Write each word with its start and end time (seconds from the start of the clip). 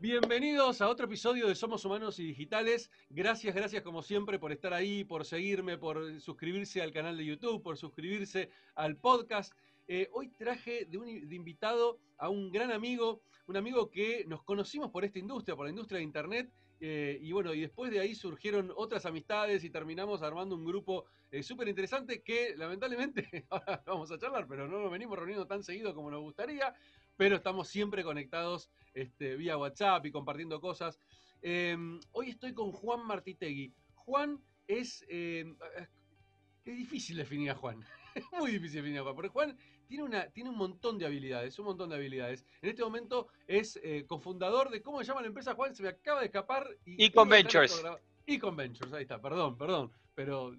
Bienvenidos 0.00 0.80
a 0.80 0.88
otro 0.88 1.04
episodio 1.04 1.46
de 1.46 1.54
Somos 1.54 1.84
Humanos 1.84 2.18
y 2.18 2.24
Digitales. 2.24 2.90
Gracias, 3.10 3.54
gracias 3.54 3.82
como 3.82 4.00
siempre 4.00 4.38
por 4.38 4.50
estar 4.50 4.72
ahí, 4.72 5.04
por 5.04 5.26
seguirme, 5.26 5.76
por 5.76 6.18
suscribirse 6.22 6.80
al 6.80 6.90
canal 6.90 7.18
de 7.18 7.26
YouTube, 7.26 7.62
por 7.62 7.76
suscribirse 7.76 8.48
al 8.76 8.96
podcast. 8.96 9.52
Eh, 9.88 10.08
hoy 10.14 10.30
traje 10.30 10.86
de, 10.86 10.96
un, 10.96 11.06
invitado 11.06 11.98
a 12.16 12.30
un 12.30 12.50
gran 12.50 12.72
amigo, 12.72 13.20
un 13.46 13.58
amigo 13.58 13.90
que 13.90 14.24
nos 14.26 14.42
conocimos 14.42 14.90
por 14.90 15.04
esta 15.04 15.18
industria, 15.18 15.54
por 15.54 15.66
la 15.66 15.70
industria 15.70 15.98
de 15.98 16.04
Internet, 16.04 16.50
eh, 16.82 17.18
y 17.20 17.32
bueno, 17.32 17.52
y 17.52 17.60
después 17.60 17.90
de 17.90 18.00
ahí 18.00 18.14
surgieron 18.14 18.72
otras 18.74 19.04
amistades 19.04 19.64
y 19.64 19.70
terminamos 19.70 20.22
armando 20.22 20.54
un 20.56 20.64
grupo 20.64 21.04
eh, 21.30 21.42
súper 21.42 21.68
interesante 21.68 22.22
que 22.22 22.54
lamentablemente 22.56 23.28
ahora 23.50 23.82
vamos 23.84 24.10
a 24.10 24.18
charlar, 24.18 24.46
pero 24.48 24.66
no 24.66 24.80
nos 24.80 24.90
venimos 24.90 25.18
reuniendo 25.18 25.46
tan 25.46 25.62
seguido 25.62 25.94
como 25.94 26.10
nos 26.10 26.22
gustaría, 26.22 26.74
pero 27.20 27.36
estamos 27.36 27.68
siempre 27.68 28.02
conectados 28.02 28.70
este, 28.94 29.36
vía 29.36 29.58
WhatsApp 29.58 30.06
y 30.06 30.10
compartiendo 30.10 30.58
cosas. 30.58 30.98
Em, 31.42 32.00
hoy 32.12 32.30
estoy 32.30 32.54
con 32.54 32.72
Juan 32.72 33.06
Martitegui. 33.06 33.74
Juan 33.94 34.42
es... 34.66 35.04
Em, 35.06 35.54
es 36.64 36.76
difícil 36.78 37.18
definir 37.18 37.50
a 37.50 37.54
Juan. 37.54 37.84
Es 38.14 38.24
muy 38.32 38.52
difícil 38.52 38.80
definir 38.80 39.00
a 39.00 39.02
Juan, 39.02 39.14
porque 39.14 39.28
Juan 39.28 39.56
tiene, 39.86 40.02
una, 40.02 40.30
tiene 40.30 40.48
un 40.48 40.56
montón 40.56 40.98
de 40.98 41.04
habilidades, 41.04 41.58
un 41.58 41.66
montón 41.66 41.90
de 41.90 41.96
habilidades. 41.96 42.46
En 42.62 42.70
este 42.70 42.82
momento 42.82 43.28
es 43.46 43.78
eh, 43.82 44.06
cofundador 44.06 44.70
de, 44.70 44.80
¿cómo 44.80 44.98
se 45.00 45.04
llama 45.04 45.20
la 45.20 45.28
empresa, 45.28 45.54
Juan? 45.54 45.74
Se 45.74 45.82
me 45.82 45.90
acaba 45.90 46.20
de 46.20 46.26
escapar. 46.26 46.66
Y 46.86 47.10
Ventures. 47.28 47.84
Econ 48.26 48.56
Ventures, 48.56 48.94
ahí 48.94 49.02
está, 49.02 49.20
perdón, 49.20 49.58
perdón, 49.58 49.92
pero 50.14 50.56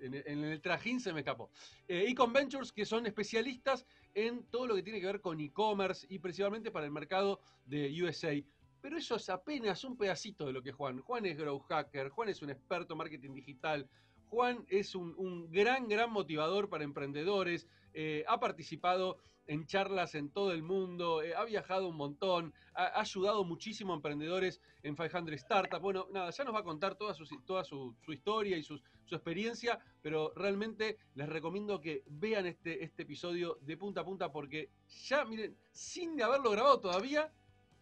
en, 0.00 0.44
el 0.44 0.60
trajín 0.60 1.00
se 1.00 1.12
me 1.12 1.20
escapó. 1.20 1.50
Eh, 1.88 2.06
Econ 2.08 2.32
Ventures, 2.32 2.72
que 2.72 2.84
son 2.84 3.06
especialistas 3.06 3.86
en 4.14 4.44
todo 4.44 4.66
lo 4.66 4.74
que 4.74 4.82
tiene 4.82 5.00
que 5.00 5.06
ver 5.06 5.20
con 5.20 5.40
e-commerce 5.40 6.06
y 6.08 6.18
principalmente 6.18 6.70
para 6.70 6.86
el 6.86 6.92
mercado 6.92 7.40
de 7.64 7.90
USA. 8.02 8.34
Pero 8.80 8.96
eso 8.96 9.16
es 9.16 9.28
apenas 9.28 9.84
un 9.84 9.96
pedacito 9.96 10.46
de 10.46 10.52
lo 10.52 10.62
que 10.62 10.72
Juan. 10.72 11.00
Juan 11.00 11.26
es 11.26 11.36
Grow 11.36 11.58
Hacker, 11.60 12.08
Juan 12.08 12.30
es 12.30 12.40
un 12.42 12.50
experto 12.50 12.94
en 12.94 12.98
marketing 12.98 13.34
digital, 13.34 13.88
Juan 14.30 14.64
es 14.68 14.94
un, 14.94 15.50
gran, 15.50 15.88
gran 15.88 16.12
motivador 16.12 16.68
para 16.68 16.84
emprendedores, 16.84 17.66
eh, 17.92 18.24
ha 18.28 18.38
participado 18.38 19.18
en 19.46 19.66
charlas 19.66 20.14
en 20.14 20.30
todo 20.30 20.52
el 20.52 20.62
mundo, 20.62 21.22
eh, 21.22 21.34
ha 21.34 21.44
viajado 21.44 21.88
un 21.88 21.96
montón, 21.96 22.54
ha, 22.74 23.00
ayudado 23.00 23.42
muchísimo 23.42 23.92
a 23.92 23.96
emprendedores 23.96 24.60
en 24.84 24.94
500 24.94 25.40
Startups. 25.40 25.82
Bueno, 25.82 26.06
nada, 26.12 26.30
ya 26.30 26.44
nos 26.44 26.54
va 26.54 26.60
a 26.60 26.64
contar 26.64 26.94
toda 26.94 27.12
su, 27.12 27.24
toda 27.44 27.64
su, 27.64 27.96
historia 28.06 28.56
y 28.56 28.62
su 28.62 28.80
experiencia, 29.10 29.80
pero 30.00 30.32
realmente 30.36 30.98
les 31.16 31.28
recomiendo 31.28 31.80
que 31.80 32.04
vean 32.06 32.46
este, 32.46 32.84
este 32.84 33.02
episodio 33.02 33.58
de 33.62 33.76
punta 33.76 34.02
a 34.02 34.04
punta 34.04 34.30
porque 34.30 34.70
ya, 35.08 35.24
miren, 35.24 35.56
sin 35.72 36.22
haberlo 36.22 36.52
grabado 36.52 36.78
todavía, 36.78 37.32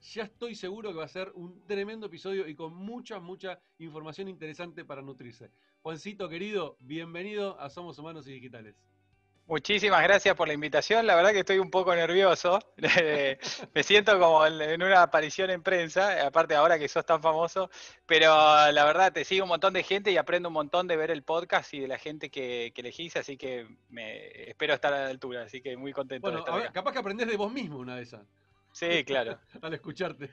ya 0.01 0.25
estoy 0.25 0.55
seguro 0.55 0.91
que 0.91 0.99
va 0.99 1.05
a 1.05 1.09
ser 1.09 1.33
un 1.35 1.67
tremendo 1.67 2.07
episodio 2.07 2.49
y 2.49 2.55
con 2.55 2.75
mucha, 2.75 3.21
mucha 3.21 3.61
información 3.79 4.29
interesante 4.29 4.85
para 4.85 5.03
nutrirse. 5.03 5.51
Juancito 5.83 6.29
querido, 6.29 6.77
bienvenido 6.81 7.59
a 7.61 7.71
Somos 7.71 7.99
Humanos 7.99 8.27
y 8.27 8.33
Digitales. 8.33 8.75
Muchísimas 9.47 10.03
gracias 10.03 10.37
por 10.37 10.47
la 10.47 10.53
invitación. 10.53 11.07
La 11.07 11.15
verdad 11.15 11.31
que 11.31 11.39
estoy 11.39 11.59
un 11.59 11.71
poco 11.71 11.95
nervioso. 11.95 12.59
Me 13.75 13.83
siento 13.83 14.19
como 14.19 14.45
en 14.45 14.83
una 14.83 15.03
aparición 15.03 15.49
en 15.49 15.63
prensa, 15.63 16.27
aparte 16.27 16.55
ahora 16.55 16.79
que 16.79 16.87
sos 16.87 17.07
tan 17.07 17.23
famoso. 17.23 17.71
Pero 18.05 18.29
la 18.71 18.85
verdad, 18.85 19.11
te 19.11 19.25
sigo 19.25 19.45
un 19.45 19.49
montón 19.49 19.73
de 19.73 19.83
gente 19.83 20.11
y 20.13 20.19
aprendo 20.19 20.51
un 20.51 20.53
montón 20.53 20.87
de 20.87 20.99
ver 20.99 21.11
el 21.11 21.23
podcast 21.23 21.73
y 21.73 21.81
de 21.81 21.89
la 21.89 21.97
gente 21.97 22.29
que, 22.29 22.75
elegís, 22.77 23.17
así 23.17 23.39
que 23.39 23.67
me 23.89 24.51
espero 24.51 24.75
estar 24.75 24.93
a 24.93 25.05
la 25.05 25.09
altura. 25.09 25.45
Así 25.45 25.63
que 25.63 25.79
muy 25.79 25.95
contento. 25.95 26.31
Bueno, 26.31 26.45
capaz 26.75 26.93
que 26.93 26.99
aprendés 26.99 27.29
de 27.29 27.39
vos 27.39 27.51
mismo 27.51 27.79
una 27.79 27.97
de 27.97 28.03
esas. 28.03 28.27
Sí, 28.73 29.03
claro. 29.05 29.39
Al 29.63 29.73
escucharte. 29.73 30.31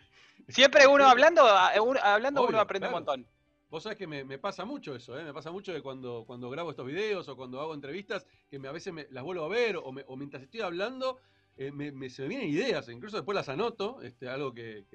Siempre 0.50 0.88
uno 0.88 1.06
hablando, 1.08 1.48
hablando 1.48 2.46
uno 2.46 2.60
aprende 2.60 2.88
un 2.88 2.94
montón. 2.94 3.28
Vos 3.76 3.84
sabés 3.84 3.98
que 3.98 4.08
me, 4.08 4.38
pasa 4.40 4.64
mucho 4.64 4.96
eso, 4.96 5.20
¿eh? 5.20 5.26
me 5.26 5.34
pasa 5.34 5.52
mucho 5.52 5.74
que 5.74 5.82
cuando, 5.82 6.24
cuando 6.26 6.50
grabo 6.50 6.70
estos 6.70 6.86
videos 6.86 7.28
o 7.28 7.36
cuando 7.36 7.60
hago 7.60 7.74
entrevistas, 7.74 8.26
que 8.50 8.56
a 8.56 8.72
veces 8.72 8.94
me, 8.94 9.06
las 9.10 9.22
vuelvo 9.22 9.44
a 9.44 9.50
ver 9.50 9.76
o, 9.76 10.16
mientras 10.16 10.44
estoy 10.44 10.62
hablando, 10.62 11.20
eh, 11.58 11.74
me, 11.74 12.10
se 12.10 12.22
me 12.22 12.30
vienen 12.30 12.48
ideas, 12.48 12.88
incluso 12.88 13.18
después 13.18 13.36
las 13.36 13.50
anoto, 13.50 14.02
este, 14.02 14.30
algo 14.30 14.54
que, 14.54 14.86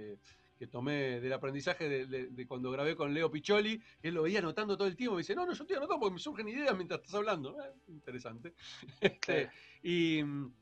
tomé 0.71 1.21
del 1.21 1.35
aprendizaje 1.35 2.07
de, 2.07 2.47
cuando 2.47 2.71
grabé 2.71 2.97
con 2.97 3.13
Leo 3.13 3.31
Picholi, 3.31 3.79
que 4.01 4.09
él 4.09 4.15
lo 4.15 4.23
veía 4.23 4.39
anotando 4.39 4.79
todo 4.79 4.89
el 4.89 4.97
tiempo, 4.97 5.17
y 5.17 5.25
dice, 5.25 5.35
no, 5.35 5.45
no, 5.45 5.53
yo 5.53 5.63
estoy 5.63 5.77
anotando 5.77 6.01
porque 6.01 6.15
me 6.15 6.19
surgen 6.19 6.49
ideas 6.49 6.75
mientras 6.75 7.01
estás 7.01 7.17
hablando. 7.17 7.63
Eh, 7.63 7.73
interesante. 7.89 8.55
Este, 9.03 9.51
y 9.83 10.23
mm, 10.25 10.55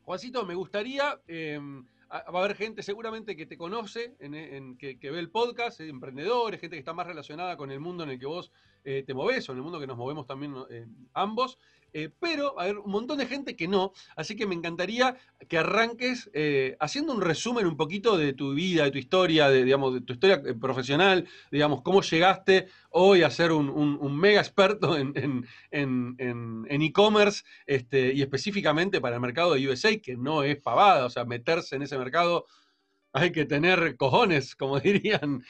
Juancito, 0.00 0.46
me 0.46 0.54
gustaría 0.54 1.20
em, 1.26 1.84
va 2.10 2.40
a 2.40 2.44
haber 2.44 2.56
gente 2.56 2.82
seguramente 2.82 3.36
que 3.36 3.46
te 3.46 3.56
conoce, 3.56 4.16
en, 4.20 4.76
que, 4.76 4.98
ve 5.02 5.18
el 5.18 5.30
podcast, 5.30 5.80
eh, 5.80 5.88
emprendedores, 5.88 6.60
gente 6.60 6.76
que 6.76 6.80
está 6.80 6.92
más 6.92 7.06
relacionada 7.06 7.56
con 7.56 7.70
el 7.70 7.80
mundo 7.80 8.04
en 8.04 8.10
el 8.10 8.18
que 8.18 8.26
vos 8.26 8.52
eh, 8.84 9.02
te 9.06 9.14
moves 9.14 9.48
o 9.48 9.52
en 9.52 9.58
el 9.58 9.64
mundo 9.64 9.80
que 9.80 9.86
nos 9.86 9.96
movemos 9.96 10.26
también 10.26 10.54
eh, 10.70 10.86
ambos. 11.14 11.58
Eh, 11.98 12.10
pero 12.20 12.60
haber 12.60 12.76
un 12.76 12.90
montón 12.90 13.16
de 13.16 13.24
gente 13.24 13.56
que 13.56 13.68
no, 13.68 13.94
así 14.16 14.36
que 14.36 14.46
me 14.46 14.54
encantaría 14.54 15.16
que 15.48 15.56
arranques 15.56 16.28
eh, 16.34 16.76
haciendo 16.78 17.14
un 17.14 17.22
resumen 17.22 17.66
un 17.66 17.78
poquito 17.78 18.18
de 18.18 18.34
tu 18.34 18.52
vida, 18.52 18.84
de 18.84 18.90
tu 18.90 18.98
historia, 18.98 19.48
de, 19.48 19.64
digamos, 19.64 19.94
de 19.94 20.02
tu 20.02 20.12
historia 20.12 20.42
eh, 20.44 20.52
profesional, 20.52 21.26
digamos, 21.50 21.80
cómo 21.80 22.02
llegaste 22.02 22.68
hoy 22.90 23.22
a 23.22 23.30
ser 23.30 23.50
un, 23.50 24.14
mega 24.14 24.42
experto 24.42 24.94
en 24.98 25.46
e-commerce 26.68 27.44
este, 27.64 28.12
y 28.12 28.20
específicamente 28.20 29.00
para 29.00 29.14
el 29.14 29.22
mercado 29.22 29.54
de 29.54 29.66
USA, 29.66 29.96
que 29.96 30.18
no 30.18 30.42
es 30.42 30.58
pavada, 30.58 31.06
o 31.06 31.08
sea, 31.08 31.24
meterse 31.24 31.76
en 31.76 31.82
ese 31.82 31.96
mercado 31.96 32.44
hay 33.16 33.32
que 33.32 33.46
tener 33.46 33.96
cojones, 33.96 34.54
como 34.54 34.78
dirían 34.80 35.42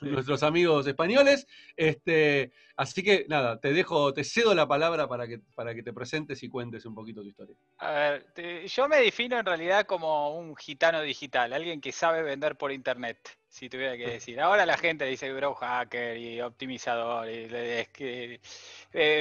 nuestros 0.00 0.42
amigos 0.42 0.86
españoles. 0.86 1.46
Este, 1.76 2.52
así 2.76 3.02
que 3.02 3.26
nada, 3.28 3.60
te 3.60 3.72
dejo, 3.72 4.14
te 4.14 4.24
cedo 4.24 4.54
la 4.54 4.66
palabra 4.66 5.06
para 5.08 5.26
que, 5.26 5.40
para 5.54 5.74
que 5.74 5.82
te 5.82 5.92
presentes 5.92 6.42
y 6.42 6.48
cuentes 6.48 6.86
un 6.86 6.94
poquito 6.94 7.22
tu 7.22 7.28
historia. 7.28 7.54
A 7.78 7.90
ver, 7.92 8.66
yo 8.66 8.88
me 8.88 8.96
defino 8.98 9.38
en 9.38 9.46
realidad 9.46 9.86
como 9.86 10.36
un 10.36 10.56
gitano 10.56 11.02
digital, 11.02 11.52
alguien 11.52 11.80
que 11.80 11.92
sabe 11.92 12.22
vender 12.22 12.56
por 12.56 12.72
internet, 12.72 13.18
si 13.48 13.68
tuviera 13.68 13.96
que 13.96 14.08
decir. 14.08 14.40
Ahora 14.40 14.64
la 14.64 14.78
gente 14.78 15.04
dice 15.04 15.32
grow 15.32 15.54
hacker 15.54 16.16
y 16.16 16.40
optimizador, 16.40 17.26
eh, 17.28 18.40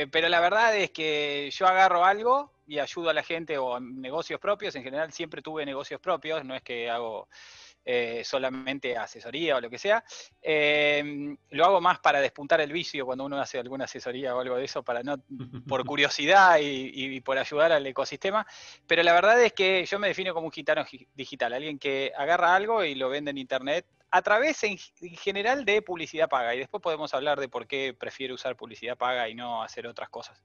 pero 0.09 0.30
la 0.30 0.40
verdad 0.40 0.75
es 0.78 0.91
que 0.91 1.50
yo 1.51 1.68
agarro 1.68 2.06
algo 2.06 2.51
y 2.72 2.80
ayudo 2.80 3.09
a 3.09 3.13
la 3.13 3.24
gente 3.24 3.57
o 3.57 3.81
negocios 3.81 4.40
propios, 4.40 4.74
en 4.75 4.84
general 4.84 5.12
siempre 5.12 5.41
tuve 5.41 5.66
negocios 5.66 6.00
propios, 6.00 6.46
no 6.46 6.56
es 6.56 6.62
que 6.62 6.90
hago 6.90 7.28
eh, 7.84 8.22
solamente 8.24 8.96
asesoría 8.96 9.58
o 9.58 9.62
lo 9.62 9.69
que 9.69 9.80
sea. 9.80 10.03
Em, 10.42 11.36
lo 11.50 11.66
hago 11.66 11.81
más 11.81 12.00
para 12.00 12.22
despuntar 12.22 12.62
el 12.62 12.72
vicio 12.72 13.06
cuando 13.06 13.25
uno 13.25 13.40
hace 13.40 13.58
alguna 13.58 13.86
asesoría 13.86 14.36
o 14.36 14.40
algo 14.40 14.56
de 14.56 14.66
eso, 14.66 14.84
para 14.84 15.02
no, 15.02 15.18
por 15.68 15.86
curiosidad 15.86 16.59
y, 16.62 17.19
por 17.22 17.38
ayudar 17.38 17.72
al 17.72 17.86
ecosistema. 17.88 18.46
Pero 18.86 19.03
la 19.03 19.14
verdad 19.14 19.42
es 19.42 19.53
que 19.53 19.86
yo 19.86 20.00
me 20.00 20.08
defino 20.08 20.34
como 20.34 20.47
un 20.47 20.52
gitano 20.52 20.86
digital, 21.14 21.53
alguien 21.53 21.80
que 21.80 22.12
agarra 22.16 22.56
algo 22.56 22.84
y 22.84 22.96
lo 22.96 23.09
vende 23.09 23.31
en 23.31 23.38
internet 23.38 23.86
a 24.12 24.22
través 24.22 24.62
en, 24.63 24.78
general 24.78 25.63
de 25.63 25.81
publicidad 25.81 26.30
paga. 26.30 26.53
Y 26.53 26.59
después 26.59 26.84
podemos 26.84 27.13
hablar 27.13 27.40
de 27.40 27.48
por 27.48 27.66
qué 27.66 27.96
prefiero 27.98 28.36
usar 28.36 28.56
publicidad 28.58 28.98
paga 28.98 29.28
y 29.30 29.36
no 29.36 29.63
hacer 29.63 29.88
otras 29.88 30.09
cosas. 30.09 30.44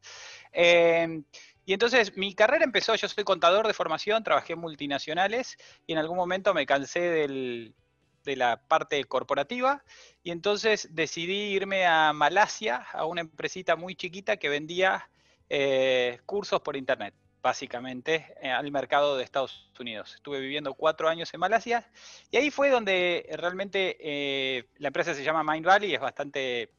Em, 0.52 1.24
y 1.66 1.72
entonces 1.72 2.16
mi 2.16 2.32
carrera 2.32 2.64
empezó, 2.64 2.94
yo 2.94 3.08
soy 3.08 3.24
contador 3.24 3.66
de 3.66 3.74
formación, 3.74 4.22
trabajé 4.22 4.52
en 4.52 4.60
multinacionales 4.60 5.58
y 5.86 5.92
en 5.92 5.98
algún 5.98 6.16
momento 6.16 6.54
me 6.54 6.64
cansé 6.64 7.00
de 7.00 8.36
la 8.36 8.62
parte 8.68 9.02
corporativa 9.04 9.82
y 10.22 10.30
entonces 10.30 10.88
decidí 10.92 11.54
irme 11.54 11.84
a 11.84 12.12
Malasia, 12.12 12.86
a 12.92 13.04
una 13.04 13.22
empresita 13.22 13.74
muy 13.74 13.96
chiquita 13.96 14.36
que 14.36 14.48
vendía 14.48 15.10
eh, 15.50 16.20
cursos 16.24 16.60
por 16.60 16.76
internet 16.76 17.14
básicamente, 17.42 18.34
eh, 18.42 18.50
al 18.50 18.72
mercado 18.72 19.16
de 19.16 19.22
Estados 19.22 19.70
Unidos. 19.78 20.16
Estuve 20.16 20.40
viviendo 20.40 20.74
cuatro 20.74 21.08
años 21.08 21.32
en 21.32 21.38
Malasia 21.38 21.88
y 22.28 22.38
ahí 22.38 22.50
fue 22.50 22.70
donde 22.70 23.24
realmente 23.36 23.96
eh, 24.00 24.68
la 24.78 24.88
empresa 24.88 25.14
se 25.14 25.22
llama 25.22 25.44
Mind 25.44 25.64
Valley, 25.64 25.94
es 25.94 26.00
bastante 26.00 26.72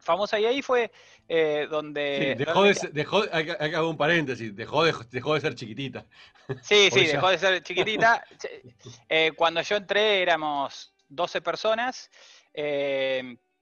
famosa 0.00 0.38
y 0.38 0.44
ahí 0.44 0.62
fue 0.62 0.90
eh, 1.28 1.66
donde... 1.70 2.34
dejó, 2.36 2.64
de, 2.64 2.74
dejó 2.92 3.22
que 3.22 3.80
un 3.80 3.96
paréntesis, 3.96 4.54
dejó 4.54 4.84
de, 4.84 4.94
dejó 5.10 5.34
de 5.34 5.40
ser 5.40 5.54
chiquitita. 5.54 6.04
Sí, 6.62 6.88
sí, 6.92 7.06
dejó 7.06 7.28
de 7.30 7.38
ser 7.38 7.62
chiquitita. 7.62 8.24
cuando 9.36 9.62
yo 9.62 9.76
entré 9.76 10.22
éramos 10.22 10.92
12 11.08 11.40
personas 11.40 12.10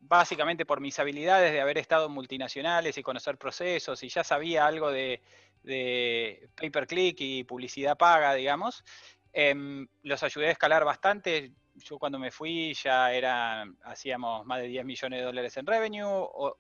básicamente 0.07 0.67
por 0.67 0.81
mis 0.81 0.99
habilidades 0.99 1.53
de 1.53 1.61
haber 1.61 1.79
estado 1.79 2.07
en 2.07 2.13
multinacionales 2.13 2.99
y 2.99 3.03
conocer 3.03 3.39
procesos 3.39 4.03
y 4.03 4.09
ya 4.09 4.23
sabía 4.23 4.67
algo 4.67 4.91
de, 4.91 5.23
de 5.63 6.49
pay 6.55 6.71
per 6.71 6.87
click 6.87 7.17
y 7.21 7.45
publicidad 7.45 7.97
paga, 7.97 8.35
digamos, 8.35 8.85
em, 9.33 9.87
los 10.03 10.23
ayudé 10.23 10.49
a 10.49 10.53
escalar 10.53 10.85
bastante. 10.85 11.53
Yo 11.77 11.99
cuando 11.99 12.19
me 12.19 12.31
fui 12.31 12.73
ya 12.75 13.13
era, 13.13 13.65
hacíamos 13.83 14.47
más 14.47 14.61
de 14.61 14.69
10 14.69 14.85
millones 14.85 15.19
de 15.21 15.25
dólares 15.25 15.57
en 15.57 15.67
revenue, 15.67 16.05
o, 16.07 16.57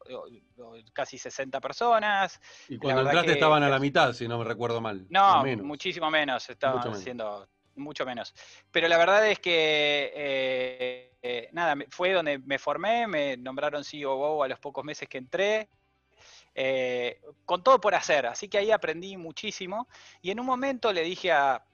casi 0.92 1.18
60 1.18 1.60
personas. 1.60 2.40
Y 2.68 2.78
cuando 2.78 3.02
entraste 3.02 3.32
estaban 3.32 3.62
a 3.62 3.68
la 3.68 3.78
mitad, 3.78 4.12
si 4.12 4.26
no 4.26 4.38
me 4.38 4.44
recuerdo 4.44 4.80
mal. 4.80 5.06
No, 5.08 5.44
muchísimo 5.62 6.10
menos, 6.10 6.48
estaban 6.50 6.92
haciendo 6.92 7.48
mucho 7.76 8.04
menos. 8.04 8.34
Pero 8.70 8.88
la 8.88 8.98
verdad 8.98 9.28
es 9.28 9.38
que, 9.38 10.12
eh, 10.14 11.16
eh, 11.22 11.48
nada, 11.52 11.76
fue 11.90 12.12
donde 12.12 12.38
me 12.38 12.58
formé, 12.58 13.06
me 13.06 13.36
nombraron 13.36 13.84
CEO 13.84 14.42
a 14.42 14.48
los 14.48 14.58
pocos 14.58 14.84
meses 14.84 15.08
que 15.08 15.18
entré. 15.18 15.68
Eh, 16.56 17.20
con 17.44 17.64
todo 17.64 17.80
por 17.80 17.96
hacer, 17.96 18.26
así 18.26 18.48
que 18.48 18.58
ahí 18.58 18.70
aprendí 18.70 19.16
muchísimo 19.16 19.88
y 20.22 20.30
en 20.30 20.38
un 20.38 20.46
momento 20.46 20.92
le 20.92 21.02
dije 21.02 21.32
a 21.32 21.64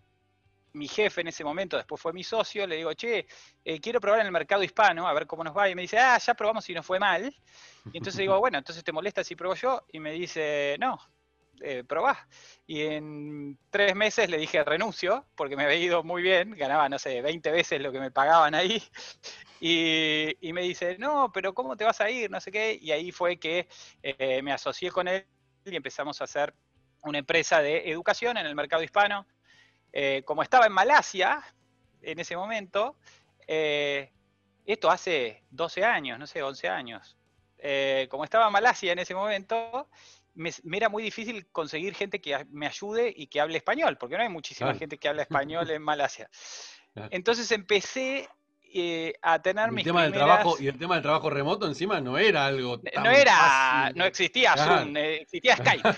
mi 0.73 0.89
jefe 0.89 1.21
en 1.21 1.29
ese 1.29 1.45
momento, 1.45 1.77
después 1.77 2.01
fue 2.01 2.13
mi 2.13 2.25
socio, 2.25 2.67
le 2.67 2.77
digo, 2.77 2.93
che, 2.95 3.27
quiero 3.81 4.01
probar 4.01 4.21
en 4.21 4.27
el 4.27 4.33
mercado 4.33 4.63
hispano, 4.63 5.07
a 5.07 5.13
ver 5.13 5.27
cómo 5.27 5.45
nos 5.45 5.57
va, 5.57 5.69
y 5.69 5.75
me 5.75 5.83
dice, 5.83 5.99
ah, 5.99 6.19
ya 6.19 6.35
probamos 6.35 6.69
y 6.71 6.75
nos 6.75 6.87
fue 6.87 6.99
mal, 6.99 7.35
y 7.93 7.97
entonces 7.97 8.19
digo, 8.19 8.39
bueno, 8.41 8.59
entonces 8.59 8.85
te 8.85 8.93
molesta 8.93 9.25
si 9.25 9.37
pruebo 9.37 9.55
yo, 9.55 9.85
y 9.93 10.01
me 10.01 10.13
dice, 10.13 10.77
no, 10.79 10.99
eh, 11.63 11.85
probá. 11.85 12.27
Y 12.67 12.83
en 12.83 13.59
tres 13.71 13.95
meses 13.95 14.31
le 14.31 14.39
dije 14.39 14.65
renuncio, 14.65 15.27
porque 15.37 15.57
me 15.57 15.65
había 15.65 15.77
ido 15.77 16.03
muy 16.03 16.23
bien, 16.23 16.53
ganaba, 16.53 16.89
no 16.89 16.99
sé, 16.99 17.21
20 17.21 17.51
veces 17.51 17.81
lo 17.81 17.93
que 17.93 18.01
me 18.01 18.11
pagaban 18.11 18.55
ahí. 18.55 18.83
Y, 19.63 20.53
me 20.55 20.63
dice, 20.63 20.97
no, 20.99 21.31
pero 21.35 21.53
¿cómo 21.53 21.77
te 21.77 21.85
vas 21.85 22.01
a 22.01 22.09
ir? 22.09 22.31
No 22.31 22.41
sé 22.41 22.51
qué. 22.51 22.79
Y 22.81 22.93
ahí 22.93 23.13
fue 23.13 23.37
que 23.37 23.69
eh, 24.03 24.41
me 24.41 24.55
asocié 24.55 24.91
con 24.91 25.07
él 25.07 25.27
y 25.67 25.77
empezamos 25.77 26.19
a 26.23 26.25
hacer 26.25 26.55
una 27.03 27.19
empresa 27.19 27.61
de 27.61 27.91
educación 27.91 28.39
en 28.39 28.47
el 28.47 28.55
mercado 28.55 28.83
hispano. 28.83 29.27
Eh, 29.93 30.23
como 30.25 30.43
estaba 30.43 30.67
en 30.67 30.73
Malasia 30.73 31.43
en 32.03 32.19
ese 32.19 32.37
momento, 32.37 32.97
eh, 33.47 34.13
esto 34.65 34.91
hace 34.91 35.43
12 35.51 35.85
años, 35.85 36.19
no 36.19 36.27
sé, 36.27 36.43
11 36.43 36.69
años. 36.69 37.17
como 38.09 38.25
estaba 38.25 38.47
en 38.47 38.53
Malasia 38.53 38.93
en 38.93 39.01
ese 39.01 39.15
momento, 39.15 39.89
me, 40.35 40.51
era 40.73 40.89
muy 40.89 41.03
difícil 41.03 41.47
conseguir 41.49 41.95
gente 41.95 42.21
que 42.21 42.47
me 42.51 42.67
ayude 42.67 43.13
y 43.15 43.27
que 43.27 43.41
hable 43.41 43.59
español, 43.59 43.99
porque 43.99 44.17
no 44.17 44.23
hay 44.23 44.29
muchísima 44.29 44.75
gente 44.75 44.99
que 44.99 45.09
habla 45.09 45.23
español 45.23 45.71
en 45.71 45.83
Malasia. 45.91 46.31
Entonces 47.11 47.51
empecé 47.53 48.29
eh, 48.73 49.15
a 49.23 49.41
tener 49.41 49.73
mis 49.73 49.85
tema 49.85 50.05
del 50.05 50.13
trabajo 50.13 50.57
Y 50.61 50.69
el 50.69 50.79
tema 50.79 50.95
del 50.95 51.03
trabajo 51.03 51.29
remoto 51.29 51.67
encima 51.67 52.01
no 52.01 52.17
era 52.19 52.47
algo 52.47 52.79
tan 52.79 53.03
No 53.03 53.11
era, 53.11 53.91
no 53.97 54.05
existía 54.05 54.57
Zoom, 54.57 54.97
eh, 54.97 55.23
existía 55.23 55.57
Skype. 55.57 55.89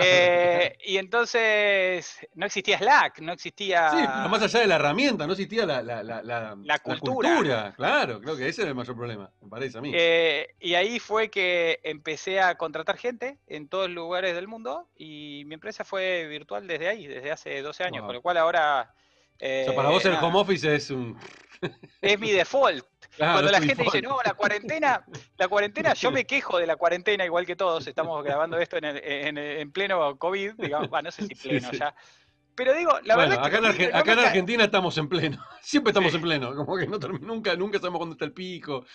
Eh, 0.00 0.76
y 0.84 0.96
entonces 0.96 2.18
no 2.34 2.46
existía 2.46 2.78
Slack, 2.78 3.20
no 3.20 3.32
existía... 3.32 3.90
Sí, 3.90 3.96
pero 3.98 4.28
más 4.28 4.42
allá 4.42 4.60
de 4.60 4.66
la 4.66 4.74
herramienta, 4.76 5.26
no 5.26 5.32
existía 5.34 5.64
la, 5.66 5.82
la, 5.82 6.02
la, 6.02 6.56
la 6.60 6.78
cultura. 6.80 7.74
Claro, 7.76 8.20
creo 8.20 8.36
que 8.36 8.48
ese 8.48 8.62
era 8.62 8.70
el 8.70 8.74
mayor 8.74 8.96
problema, 8.96 9.30
me 9.40 9.48
parece 9.48 9.78
a 9.78 9.80
mí. 9.80 9.92
y 9.92 10.74
ahí 10.74 10.98
fue 10.98 11.30
que 11.30 11.78
empecé 11.84 12.40
a 12.40 12.56
contratar 12.56 12.96
gente 12.96 13.38
en 13.46 13.68
todos 13.68 13.86
los 13.86 13.94
lugares 13.94 14.34
del 14.34 14.48
mundo 14.48 14.88
y 14.96 15.44
mi 15.46 15.54
empresa 15.54 15.84
fue 15.84 16.26
virtual 16.26 16.66
desde 16.66 16.88
ahí, 16.88 17.06
desde 17.06 17.30
hace 17.30 17.62
12 17.62 17.84
años, 17.84 18.04
con 18.04 18.14
lo 18.14 18.22
cual 18.22 18.36
ahora... 18.36 18.94
o 19.40 19.64
sea, 19.64 19.74
para 19.74 19.88
vos 19.88 20.04
el 20.04 20.14
home 20.14 20.38
office 20.38 20.74
es 20.74 20.90
un 20.90 21.18
es 22.00 22.18
mi 22.18 22.30
default. 22.30 22.84
Cuando 23.16 23.50
la 23.50 23.60
gente 23.60 23.82
dice, 23.82 24.00
no, 24.00 24.18
la 24.24 24.34
cuarentena, 24.34 25.04
la 25.36 25.48
cuarentena, 25.48 25.94
yo 25.94 26.10
me 26.10 26.24
quejo 26.26 26.58
de 26.58 26.66
la 26.66 26.76
cuarentena 26.76 27.24
igual 27.24 27.44
que 27.44 27.56
todos, 27.56 27.86
estamos 27.86 28.22
grabando 28.24 28.58
esto 28.58 28.78
en, 28.80 29.72
pleno 29.72 30.16
COVID, 30.16 30.52
digamos, 30.54 30.88
bueno, 30.88 31.08
no 31.08 31.10
sé 31.10 31.26
si 31.26 31.34
pleno 31.34 31.70
ya. 31.72 31.94
Pero 32.54 32.74
digo, 32.74 32.92
la 33.04 33.16
verdad 33.16 33.44
acá, 33.44 33.58
en, 33.58 33.94
acá 33.94 34.12
en 34.12 34.18
Argentina 34.18 34.64
estamos 34.64 34.96
en 34.98 35.08
pleno, 35.08 35.42
siempre 35.60 35.90
estamos 35.90 36.14
en 36.14 36.22
pleno, 36.22 36.54
como 36.54 36.76
que 36.76 36.86
no, 36.86 36.98
nunca, 36.98 37.56
nunca 37.56 37.78
sabemos 37.78 37.98
cuándo 37.98 38.14
está 38.14 38.24
el 38.24 38.32
pico. 38.32 38.86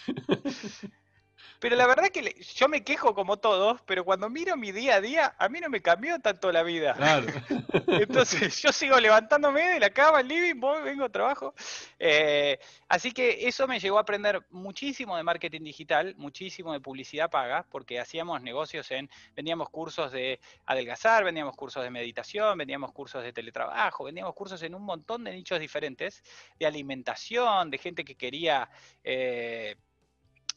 Pero 1.60 1.76
la 1.76 1.88
verdad 1.88 2.10
que 2.10 2.36
yo 2.56 2.68
me 2.68 2.84
quejo 2.84 3.14
como 3.14 3.38
todos, 3.38 3.82
pero 3.86 4.04
cuando 4.04 4.30
miro 4.30 4.56
mi 4.58 4.72
día 4.72 4.96
a 4.96 5.02
día, 5.02 5.36
a 5.38 5.50
mí 5.50 5.60
no 5.60 5.70
me 5.70 5.82
cambió 5.82 6.20
tanto 6.20 6.52
la 6.52 6.64
vida. 6.64 6.94
Claro. 6.94 7.28
Entonces 7.88 8.62
yo 8.62 8.72
sigo 8.72 9.00
levantándome 9.00 9.68
de 9.68 9.80
la 9.80 9.90
cama, 9.90 10.22
el 10.22 10.28
living, 10.28 10.60
voy, 10.60 10.82
vengo, 10.84 11.10
trabajo. 11.10 11.54
Eh, 12.00 12.60
así 12.90 13.12
que 13.12 13.48
eso 13.48 13.68
me 13.68 13.80
llevó 13.80 13.98
a 13.98 14.02
aprender 14.02 14.46
muchísimo 14.52 15.18
de 15.18 15.24
marketing 15.24 15.62
digital, 15.62 16.16
muchísimo 16.18 16.74
de 16.74 16.80
publicidad 16.80 17.30
paga, 17.30 17.66
porque 17.70 18.00
hacíamos 18.00 18.42
negocios 18.42 18.90
en, 18.92 19.10
vendíamos 19.36 19.70
cursos 19.70 20.12
de 20.12 20.40
adelgazar, 20.66 21.24
vendíamos 21.24 21.56
cursos 21.56 21.84
de 21.84 21.90
meditación, 21.90 22.58
vendíamos 22.58 22.92
cursos 22.92 23.24
de 23.24 23.34
teletrabajo, 23.34 24.04
vendíamos 24.04 24.34
cursos 24.34 24.62
en 24.64 24.76
un 24.76 24.84
montón 24.84 25.24
de 25.24 25.32
nichos 25.32 25.60
diferentes, 25.60 26.24
de 26.60 26.66
alimentación, 26.66 27.70
de 27.70 27.78
gente 27.78 28.04
que 28.04 28.16
quería... 28.16 28.70
Eh, 29.04 29.76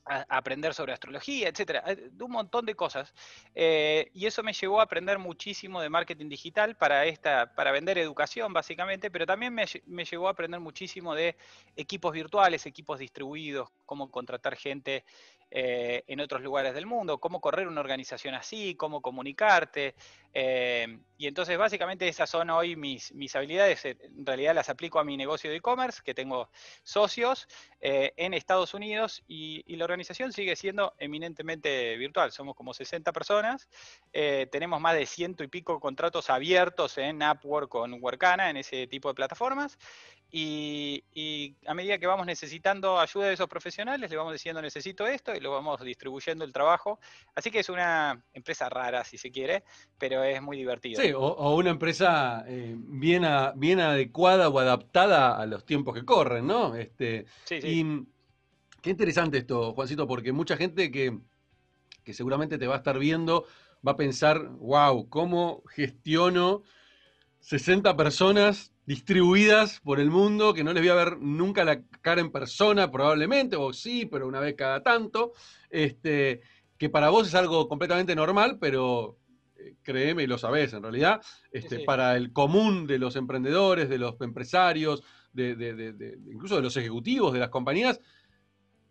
aprender 0.08 0.74
sobre 0.74 0.92
astrología, 0.92 1.48
etcétera, 1.48 1.82
eh, 1.86 2.08
de 2.10 2.24
un 2.24 2.30
montón 2.30 2.66
de 2.66 2.74
cosas. 2.74 3.14
Eh, 3.54 4.10
y 4.14 4.26
eso 4.26 4.42
me 4.42 4.52
llevó 4.52 4.80
a 4.80 4.84
aprender 4.84 5.18
muchísimo 5.18 5.80
de 5.80 5.88
marketing 5.88 6.28
digital 6.28 6.76
para, 6.76 7.04
esta, 7.06 7.54
para 7.54 7.72
vender 7.72 7.98
educación, 7.98 8.52
básicamente, 8.52 9.10
pero 9.10 9.26
también 9.26 9.54
me, 9.54 9.64
me 9.86 10.04
llevó 10.04 10.28
a 10.28 10.32
aprender 10.32 10.60
muchísimo 10.60 11.14
de 11.14 11.36
equipos 11.76 12.12
virtuales, 12.12 12.66
equipos 12.66 12.98
distribuidos, 12.98 13.70
cómo 13.86 14.10
contratar 14.10 14.56
gente 14.56 15.04
eh, 15.50 16.04
en 16.06 16.20
otros 16.20 16.42
lugares 16.42 16.74
del 16.74 16.84
mundo, 16.84 17.18
cómo 17.18 17.40
correr 17.40 17.68
una 17.68 17.80
organización 17.80 18.34
así, 18.34 18.74
cómo 18.74 19.00
comunicarte. 19.00 19.94
Y 21.18 21.26
entonces 21.26 21.58
básicamente 21.58 22.08
esas 22.08 22.30
son 22.30 22.48
hoy 22.48 22.76
mis, 22.76 23.12
mis 23.12 23.36
habilidades. 23.36 23.84
Eh, 23.84 23.98
en 24.02 24.24
realidad 24.24 24.54
las 24.54 24.70
aplico 24.70 24.98
a 24.98 25.04
mi 25.04 25.16
negocio 25.16 25.50
de 25.50 25.56
e-commerce, 25.56 26.00
que 26.02 26.14
tengo 26.14 26.48
socios 26.82 27.48
en 27.80 28.34
Estados 28.34 28.74
Unidos 28.74 29.22
y, 29.28 29.76
la 29.76 29.84
organización 29.84 30.32
sigue 30.32 30.56
siendo 30.56 30.94
eminentemente 30.98 31.96
virtual. 31.96 32.32
Somos 32.32 32.56
como 32.56 32.74
60 32.74 33.12
personas, 33.12 33.68
tenemos 34.10 34.80
más 34.80 34.94
de 34.96 35.06
ciento 35.06 35.44
y 35.44 35.48
pico 35.48 35.78
contratos 35.78 36.30
abiertos 36.30 36.98
en 36.98 37.22
Upwork 37.22 37.68
con 37.68 38.02
Workana, 38.02 38.50
en 38.50 38.56
ese 38.56 38.88
tipo 38.88 39.08
de 39.08 39.14
plataformas. 39.14 39.78
Y, 40.30 41.56
a 41.66 41.72
medida 41.72 41.98
que 41.98 42.06
vamos 42.06 42.26
necesitando 42.26 43.00
ayuda 43.00 43.28
de 43.28 43.34
esos 43.34 43.48
profesionales, 43.48 44.10
le 44.10 44.16
vamos 44.16 44.32
diciendo 44.32 44.60
necesito 44.60 45.06
esto 45.06 45.34
y 45.34 45.40
lo 45.40 45.50
vamos 45.52 45.80
distribuyendo 45.80 46.44
el 46.44 46.52
trabajo. 46.52 47.00
Así 47.34 47.50
que 47.50 47.60
es 47.60 47.68
una 47.68 48.22
empresa 48.34 48.68
rara, 48.68 49.04
si 49.04 49.16
se 49.16 49.30
quiere, 49.30 49.64
pero 49.98 50.22
es 50.22 50.42
muy 50.42 50.58
divertido. 50.58 51.00
Sí, 51.00 51.12
o, 51.14 51.56
una 51.56 51.70
empresa 51.70 52.44
eh, 52.46 52.74
bien, 52.76 53.24
bien 53.56 53.80
adecuada 53.80 54.48
o 54.48 54.58
adaptada 54.58 55.36
a 55.36 55.46
los 55.46 55.64
tiempos 55.64 55.94
que 55.94 56.04
corren, 56.04 56.46
¿no? 56.46 56.74
Este, 56.74 57.24
sí, 57.44 57.62
sí. 57.62 57.68
Y 57.68 58.06
qué 58.82 58.90
interesante 58.90 59.38
esto, 59.38 59.72
Juancito, 59.72 60.06
porque 60.06 60.32
mucha 60.32 60.56
gente 60.56 60.90
que, 60.90 61.18
que 62.04 62.12
seguramente 62.12 62.58
te 62.58 62.66
va 62.66 62.74
a 62.74 62.78
estar 62.78 62.98
viendo 62.98 63.46
va 63.86 63.92
a 63.92 63.96
pensar, 63.96 64.46
wow, 64.58 65.08
¿cómo 65.08 65.62
gestiono 65.68 66.64
60 67.40 67.96
personas 67.96 68.72
distribuidas 68.88 69.80
por 69.80 70.00
el 70.00 70.10
mundo, 70.10 70.54
que 70.54 70.64
no 70.64 70.72
les 70.72 70.82
voy 70.82 70.88
a 70.88 70.94
ver 70.94 71.18
nunca 71.18 71.62
la 71.62 71.82
cara 72.00 72.22
en 72.22 72.32
persona, 72.32 72.90
probablemente, 72.90 73.54
o 73.54 73.74
sí, 73.74 74.06
pero 74.06 74.26
una 74.26 74.40
vez 74.40 74.54
cada 74.54 74.82
tanto, 74.82 75.34
este, 75.68 76.40
que 76.78 76.88
para 76.88 77.10
vos 77.10 77.28
es 77.28 77.34
algo 77.34 77.68
completamente 77.68 78.16
normal, 78.16 78.56
pero 78.58 79.18
eh, 79.58 79.74
créeme 79.82 80.22
y 80.22 80.26
lo 80.26 80.38
sabés 80.38 80.72
en 80.72 80.82
realidad, 80.82 81.20
este, 81.52 81.80
para 81.80 82.16
el 82.16 82.32
común 82.32 82.86
de 82.86 82.98
los 82.98 83.14
emprendedores, 83.16 83.90
de 83.90 83.98
los 83.98 84.18
empresarios, 84.22 85.04
de, 85.34 86.16
incluso 86.32 86.56
de 86.56 86.62
los 86.62 86.74
ejecutivos 86.78 87.34
de 87.34 87.40
las 87.40 87.50
compañías, 87.50 88.00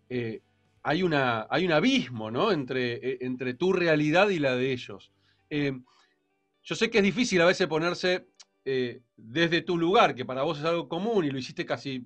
eh, 0.09 0.43
hay, 0.83 1.01
una, 1.01 1.47
hay 1.49 1.65
un 1.65 1.71
abismo 1.71 2.29
¿no? 2.29 2.51
entre, 2.51 2.93
eh, 2.97 3.17
entre 3.21 3.55
tu 3.55 3.73
realidad 3.73 4.29
y 4.29 4.37
la 4.37 4.55
de 4.55 4.71
ellos. 4.73 5.11
yo 5.49 6.75
sé 6.75 6.91
que 6.91 6.99
es 6.99 7.03
difícil 7.03 7.41
a 7.41 7.45
veces 7.45 7.65
ponerse 7.65 8.27
eh, 8.69 8.99
desde 9.15 9.61
tu 9.61 9.77
lugar, 9.77 10.13
que 10.13 10.25
para 10.25 10.43
vos 10.43 10.59
es 10.59 10.65
algo 10.65 10.89
común 10.89 11.23
y 11.23 11.31
lo 11.31 11.39
hiciste 11.39 11.65
casi 11.65 12.05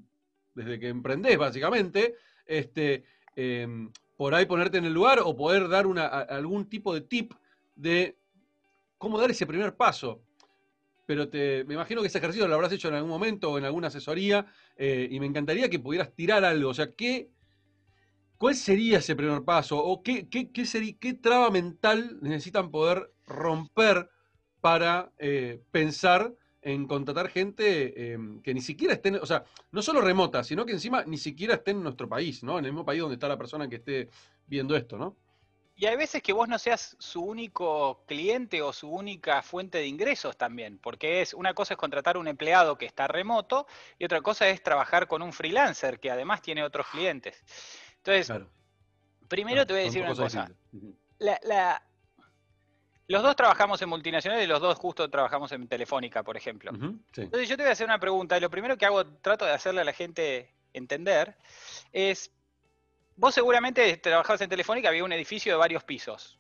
desde 0.54 0.80
que 0.80 0.90
emprendés, 0.90 1.36
básicamente, 1.36 2.14
este, 2.46 3.04
em, 3.36 3.92
por 4.16 4.36
ahí 4.36 4.46
ponerte 4.46 4.78
en 4.78 4.86
el 4.86 4.94
lugar 4.94 5.22
o 5.24 5.36
poder 5.36 5.68
dar 5.70 5.88
una, 5.88 6.06
algún 6.06 6.70
tipo 6.70 6.94
de 6.94 7.02
tip 7.02 7.34
de 7.76 8.16
cómo 9.00 9.18
dar 9.18 9.32
ese 9.32 9.48
primer 9.48 9.76
paso. 9.76 10.22
Pero 11.08 11.30
te, 11.30 11.64
me 11.64 11.74
imagino 11.74 12.02
que 12.02 12.10
ese 12.10 12.20
ejercicio 12.20 12.48
lo 12.48 12.54
habrás 12.54 12.72
hecho 12.74 12.90
en 12.90 12.94
algún 12.94 13.10
momento 13.10 13.50
o 13.52 13.58
en 13.58 13.66
alguna 13.66 13.88
asesoría 13.88 14.46
eh, 14.78 15.08
y 15.10 15.20
me 15.20 15.26
encantaría 15.26 15.68
que 15.68 15.80
pudieras 15.80 16.14
tirar 16.14 16.46
algo. 16.46 16.70
O 16.70 16.74
sea, 16.76 16.92
¿qué, 16.92 17.32
¿cuál 18.38 18.54
sería 18.54 19.00
ese 19.00 19.16
primer 19.16 19.42
paso? 19.42 19.84
¿O 19.84 20.04
qué, 20.04 20.30
qué, 20.30 20.52
qué, 20.52 20.68
sería, 20.68 20.94
qué 21.00 21.16
traba 21.16 21.50
mental 21.50 22.20
necesitan 22.22 22.70
poder 22.70 23.12
romper 23.26 24.12
para 24.62 25.12
eh, 25.18 25.60
pensar 25.72 26.36
en 26.62 26.88
contratar 26.88 27.30
gente 27.30 28.14
em, 28.14 28.42
que 28.42 28.54
ni 28.54 28.62
siquiera 28.62 28.94
estén, 28.94 29.16
o 29.16 29.26
sea, 29.26 29.44
no 29.72 29.82
solo 29.82 30.02
remota, 30.02 30.44
sino 30.44 30.66
que 30.66 30.74
encima 30.74 31.04
ni 31.06 31.18
siquiera 31.18 31.56
esté 31.56 31.72
en 31.72 31.84
nuestro 31.84 32.08
país, 32.08 32.44
¿no? 32.44 32.60
En 32.60 32.66
el 32.66 32.72
mismo 32.72 32.86
país 32.86 33.02
donde 33.02 33.16
está 33.16 33.28
la 33.28 33.38
persona 33.38 33.68
que 33.68 33.78
esté 33.78 34.10
viendo 34.48 34.76
esto, 34.76 34.98
¿no? 34.98 35.16
Y 35.76 35.88
hay 35.88 35.98
veces 35.98 36.22
que 36.22 36.34
vos 36.34 36.48
no 36.48 36.60
seas 36.60 36.96
su 37.00 37.24
único 37.24 38.04
cliente 38.06 38.62
o 38.62 38.72
su 38.72 38.88
única 38.88 39.42
fuente 39.42 39.80
de 39.80 39.88
ingresos 39.88 40.38
también, 40.38 40.78
porque 40.78 41.22
es 41.22 41.34
una 41.34 41.56
cosa 41.56 41.74
es 41.74 41.78
contratar 41.80 42.18
un 42.18 42.28
empleado 42.28 42.78
que 42.78 42.86
está 42.86 43.08
remoto 43.08 43.66
y 43.98 44.06
otra 44.06 44.22
cosa 44.22 44.48
es 44.50 44.62
trabajar 44.62 45.08
con 45.08 45.24
un 45.24 45.34
freelancer 45.34 46.00
que 46.00 46.12
además 46.12 46.44
tiene 46.44 46.64
otros 46.64 46.86
clientes. 46.88 47.44
Entonces, 47.98 48.32
primero 49.28 49.66
te 49.66 49.74
voy 49.74 49.82
a 49.82 49.86
decir 49.86 50.04
una 50.04 50.14
cosa. 50.14 50.52
La, 51.18 51.82
Los 53.12 53.24
dos 53.24 53.36
trabajamos 53.36 53.82
en 53.82 53.90
multinacionales 53.90 54.46
y 54.46 54.48
los 54.48 54.62
dos 54.62 54.78
justo 54.78 55.10
trabajamos 55.10 55.52
en 55.52 55.68
Telefónica, 55.68 56.24
por 56.24 56.38
ejemplo. 56.38 56.72
Entonces 56.72 57.50
yo 57.50 57.58
te 57.58 57.64
voy 57.64 57.70
a 57.70 57.74
hacer 57.74 57.86
una 57.86 58.00
pregunta 58.00 58.38
y 58.38 58.40
lo 58.40 58.50
primero 58.50 58.78
que 58.78 58.86
hago, 58.86 59.06
trato 59.06 59.46
de 59.46 59.52
hacerle 59.52 59.82
a 59.82 59.84
la 59.84 59.94
gente 59.94 60.54
entender, 60.74 61.36
es, 61.92 62.32
vos 63.18 63.36
seguramente 63.36 63.98
trabajabas 63.98 64.40
en 64.42 64.50
Telefónica, 64.50 64.88
había 64.88 65.04
un 65.04 65.12
edificio 65.12 65.52
de 65.52 65.58
varios 65.58 65.84
pisos 65.84 66.40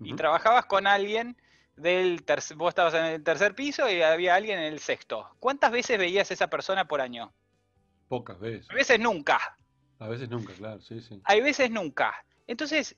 y 0.00 0.14
trabajabas 0.14 0.66
con 0.66 0.86
alguien 0.86 1.36
del 1.76 2.22
tercer, 2.24 2.56
vos 2.56 2.68
estabas 2.68 2.94
en 2.94 3.04
el 3.04 3.22
tercer 3.24 3.54
piso 3.54 3.90
y 3.90 4.02
había 4.02 4.34
alguien 4.36 4.58
en 4.58 4.72
el 4.72 4.78
sexto. 4.78 5.28
¿Cuántas 5.40 5.72
veces 5.72 5.98
veías 5.98 6.30
a 6.30 6.34
esa 6.34 6.48
persona 6.48 6.86
por 6.86 7.00
año? 7.00 7.32
Pocas 8.08 8.38
veces. 8.38 8.70
A 8.70 8.74
veces 8.74 9.00
nunca. 9.00 9.40
A 9.98 10.08
veces 10.08 10.28
nunca, 10.28 10.52
claro, 10.54 10.80
sí, 10.80 11.00
sí. 11.00 11.20
Hay 11.24 11.40
veces 11.40 11.70
nunca. 11.70 12.14
Entonces, 12.46 12.96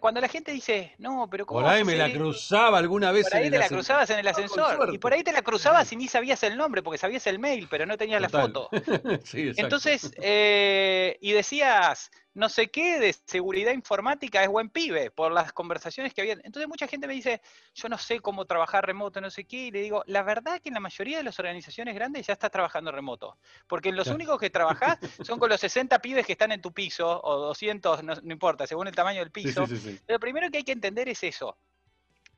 cuando 0.00 0.20
la 0.20 0.28
gente 0.28 0.52
dice, 0.52 0.94
no, 0.98 1.28
pero 1.30 1.46
¿cómo 1.46 1.60
Por 1.60 1.68
ahí 1.70 1.84
me 1.84 1.96
la 1.96 2.12
cruzaba 2.12 2.78
alguna 2.78 3.12
vez 3.12 3.28
por 3.28 3.38
ahí 3.38 3.50
te 3.50 3.58
la 3.58 3.68
cruzabas 3.68 4.10
en 4.10 4.18
el 4.18 4.28
ascensor. 4.28 4.94
Y 4.94 4.98
por 4.98 5.12
ahí 5.12 5.22
te 5.22 5.32
la 5.32 5.42
cruzabas 5.42 5.92
y 5.92 5.96
ni 5.96 6.08
sabías 6.08 6.42
el 6.42 6.56
nombre, 6.56 6.82
porque 6.82 6.98
sabías 6.98 7.26
el 7.26 7.38
mail, 7.38 7.68
pero 7.70 7.86
no 7.86 7.96
tenías 7.96 8.20
la 8.20 8.28
foto. 8.28 8.68
sí, 9.24 9.52
Entonces, 9.56 10.12
eh, 10.20 11.16
y 11.20 11.32
decías, 11.32 12.10
no 12.34 12.48
sé 12.48 12.70
qué 12.70 13.00
de 13.00 13.12
seguridad 13.12 13.72
informática 13.72 14.42
es 14.42 14.48
buen 14.48 14.70
pibe, 14.70 15.10
por 15.10 15.32
las 15.32 15.52
conversaciones 15.52 16.14
que 16.14 16.20
había. 16.20 16.34
Entonces 16.44 16.68
mucha 16.68 16.86
gente 16.86 17.06
me 17.06 17.14
dice, 17.14 17.40
yo 17.74 17.88
no 17.88 17.98
sé 17.98 18.20
cómo 18.20 18.44
trabajar 18.44 18.86
remoto, 18.86 19.20
no 19.20 19.30
sé 19.30 19.44
qué, 19.44 19.66
y 19.66 19.70
le 19.70 19.80
digo, 19.80 20.02
la 20.06 20.22
verdad 20.22 20.60
que 20.60 20.68
en 20.68 20.74
la 20.74 20.80
mayoría 20.80 21.18
de 21.18 21.24
las 21.24 21.38
organizaciones 21.38 21.94
grandes 21.94 22.26
ya 22.26 22.34
estás 22.34 22.50
trabajando 22.50 22.92
remoto, 22.92 23.38
porque 23.66 23.92
los 23.92 24.08
únicos 24.08 24.38
que 24.38 24.50
trabajás 24.50 24.98
son 25.22 25.38
con 25.38 25.48
los 25.48 25.60
60 25.60 25.98
pibes 26.00 26.26
que 26.26 26.32
están 26.32 26.52
en 26.52 26.60
tu 26.60 26.72
piso, 26.72 27.20
o 27.22 27.36
200, 27.38 28.04
no, 28.04 28.14
importa, 28.30 28.66
según 28.66 28.86
el 28.88 28.94
tamaño 28.94 29.20
del 29.20 29.30
piso. 29.30 29.64
Pero 29.66 30.16
lo 30.16 30.20
primero 30.20 30.50
que 30.50 30.58
hay 30.58 30.64
que 30.64 30.72
entender 30.72 31.08
es 31.08 31.22
eso, 31.22 31.56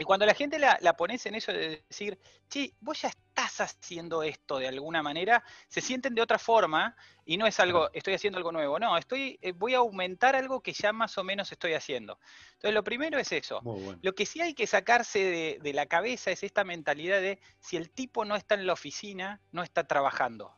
y 0.01 0.05
cuando 0.05 0.25
la 0.25 0.33
gente 0.33 0.59
la, 0.59 0.97
pones 0.97 1.27
en 1.27 1.35
eso 1.35 1.53
de 1.53 1.85
decir, 1.87 2.19
che, 2.49 2.73
vos 2.81 3.03
ya 3.03 3.09
estás 3.09 3.61
haciendo 3.61 4.23
esto 4.23 4.59
de 4.59 4.67
alguna 4.67 5.03
manera, 5.03 5.45
se 5.69 5.83
sienten 5.83 6.15
de 6.15 6.23
otra 6.23 6.39
forma 6.39 6.97
y 7.27 7.37
no 7.37 7.47
es 7.47 7.61
algo, 7.61 7.91
estoy 7.93 8.15
haciendo 8.15 8.39
algo 8.39 8.51
nuevo, 8.51 8.79
no, 8.79 8.97
estoy, 8.97 9.39
eh, 9.43 9.53
voy 9.53 9.75
a 9.75 9.79
aumentar 9.79 10.35
algo 10.35 10.63
que 10.63 10.73
ya 10.73 10.95
más 10.95 11.19
o 11.19 11.23
menos 11.23 11.53
estoy 11.53 11.75
haciendo. 11.75 12.19
Entonces, 12.55 12.73
lo 12.73 12.83
primero 12.83 13.19
es 13.19 13.31
eso. 13.31 13.61
Lo 14.01 14.15
que 14.15 14.25
sí 14.25 14.41
hay 14.41 14.55
que 14.55 14.67
sacarse 14.67 15.59
de, 15.63 15.73
la 15.75 15.85
cabeza 15.85 16.31
es 16.31 16.43
esta 16.45 16.65
mentalidad 16.65 17.21
de 17.21 17.39
si 17.59 17.77
el 17.77 17.91
tipo 17.91 18.25
no 18.25 18.37
está 18.37 18.55
en 18.55 18.67
la 18.67 18.73
oficina, 18.73 19.43
no 19.53 19.63
está 19.63 19.87
trabajando. 19.87 20.57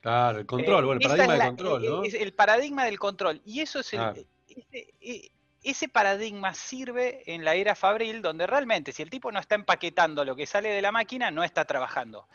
Claro, 0.00 0.40
el 0.40 0.46
control, 0.46 0.84
bueno, 0.84 1.00
el 1.00 1.08
paradigma 1.08 1.34
del 1.34 1.46
control, 1.46 1.84
¿no? 1.84 2.02
Es 2.02 2.14
el 2.14 2.32
paradigma 2.34 2.84
del 2.86 2.98
control. 2.98 3.40
Y 3.44 3.60
eso 3.60 3.80
es 3.80 3.92
el, 3.92 4.26
eh, 4.72 5.30
ese 5.62 5.88
paradigma 5.88 6.54
sirve 6.54 7.22
en 7.26 7.44
la 7.44 7.54
era 7.54 7.74
Fabril, 7.74 8.22
donde 8.22 8.46
realmente 8.46 8.92
si 8.92 9.02
el 9.02 9.10
tipo 9.10 9.30
no 9.30 9.38
está 9.38 9.54
empaquetando 9.56 10.24
lo 10.24 10.34
que 10.34 10.46
sale 10.46 10.70
de 10.70 10.80
la 10.80 10.90
máquina, 10.90 11.30
no 11.30 11.44
está 11.44 11.66
trabajando. 11.66 12.28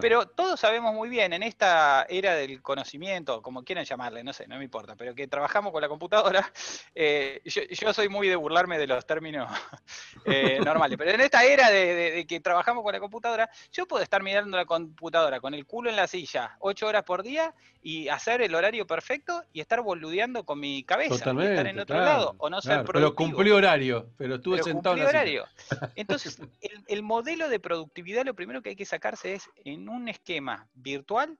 Pero 0.00 0.26
todos 0.26 0.58
sabemos 0.58 0.92
muy 0.92 1.08
bien, 1.08 1.32
en 1.32 1.42
esta 1.42 2.06
era 2.08 2.34
del 2.34 2.60
conocimiento, 2.60 3.40
como 3.40 3.62
quieran 3.62 3.84
llamarle, 3.84 4.24
no 4.24 4.32
sé, 4.32 4.48
no 4.48 4.58
me 4.58 4.64
importa, 4.64 4.96
pero 4.96 5.14
que 5.14 5.28
trabajamos 5.28 5.72
con 5.72 5.80
la 5.80 5.88
computadora, 5.88 6.50
eh, 6.94 7.40
yo, 7.44 7.92
soy 7.92 8.08
muy 8.08 8.28
de 8.28 8.36
burlarme 8.36 8.78
de 8.78 8.86
los 8.88 9.06
términos 9.06 9.50
eh, 10.24 10.58
normales, 10.64 10.98
pero 10.98 11.12
en 11.12 11.20
esta 11.20 11.44
era 11.44 11.70
de, 11.70 12.26
que 12.28 12.40
trabajamos 12.40 12.82
con 12.82 12.92
la 12.92 13.00
computadora, 13.00 13.48
yo 13.70 13.86
puedo 13.86 14.02
estar 14.02 14.22
mirando 14.22 14.56
la 14.56 14.64
computadora 14.64 15.40
con 15.40 15.54
el 15.54 15.66
culo 15.66 15.88
en 15.90 15.96
la 15.96 16.08
silla 16.08 16.56
ocho 16.58 16.86
horas 16.86 17.04
por 17.04 17.22
día 17.22 17.54
y 17.82 18.08
hacer 18.08 18.42
el 18.42 18.54
horario 18.54 18.86
perfecto 18.86 19.44
y 19.52 19.60
estar 19.60 19.82
boludeando 19.82 20.44
con 20.44 20.58
mi 20.58 20.84
cabeza, 20.84 21.14
estar 21.14 21.66
en 21.66 21.80
otro 21.80 21.98
lado, 21.98 22.34
o 22.38 22.50
no 22.50 22.60
sé 22.60 22.71
pero 22.86 23.14
cumplí 23.14 23.50
horario, 23.50 24.10
pero 24.16 24.36
estuve 24.36 24.62
sentado 24.62 24.96
en 24.96 25.04
horario. 25.04 25.46
Entonces, 25.94 26.40
el, 26.88 27.02
modelo 27.02 27.48
de 27.48 27.60
productividad, 27.60 28.24
lo 28.24 28.34
primero 28.34 28.62
que 28.62 28.70
hay 28.70 28.76
que 28.76 28.84
sacarse 28.84 29.34
es 29.34 29.50
en 29.64 29.88
un 29.88 30.08
esquema 30.08 30.68
virtual, 30.74 31.38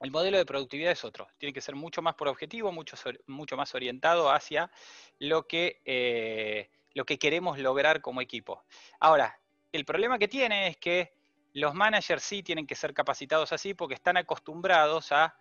el 0.00 0.10
modelo 0.10 0.38
de 0.38 0.46
productividad 0.46 0.92
es 0.92 1.04
otro. 1.04 1.28
Tiene 1.38 1.52
que 1.52 1.60
ser 1.60 1.74
mucho 1.74 2.00
más 2.00 2.14
por 2.14 2.28
objetivo, 2.28 2.72
mucho, 2.72 2.96
mucho 3.26 3.56
más 3.56 3.74
orientado 3.74 4.30
hacia 4.30 4.70
lo 5.18 5.46
que, 5.46 5.82
eh, 5.84 6.70
lo 6.94 7.04
que 7.04 7.18
queremos 7.18 7.58
lograr 7.58 8.00
como 8.00 8.20
equipo. 8.22 8.64
Ahora, 8.98 9.38
el 9.72 9.84
problema 9.84 10.18
que 10.18 10.28
tiene 10.28 10.68
es 10.68 10.76
que 10.76 11.12
los 11.52 11.74
managers 11.74 12.22
sí 12.22 12.42
tienen 12.42 12.66
que 12.66 12.74
ser 12.74 12.94
capacitados 12.94 13.52
así 13.52 13.74
porque 13.74 13.94
están 13.94 14.16
acostumbrados 14.16 15.12
a, 15.12 15.34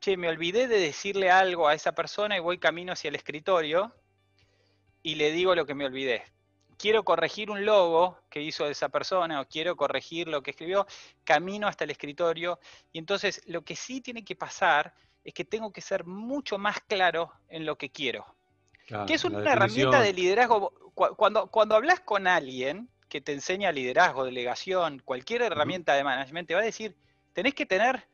che, 0.00 0.16
me 0.16 0.28
olvidé 0.28 0.68
de 0.68 0.78
decirle 0.78 1.30
algo 1.30 1.68
a 1.68 1.74
esa 1.74 1.92
persona 1.92 2.36
y 2.36 2.40
voy 2.40 2.58
camino 2.58 2.92
hacia 2.92 3.08
el 3.08 3.16
escritorio 3.16 3.94
y 5.06 5.14
le 5.14 5.30
digo 5.30 5.54
lo 5.54 5.66
que 5.66 5.76
me 5.76 5.84
olvidé. 5.84 6.24
Quiero 6.76 7.04
corregir 7.04 7.48
un 7.48 7.64
logo 7.64 8.18
que 8.28 8.42
hizo 8.42 8.66
esa 8.66 8.88
persona 8.88 9.40
o 9.40 9.46
quiero 9.46 9.76
corregir 9.76 10.26
lo 10.26 10.42
que 10.42 10.50
escribió, 10.50 10.84
camino 11.22 11.68
hasta 11.68 11.84
el 11.84 11.92
escritorio 11.92 12.58
y 12.92 12.98
entonces 12.98 13.40
lo 13.46 13.62
que 13.62 13.76
sí 13.76 14.00
tiene 14.00 14.24
que 14.24 14.34
pasar 14.34 14.92
es 15.22 15.32
que 15.32 15.44
tengo 15.44 15.72
que 15.72 15.80
ser 15.80 16.04
mucho 16.06 16.58
más 16.58 16.80
claro 16.80 17.30
en 17.48 17.64
lo 17.66 17.78
que 17.78 17.90
quiero. 17.90 18.26
que 19.06 19.14
es 19.14 19.24
una 19.24 19.52
herramienta 19.52 20.00
de 20.00 20.12
liderazgo. 20.12 20.72
Cuando, 20.94 21.46
cuando 21.52 21.76
hablas 21.76 22.00
con 22.00 22.26
alguien 22.26 22.88
que 23.08 23.20
te 23.20 23.32
enseña 23.32 23.70
liderazgo, 23.70 24.24
delegación, 24.24 25.00
cualquier 25.04 25.42
herramienta 25.42 25.94
de 25.94 26.02
management, 26.02 26.48
te 26.48 26.54
va 26.54 26.62
a 26.62 26.64
decir, 26.64 26.96
tenés 27.32 27.54
que 27.54 27.64
tener 27.64 28.08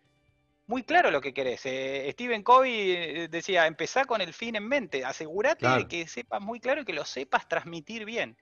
muy 0.72 0.84
claro 0.84 1.10
lo 1.10 1.20
que 1.20 1.34
querés. 1.34 1.60
Eh, 1.66 2.08
Stephen 2.12 2.42
Covey 2.42 2.92
eh, 2.92 3.28
decía, 3.28 3.66
empezá 3.66 4.06
con 4.06 4.22
el 4.22 4.32
fin 4.32 4.56
en 4.56 4.66
mente, 4.66 5.04
asegúrate 5.04 5.68
de 5.68 5.86
que 5.86 6.08
sepas 6.08 6.40
muy 6.40 6.60
claro 6.60 6.80
y 6.80 6.84
que 6.86 6.94
lo 6.94 7.04
sepas 7.04 7.46
transmitir 7.46 8.06
bien. 8.06 8.38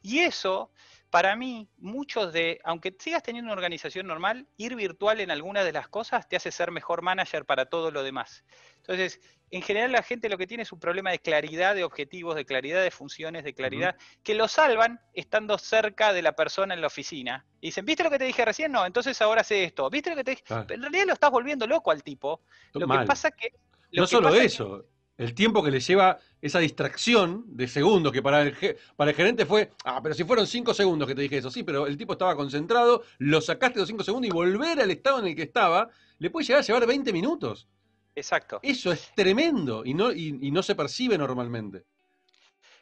Y 0.00 0.20
eso, 0.20 0.72
para 1.10 1.36
mí, 1.36 1.68
muchos 1.78 2.32
de, 2.32 2.60
aunque 2.64 2.94
sigas 2.98 3.22
teniendo 3.22 3.48
una 3.48 3.56
organización 3.56 4.06
normal, 4.06 4.46
ir 4.56 4.74
virtual 4.74 5.20
en 5.20 5.30
alguna 5.30 5.64
de 5.64 5.72
las 5.72 5.88
cosas 5.88 6.28
te 6.28 6.36
hace 6.36 6.52
ser 6.52 6.70
mejor 6.70 7.02
manager 7.02 7.46
para 7.46 7.66
todo 7.66 7.90
lo 7.90 8.02
demás. 8.02 8.44
Entonces, 8.76 9.20
en 9.50 9.62
general 9.62 9.92
la 9.92 10.02
gente 10.02 10.28
lo 10.28 10.36
que 10.36 10.46
tiene 10.46 10.64
es 10.64 10.72
un 10.72 10.80
problema 10.80 11.10
de 11.10 11.18
claridad 11.18 11.74
de 11.74 11.84
objetivos, 11.84 12.34
de 12.34 12.44
claridad 12.44 12.82
de 12.82 12.90
funciones, 12.90 13.44
de 13.44 13.54
claridad, 13.54 13.96
que 14.22 14.34
lo 14.34 14.48
salvan 14.48 15.00
estando 15.14 15.56
cerca 15.56 16.12
de 16.12 16.20
la 16.20 16.32
persona 16.32 16.74
en 16.74 16.82
la 16.82 16.88
oficina. 16.88 17.46
Y 17.60 17.68
dicen, 17.68 17.86
¿viste 17.86 18.04
lo 18.04 18.10
que 18.10 18.18
te 18.18 18.24
dije 18.24 18.44
recién? 18.44 18.70
No, 18.70 18.84
entonces 18.84 19.20
ahora 19.22 19.42
sé 19.42 19.64
esto. 19.64 19.88
¿Viste 19.88 20.10
lo 20.10 20.16
que 20.16 20.24
te 20.24 20.30
dije? 20.32 20.44
En 20.68 20.82
realidad 20.82 21.06
lo 21.06 21.14
estás 21.14 21.30
volviendo 21.30 21.66
loco 21.66 21.90
al 21.90 22.02
tipo. 22.02 22.42
Lo 22.74 22.86
que 22.86 23.06
pasa 23.06 23.30
que... 23.30 23.52
no 23.92 24.06
solo 24.06 24.34
eso, 24.34 24.84
el 25.18 25.34
tiempo 25.34 25.62
que 25.62 25.70
le 25.72 25.80
lleva 25.80 26.18
esa 26.40 26.60
distracción 26.60 27.44
de 27.48 27.66
segundos, 27.66 28.12
que 28.12 28.22
para 28.22 28.42
el, 28.42 28.56
para 28.96 29.10
el 29.10 29.16
gerente 29.16 29.44
fue, 29.44 29.72
ah, 29.84 30.00
pero 30.00 30.14
si 30.14 30.24
fueron 30.24 30.46
cinco 30.46 30.72
segundos 30.72 31.08
que 31.08 31.14
te 31.14 31.22
dije 31.22 31.38
eso, 31.38 31.50
sí, 31.50 31.64
pero 31.64 31.88
el 31.88 31.98
tipo 31.98 32.12
estaba 32.12 32.36
concentrado, 32.36 33.02
lo 33.18 33.40
sacaste 33.40 33.80
los 33.80 33.88
cinco 33.88 34.04
segundos 34.04 34.28
y 34.28 34.32
volver 34.32 34.80
al 34.80 34.90
estado 34.92 35.18
en 35.18 35.26
el 35.26 35.36
que 35.36 35.42
estaba, 35.42 35.90
le 36.18 36.30
puede 36.30 36.46
llegar 36.46 36.62
a 36.62 36.64
llevar 36.64 36.86
20 36.86 37.12
minutos. 37.12 37.68
Exacto. 38.14 38.60
Eso 38.62 38.92
es 38.92 39.12
tremendo 39.14 39.84
y 39.84 39.94
no, 39.94 40.12
y, 40.12 40.32
no 40.50 40.62
se 40.62 40.74
percibe 40.74 41.18
normalmente. 41.18 41.84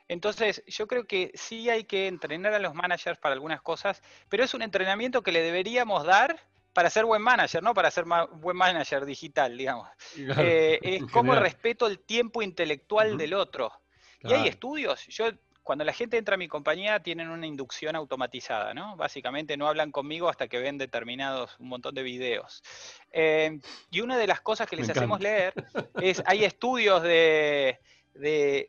Entonces, 0.08 0.62
yo 0.66 0.86
creo 0.86 1.06
que 1.06 1.32
sí 1.34 1.68
hay 1.68 1.84
que 1.84 2.06
entrenar 2.06 2.54
a 2.54 2.58
los 2.58 2.74
managers 2.74 3.18
para 3.18 3.32
algunas 3.32 3.60
cosas, 3.60 4.02
pero 4.28 4.44
es 4.44 4.54
un 4.54 4.62
entrenamiento 4.62 5.22
que 5.22 5.32
le 5.32 5.42
deberíamos 5.42 6.04
dar 6.04 6.38
para 6.76 6.90
ser 6.90 7.06
buen 7.06 7.22
manager, 7.22 7.62
no 7.62 7.72
para 7.72 7.90
ser 7.90 8.04
buen 8.04 8.54
manager 8.54 9.06
digital, 9.06 9.56
digamos. 9.56 9.88
Eh, 10.38 10.78
es 10.82 11.06
como 11.10 11.34
respeto 11.34 11.86
el 11.86 12.00
tiempo 12.00 12.42
intelectual 12.42 13.16
del 13.16 13.32
otro. 13.32 13.72
Y 14.20 14.32
hay 14.34 14.46
estudios, 14.48 15.06
yo 15.06 15.30
cuando 15.62 15.84
la 15.84 15.94
gente 15.94 16.18
entra 16.18 16.34
a 16.34 16.38
mi 16.38 16.48
compañía 16.48 17.00
tienen 17.00 17.30
una 17.30 17.46
inducción 17.46 17.96
automatizada, 17.96 18.74
¿no? 18.74 18.94
Básicamente 18.94 19.56
no 19.56 19.66
hablan 19.66 19.90
conmigo 19.90 20.28
hasta 20.28 20.48
que 20.48 20.58
ven 20.58 20.76
determinados, 20.76 21.56
un 21.58 21.68
montón 21.68 21.94
de 21.94 22.02
videos. 22.02 22.62
Eh, 23.10 23.58
y 23.90 24.00
una 24.02 24.18
de 24.18 24.26
las 24.26 24.42
cosas 24.42 24.68
que 24.68 24.76
les 24.76 24.90
hacemos 24.90 25.18
leer 25.20 25.54
es, 26.02 26.22
hay 26.26 26.44
estudios 26.44 27.02
de, 27.02 27.80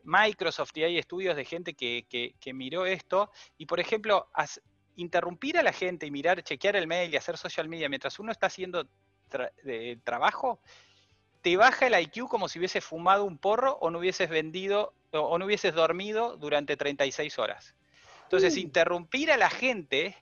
Microsoft 0.05 0.77
y 0.77 0.83
hay 0.83 0.97
estudios 0.97 1.35
de 1.35 1.43
gente 1.43 1.73
que, 1.73 2.35
miró 2.53 2.85
esto, 2.85 3.31
y 3.57 3.65
por 3.65 3.81
ejemplo, 3.81 4.29
interrumpir 4.97 5.57
a 5.57 5.63
la 5.63 5.71
gente 5.71 6.05
y 6.05 6.11
mirar, 6.11 6.43
chequear 6.43 6.75
el 6.75 6.87
mail 6.87 7.13
y 7.13 7.17
hacer 7.17 7.37
social 7.37 7.69
media 7.69 7.87
mientras 7.87 8.19
uno 8.19 8.31
está 8.31 8.47
haciendo 8.47 8.87
trabajo, 10.03 10.59
te 11.41 11.55
baja 11.55 11.87
el 11.87 11.99
IQ 11.99 12.27
como 12.27 12.49
si 12.49 12.59
hubieses 12.59 12.83
fumado 12.83 13.23
un 13.23 13.37
porro 13.37 13.77
o 13.79 13.89
no 13.89 13.99
hubieses 13.99 14.29
vendido 14.29 14.93
o, 15.11 15.37
no 15.37 15.45
hubieses 15.45 15.73
dormido 15.73 16.35
durante 16.37 16.75
36 16.75 17.39
horas. 17.39 17.75
Entonces, 18.23 18.55
uh. 18.55 18.59
interrumpir 18.59 19.31
a 19.31 19.37
la 19.37 19.49
gente 19.49 20.17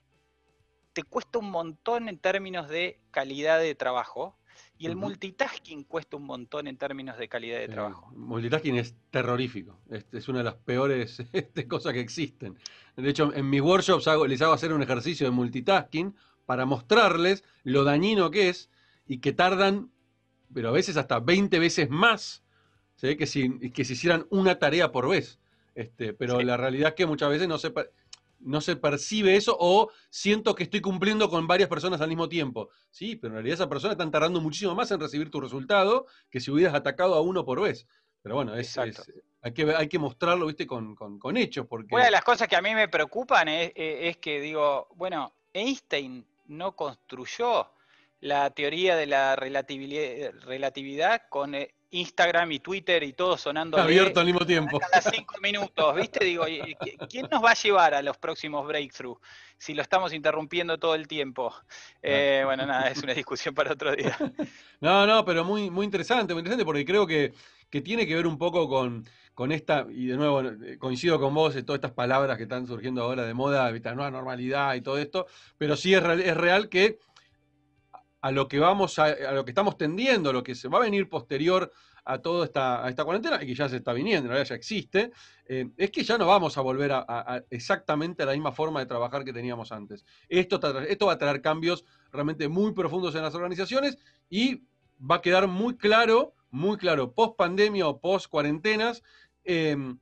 te 0.92 1.02
cuesta 1.02 1.38
un 1.38 1.50
montón 1.50 2.08
en 2.08 2.18
términos 2.18 2.68
de 2.68 3.00
calidad 3.10 3.58
de 3.58 3.74
trabajo 3.74 4.36
y 4.78 4.86
el 4.86 4.96
multitasking 4.96 5.84
cuesta 5.84 6.16
un 6.16 6.24
montón 6.24 6.66
en 6.66 6.76
términos 6.76 7.16
de 7.18 7.28
calidad 7.28 7.58
de 7.58 7.68
trabajo. 7.68 8.10
multitasking 8.14 8.76
es 8.76 8.94
terrorífico, 9.10 9.78
es, 9.90 10.28
una 10.28 10.38
de 10.38 10.44
las 10.44 10.54
peores 10.54 11.22
este, 11.32 11.66
cosas 11.66 11.92
que 11.92 12.00
existen. 12.00 12.58
De 12.96 13.08
hecho, 13.08 13.32
en 13.34 13.48
mis 13.48 13.60
workshops 13.60 14.06
les 14.28 14.42
hago 14.42 14.52
hacer 14.52 14.72
un 14.72 14.82
ejercicio 14.82 15.26
de 15.26 15.30
multitasking 15.30 16.14
para 16.44 16.64
mostrarles 16.64 17.44
lo 17.64 17.84
dañino 17.84 18.30
que 18.30 18.48
es 18.48 18.70
y 19.06 19.18
que 19.18 19.32
tardan 19.32 19.90
pero 20.52 20.68
a 20.68 20.72
veces 20.72 20.96
hasta 20.96 21.20
20 21.20 21.58
veces 21.58 21.90
más 21.90 22.42
que, 23.00 23.26
si, 23.26 23.70
que 23.70 23.84
si 23.84 23.92
hicieran 23.92 24.26
una 24.30 24.58
tarea 24.58 24.90
por 24.90 25.08
vez. 25.08 25.38
Este, 25.74 26.14
pero 26.14 26.40
la 26.40 26.56
realidad 26.56 26.90
es 26.90 26.94
que 26.94 27.06
muchas 27.06 27.28
veces 27.28 27.48
no 27.48 27.58
se... 27.58 27.72
no 28.40 28.60
se 28.60 28.76
percibe 28.76 29.36
eso 29.36 29.56
o 29.58 29.90
siento 30.10 30.54
que 30.54 30.64
estoy 30.64 30.80
cumpliendo 30.80 31.28
con 31.28 31.46
varias 31.46 31.68
personas 31.68 32.00
al 32.00 32.08
mismo 32.08 32.28
tiempo. 32.28 32.70
Sí, 32.90 33.16
pero 33.16 33.32
en 33.32 33.34
realidad 33.36 33.54
esa 33.54 33.68
persona 33.68 33.92
está 33.92 34.10
tardando 34.10 34.40
muchísimo 34.40 34.74
más 34.74 34.90
en 34.90 35.00
recibir 35.00 35.30
tu 35.30 35.40
resultado 35.40 36.06
que 36.30 36.40
si 36.40 36.50
hubieras 36.50 36.74
atacado 36.74 37.14
a 37.14 37.20
uno 37.20 37.44
por 37.44 37.60
vez. 37.60 37.86
Pero 38.22 38.34
bueno, 38.34 38.56
es, 38.56 38.76
hay, 38.76 38.92
que, 39.54 39.72
hay 39.72 39.88
que 39.88 40.00
mostrarlo, 40.00 40.46
viste, 40.46 40.66
con, 40.66 40.96
hechos. 41.36 41.66
Porque... 41.68 41.94
Una 41.94 42.06
de 42.06 42.10
las 42.10 42.24
cosas 42.24 42.48
que 42.48 42.56
a 42.56 42.62
mí 42.62 42.74
me 42.74 42.88
preocupan 42.88 43.46
es, 43.48 44.16
que 44.16 44.40
digo, 44.40 44.88
bueno, 44.96 45.32
Einstein 45.52 46.26
no 46.46 46.74
construyó 46.74 47.70
la 48.18 48.50
teoría 48.50 48.96
de 48.96 49.06
la 49.06 49.36
relatividad 49.36 51.22
con 51.28 51.54
eh, 51.54 51.75
Instagram 51.96 52.52
y 52.52 52.60
Twitter 52.60 53.02
y 53.02 53.12
todo 53.12 53.36
sonando 53.36 53.78
abierto 53.78 54.20
al 54.20 54.26
mismo 54.26 54.44
tiempo. 54.44 54.78
Cada 54.78 55.00
cinco 55.02 55.34
minutos, 55.40 55.94
¿viste? 55.94 56.24
Digo, 56.24 56.44
¿quién 57.08 57.28
nos 57.30 57.42
va 57.42 57.50
a 57.52 57.54
llevar 57.54 57.94
a 57.94 58.02
los 58.02 58.16
próximos 58.16 58.66
breakthroughs 58.66 59.20
si 59.58 59.74
lo 59.74 59.82
estamos 59.82 60.12
interrumpiendo 60.12 60.78
todo 60.78 60.94
el 60.94 61.08
tiempo? 61.08 61.54
Eh, 62.02 62.42
bueno, 62.44 62.66
nada, 62.66 62.90
es 62.90 63.02
una 63.02 63.14
discusión 63.14 63.54
para 63.54 63.72
otro 63.72 63.94
día. 63.94 64.16
No, 64.78 65.06
no, 65.06 65.24
pero 65.24 65.42
muy, 65.42 65.70
muy 65.70 65.86
interesante, 65.86 66.34
muy 66.34 66.40
interesante 66.40 66.66
porque 66.66 66.84
creo 66.84 67.06
que, 67.06 67.32
que 67.70 67.80
tiene 67.80 68.06
que 68.06 68.14
ver 68.14 68.26
un 68.26 68.36
poco 68.36 68.68
con, 68.68 69.08
con 69.32 69.50
esta, 69.50 69.86
y 69.90 70.06
de 70.06 70.16
nuevo 70.16 70.42
eh, 70.42 70.76
coincido 70.78 71.18
con 71.18 71.32
vos, 71.34 71.56
en 71.56 71.64
todas 71.64 71.78
estas 71.78 71.92
palabras 71.92 72.36
que 72.36 72.42
están 72.42 72.66
surgiendo 72.66 73.02
ahora 73.02 73.24
de 73.24 73.32
moda, 73.32 73.70
esta 73.70 73.94
nueva 73.94 74.10
normalidad 74.10 74.74
y 74.74 74.82
todo 74.82 74.98
esto, 74.98 75.26
pero 75.56 75.76
sí 75.76 75.94
es 75.94 76.02
real, 76.02 76.20
es 76.20 76.36
real 76.36 76.68
que 76.68 76.98
a 78.26 78.32
lo 78.32 78.48
que 78.48 78.58
vamos 78.58 78.98
a, 78.98 79.14
lo 79.32 79.44
que 79.44 79.52
estamos 79.52 79.78
tendiendo, 79.78 80.32
lo 80.32 80.42
que 80.42 80.56
se 80.56 80.66
va 80.66 80.78
a 80.78 80.80
venir 80.80 81.08
posterior 81.08 81.70
a 82.04 82.18
toda 82.18 82.44
esta, 82.44 82.88
esta 82.88 83.04
cuarentena, 83.04 83.40
y 83.40 83.46
que 83.46 83.54
ya 83.54 83.68
se 83.68 83.76
está 83.76 83.92
viniendo, 83.92 84.32
ya 84.42 84.54
existe, 84.56 85.12
eh, 85.46 85.70
es 85.76 85.92
que 85.92 86.02
ya 86.02 86.18
no 86.18 86.26
vamos 86.26 86.58
a 86.58 86.60
volver 86.60 86.90
a, 86.92 87.44
exactamente 87.50 88.24
a 88.24 88.26
la 88.26 88.32
misma 88.32 88.50
forma 88.50 88.80
de 88.80 88.86
trabajar 88.86 89.24
que 89.24 89.32
teníamos 89.32 89.70
antes. 89.70 90.04
Esto, 90.28 90.60
esto 90.88 91.06
va 91.06 91.12
a 91.12 91.18
traer 91.18 91.40
cambios 91.40 91.84
realmente 92.10 92.48
muy 92.48 92.72
profundos 92.72 93.14
en 93.14 93.22
las 93.22 93.34
organizaciones 93.36 93.96
y 94.28 94.64
va 94.98 95.16
a 95.16 95.22
quedar 95.22 95.46
muy 95.46 95.76
claro, 95.76 96.34
muy 96.50 96.78
claro, 96.78 97.12
post 97.12 97.36
pandemia 97.36 97.86
o 97.86 98.00
post 98.00 98.26
cuarentenas, 98.28 99.04
em, 99.44 100.00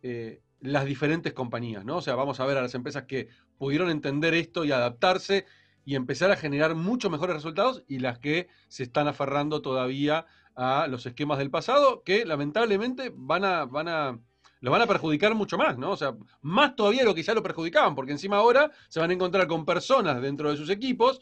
eh, 0.00 0.40
las 0.60 0.86
diferentes 0.86 1.34
compañías, 1.34 1.84
¿no? 1.84 1.98
O 1.98 2.00
sea, 2.00 2.14
vamos 2.14 2.40
a 2.40 2.46
ver 2.46 2.56
a 2.56 2.62
las 2.62 2.74
empresas 2.74 3.04
que 3.04 3.28
pudieron 3.58 3.90
entender 3.90 4.32
esto 4.32 4.64
y 4.64 4.72
adaptarse 4.72 5.44
y 5.86 5.94
empezar 5.94 6.32
a 6.32 6.36
generar 6.36 6.74
mucho 6.74 7.08
mejores 7.08 7.36
resultados 7.36 7.84
y 7.86 8.00
las 8.00 8.18
que 8.18 8.48
se 8.66 8.82
están 8.82 9.06
aferrando 9.06 9.62
todavía 9.62 10.26
a 10.56 10.88
los 10.88 11.06
esquemas 11.06 11.38
del 11.38 11.48
pasado 11.48 12.02
que 12.02 12.26
lamentablemente 12.26 13.12
van 13.14 13.44
a, 13.44 13.66
van 13.66 13.86
a, 13.86 14.18
lo 14.60 14.70
van 14.72 14.82
a 14.82 14.86
perjudicar 14.88 15.36
mucho 15.36 15.56
más, 15.56 15.78
¿no? 15.78 15.92
O 15.92 15.96
sea, 15.96 16.16
más 16.42 16.74
todavía 16.74 17.04
lo 17.04 17.14
que 17.14 17.22
ya 17.22 17.34
lo 17.34 17.42
perjudicaban, 17.42 17.94
porque 17.94 18.10
encima 18.10 18.38
ahora 18.38 18.72
se 18.88 18.98
van 18.98 19.10
a 19.10 19.14
encontrar 19.14 19.46
con 19.46 19.64
personas 19.64 20.20
dentro 20.20 20.50
de 20.50 20.56
sus 20.56 20.70
equipos 20.70 21.20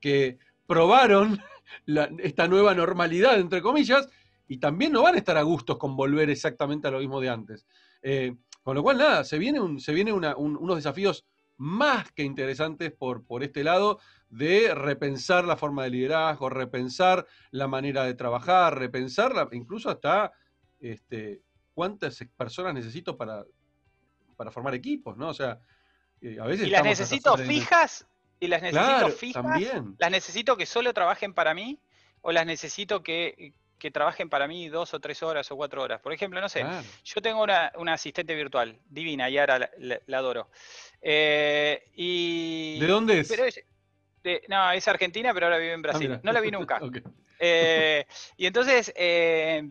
que 0.00 0.38
probaron 0.64 1.40
esta 2.22 2.46
nueva 2.46 2.72
normalidad, 2.72 3.40
entre 3.40 3.62
comillas, 3.62 4.08
y 4.46 4.58
también 4.58 4.92
no 4.92 5.02
van 5.02 5.16
a 5.16 5.18
estar 5.18 5.36
a 5.36 5.42
gustos 5.42 5.76
con 5.76 5.96
volver 5.96 6.30
exactamente 6.30 6.86
a 6.86 6.92
lo 6.92 7.00
mismo 7.00 7.20
de 7.20 7.30
antes. 7.30 7.66
Eh, 8.00 8.36
con 8.62 8.76
lo 8.76 8.82
cual, 8.84 8.98
nada, 8.98 9.24
se 9.24 9.38
viene, 9.38 9.58
un, 9.58 9.80
se 9.80 9.92
unos 9.92 10.76
desafíos 10.76 11.26
más 11.56 12.10
que 12.12 12.22
interesantes 12.22 12.92
por, 12.92 13.24
por 13.24 13.42
este 13.42 13.64
lado 13.64 14.00
de 14.28 14.74
repensar 14.74 15.44
la 15.44 15.56
forma 15.56 15.84
de 15.84 15.90
liderazgo, 15.90 16.50
repensar 16.50 17.26
la 17.50 17.68
manera 17.68 18.04
de 18.04 18.14
trabajar, 18.14 18.78
repensar 18.78 19.48
incluso 19.52 19.90
hasta 19.90 20.32
este, 20.80 21.42
cuántas 21.72 22.24
personas 22.36 22.74
necesito 22.74 23.16
para, 23.16 23.44
para 24.36 24.50
formar 24.50 24.74
equipos, 24.74 25.16
¿no? 25.16 25.28
O 25.28 25.34
sea, 25.34 25.60
eh, 26.20 26.38
a 26.40 26.46
veces... 26.46 26.66
¿Y 26.66 26.70
las 26.70 26.84
necesito 26.84 27.36
fijas? 27.36 28.06
¿Y 28.40 28.48
las 28.48 28.62
necesito 28.62 29.08
fijas? 29.10 29.42
También. 29.42 29.94
¿Las 29.98 30.10
necesito 30.10 30.56
que 30.56 30.66
solo 30.66 30.92
trabajen 30.92 31.32
para 31.34 31.54
mí? 31.54 31.80
¿O 32.20 32.32
las 32.32 32.46
necesito 32.46 33.02
que, 33.02 33.54
que 33.84 33.90
trabajen 33.90 34.30
para 34.30 34.48
mí 34.48 34.70
dos 34.70 34.94
o 34.94 34.98
tres 34.98 35.22
horas 35.22 35.50
o 35.50 35.56
cuatro 35.56 35.82
horas. 35.82 36.00
Por 36.00 36.14
ejemplo, 36.14 36.40
no 36.40 36.48
sé, 36.48 36.64
yo 37.04 37.20
tengo 37.20 37.42
una, 37.42 37.92
asistente 37.92 38.34
virtual, 38.34 38.78
divina, 38.88 39.28
y 39.28 39.36
ahora 39.36 39.70
la, 39.76 40.16
adoro. 40.16 40.48
Eh, 41.02 41.84
y, 41.94 42.80
¿De 42.80 42.86
dónde 42.86 43.20
es? 43.20 43.62
no, 44.48 44.70
es 44.70 44.88
argentina, 44.88 45.34
pero 45.34 45.44
ahora 45.44 45.58
vive 45.58 45.74
en 45.74 45.80
ah, 45.80 45.82
Brasil. 45.82 46.18
no 46.22 46.32
la 46.32 46.40
vi 46.40 46.50
nunca. 46.50 46.80
Eh, 47.46 48.06
y 48.36 48.46
entonces, 48.46 48.92
eh, 48.96 49.68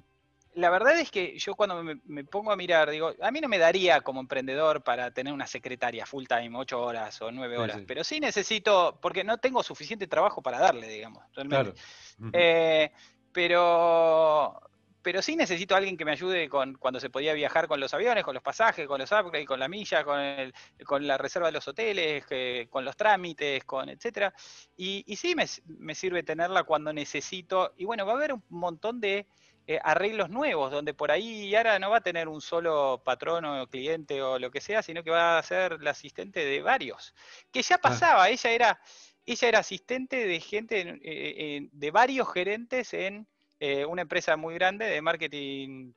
la 0.55 0.69
verdad 0.69 0.99
es 0.99 1.09
que 1.09 1.39
yo 1.39 1.55
cuando 1.55 1.81
me, 1.81 2.23
pongo 2.25 2.51
a 2.51 2.57
mirar, 2.57 2.91
digo, 2.91 3.13
a 3.19 3.31
mí 3.31 3.39
no 3.39 3.47
me 3.47 3.57
daría 3.57 4.01
como 4.01 4.19
emprendedor 4.19 4.83
para 4.83 5.11
tener 5.11 5.33
una 5.33 5.47
secretaria 5.47 6.05
full 6.05 6.25
time, 6.25 6.51
ocho 6.55 6.81
horas 6.81 7.19
o 7.21 7.31
nueve 7.31 7.57
horas, 7.57 7.79
pero 7.87 8.03
sí 8.03 8.19
necesito, 8.19 8.99
porque 9.01 9.23
no 9.23 9.37
tengo 9.37 9.63
suficiente 9.63 10.07
trabajo 10.07 10.41
para 10.41 10.59
darle, 10.59 10.87
digamos, 10.89 11.23
realmente. 11.33 11.71
Claro 11.71 12.91
pero, 13.33 14.61
pero 15.01 15.21
sí 15.21 15.35
necesito 15.35 15.73
a 15.73 15.79
alguien 15.79 15.97
que 15.97 16.05
me 16.05 16.11
ayude 16.11 16.47
con 16.47 16.75
cuando 16.75 16.99
se 16.99 17.09
podía 17.09 17.33
viajar 17.33 17.67
con 17.67 17.79
los 17.79 17.93
aviones, 17.93 18.23
con 18.23 18.33
los 18.33 18.43
pasajes, 18.43 18.87
con 18.87 18.99
los 18.99 19.11
upgrades, 19.11 19.47
con 19.47 19.59
la 19.59 19.67
milla, 19.67 20.03
con, 20.03 20.19
el, 20.19 20.53
con 20.85 21.05
la 21.05 21.17
reserva 21.17 21.47
de 21.47 21.53
los 21.53 21.67
hoteles, 21.67 22.25
con 22.69 22.85
los 22.85 22.95
trámites, 22.95 23.65
con 23.65 23.89
etcétera. 23.89 24.33
Y, 24.77 25.03
y 25.07 25.15
sí 25.15 25.35
me, 25.35 25.45
me, 25.65 25.95
sirve 25.95 26.23
tenerla 26.23 26.63
cuando 26.63 26.93
necesito. 26.93 27.73
Y 27.75 27.85
bueno, 27.85 28.05
va 28.05 28.13
a 28.13 28.15
haber 28.15 28.33
un 28.33 28.43
montón 28.49 29.01
de 29.01 29.27
eh, 29.65 29.79
arreglos 29.81 30.29
nuevos, 30.29 30.71
donde 30.71 30.93
por 30.93 31.09
ahí 31.09 31.49
Yara 31.49 31.79
no 31.79 31.89
va 31.89 31.97
a 31.97 32.01
tener 32.01 32.27
un 32.27 32.41
solo 32.41 33.01
patrón 33.03 33.45
o 33.45 33.67
cliente 33.67 34.21
o 34.21 34.37
lo 34.37 34.51
que 34.51 34.59
sea, 34.59 34.83
sino 34.83 35.03
que 35.03 35.09
va 35.09 35.37
a 35.37 35.43
ser 35.43 35.81
la 35.81 35.91
asistente 35.91 36.43
de 36.43 36.61
varios. 36.61 37.15
Que 37.49 37.61
ya 37.61 37.77
pasaba, 37.77 38.27
ella 38.27 38.51
era 38.51 38.81
ella 39.25 39.47
era 39.47 39.59
asistente 39.59 40.27
de 40.27 40.39
gente, 40.39 40.81
eh, 40.81 40.99
eh, 41.03 41.69
de 41.71 41.91
varios 41.91 42.31
gerentes 42.31 42.93
en 42.93 43.27
eh, 43.59 43.85
una 43.85 44.01
empresa 44.01 44.35
muy 44.35 44.53
grande 44.55 44.85
de 44.85 45.01
marketing 45.01 45.93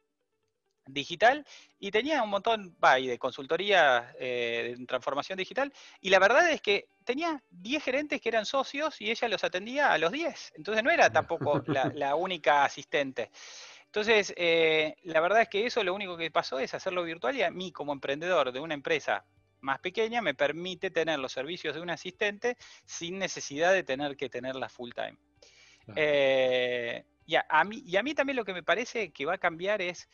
digital 0.88 1.44
y 1.80 1.90
tenía 1.90 2.22
un 2.22 2.30
montón 2.30 2.76
de 2.80 3.18
consultoría 3.18 4.14
de 4.20 4.76
transformación 4.86 5.36
digital 5.36 5.72
y 6.00 6.10
la 6.10 6.20
verdad 6.20 6.48
es 6.48 6.60
que 6.60 6.86
tenía 7.04 7.42
10 7.50 7.82
gerentes 7.82 8.20
que 8.20 8.28
eran 8.28 8.46
socios 8.46 9.00
y 9.00 9.10
ella 9.10 9.26
los 9.26 9.42
atendía 9.42 9.92
a 9.92 9.98
los 9.98 10.12
10. 10.12 10.52
Entonces 10.54 10.84
no 10.84 10.92
era 10.92 11.10
tampoco 11.10 11.60
la, 11.66 12.14
única 12.14 12.64
asistente. 12.64 13.32
Entonces, 13.86 14.32
la 15.02 15.20
verdad 15.20 15.42
es 15.42 15.48
que 15.48 15.66
eso 15.66 15.82
lo 15.82 15.92
único 15.92 16.16
que 16.16 16.30
pasó 16.30 16.60
es 16.60 16.72
hacerlo 16.72 17.02
virtual 17.02 17.34
y 17.34 17.42
a 17.42 17.50
mí 17.50 17.72
como 17.72 17.92
emprendedor 17.92 18.52
de 18.52 18.60
una 18.60 18.74
empresa 18.74 19.24
más 19.66 19.80
pequeña 19.80 20.22
me 20.22 20.32
permite 20.32 20.90
tener 20.90 21.18
los 21.18 21.32
servicios 21.32 21.74
de 21.74 21.82
un 21.82 21.90
asistente 21.90 22.56
sin 22.86 23.18
necesidad 23.18 23.74
de 23.74 23.82
tener 23.82 24.16
que 24.16 24.30
tenerla 24.30 24.70
full 24.70 24.92
time. 24.92 25.18
Eh, 25.94 27.04
y, 27.26 27.34
a, 27.34 27.64
mí, 27.64 27.82
y 27.84 27.96
a 27.96 28.02
mí 28.02 28.14
también 28.14 28.36
lo 28.36 28.44
que 28.44 28.54
me 28.54 28.62
parece 28.62 29.12
que 29.12 29.26
va 29.26 29.34
a 29.34 29.38
cambiar 29.38 29.82
es, 29.82 30.08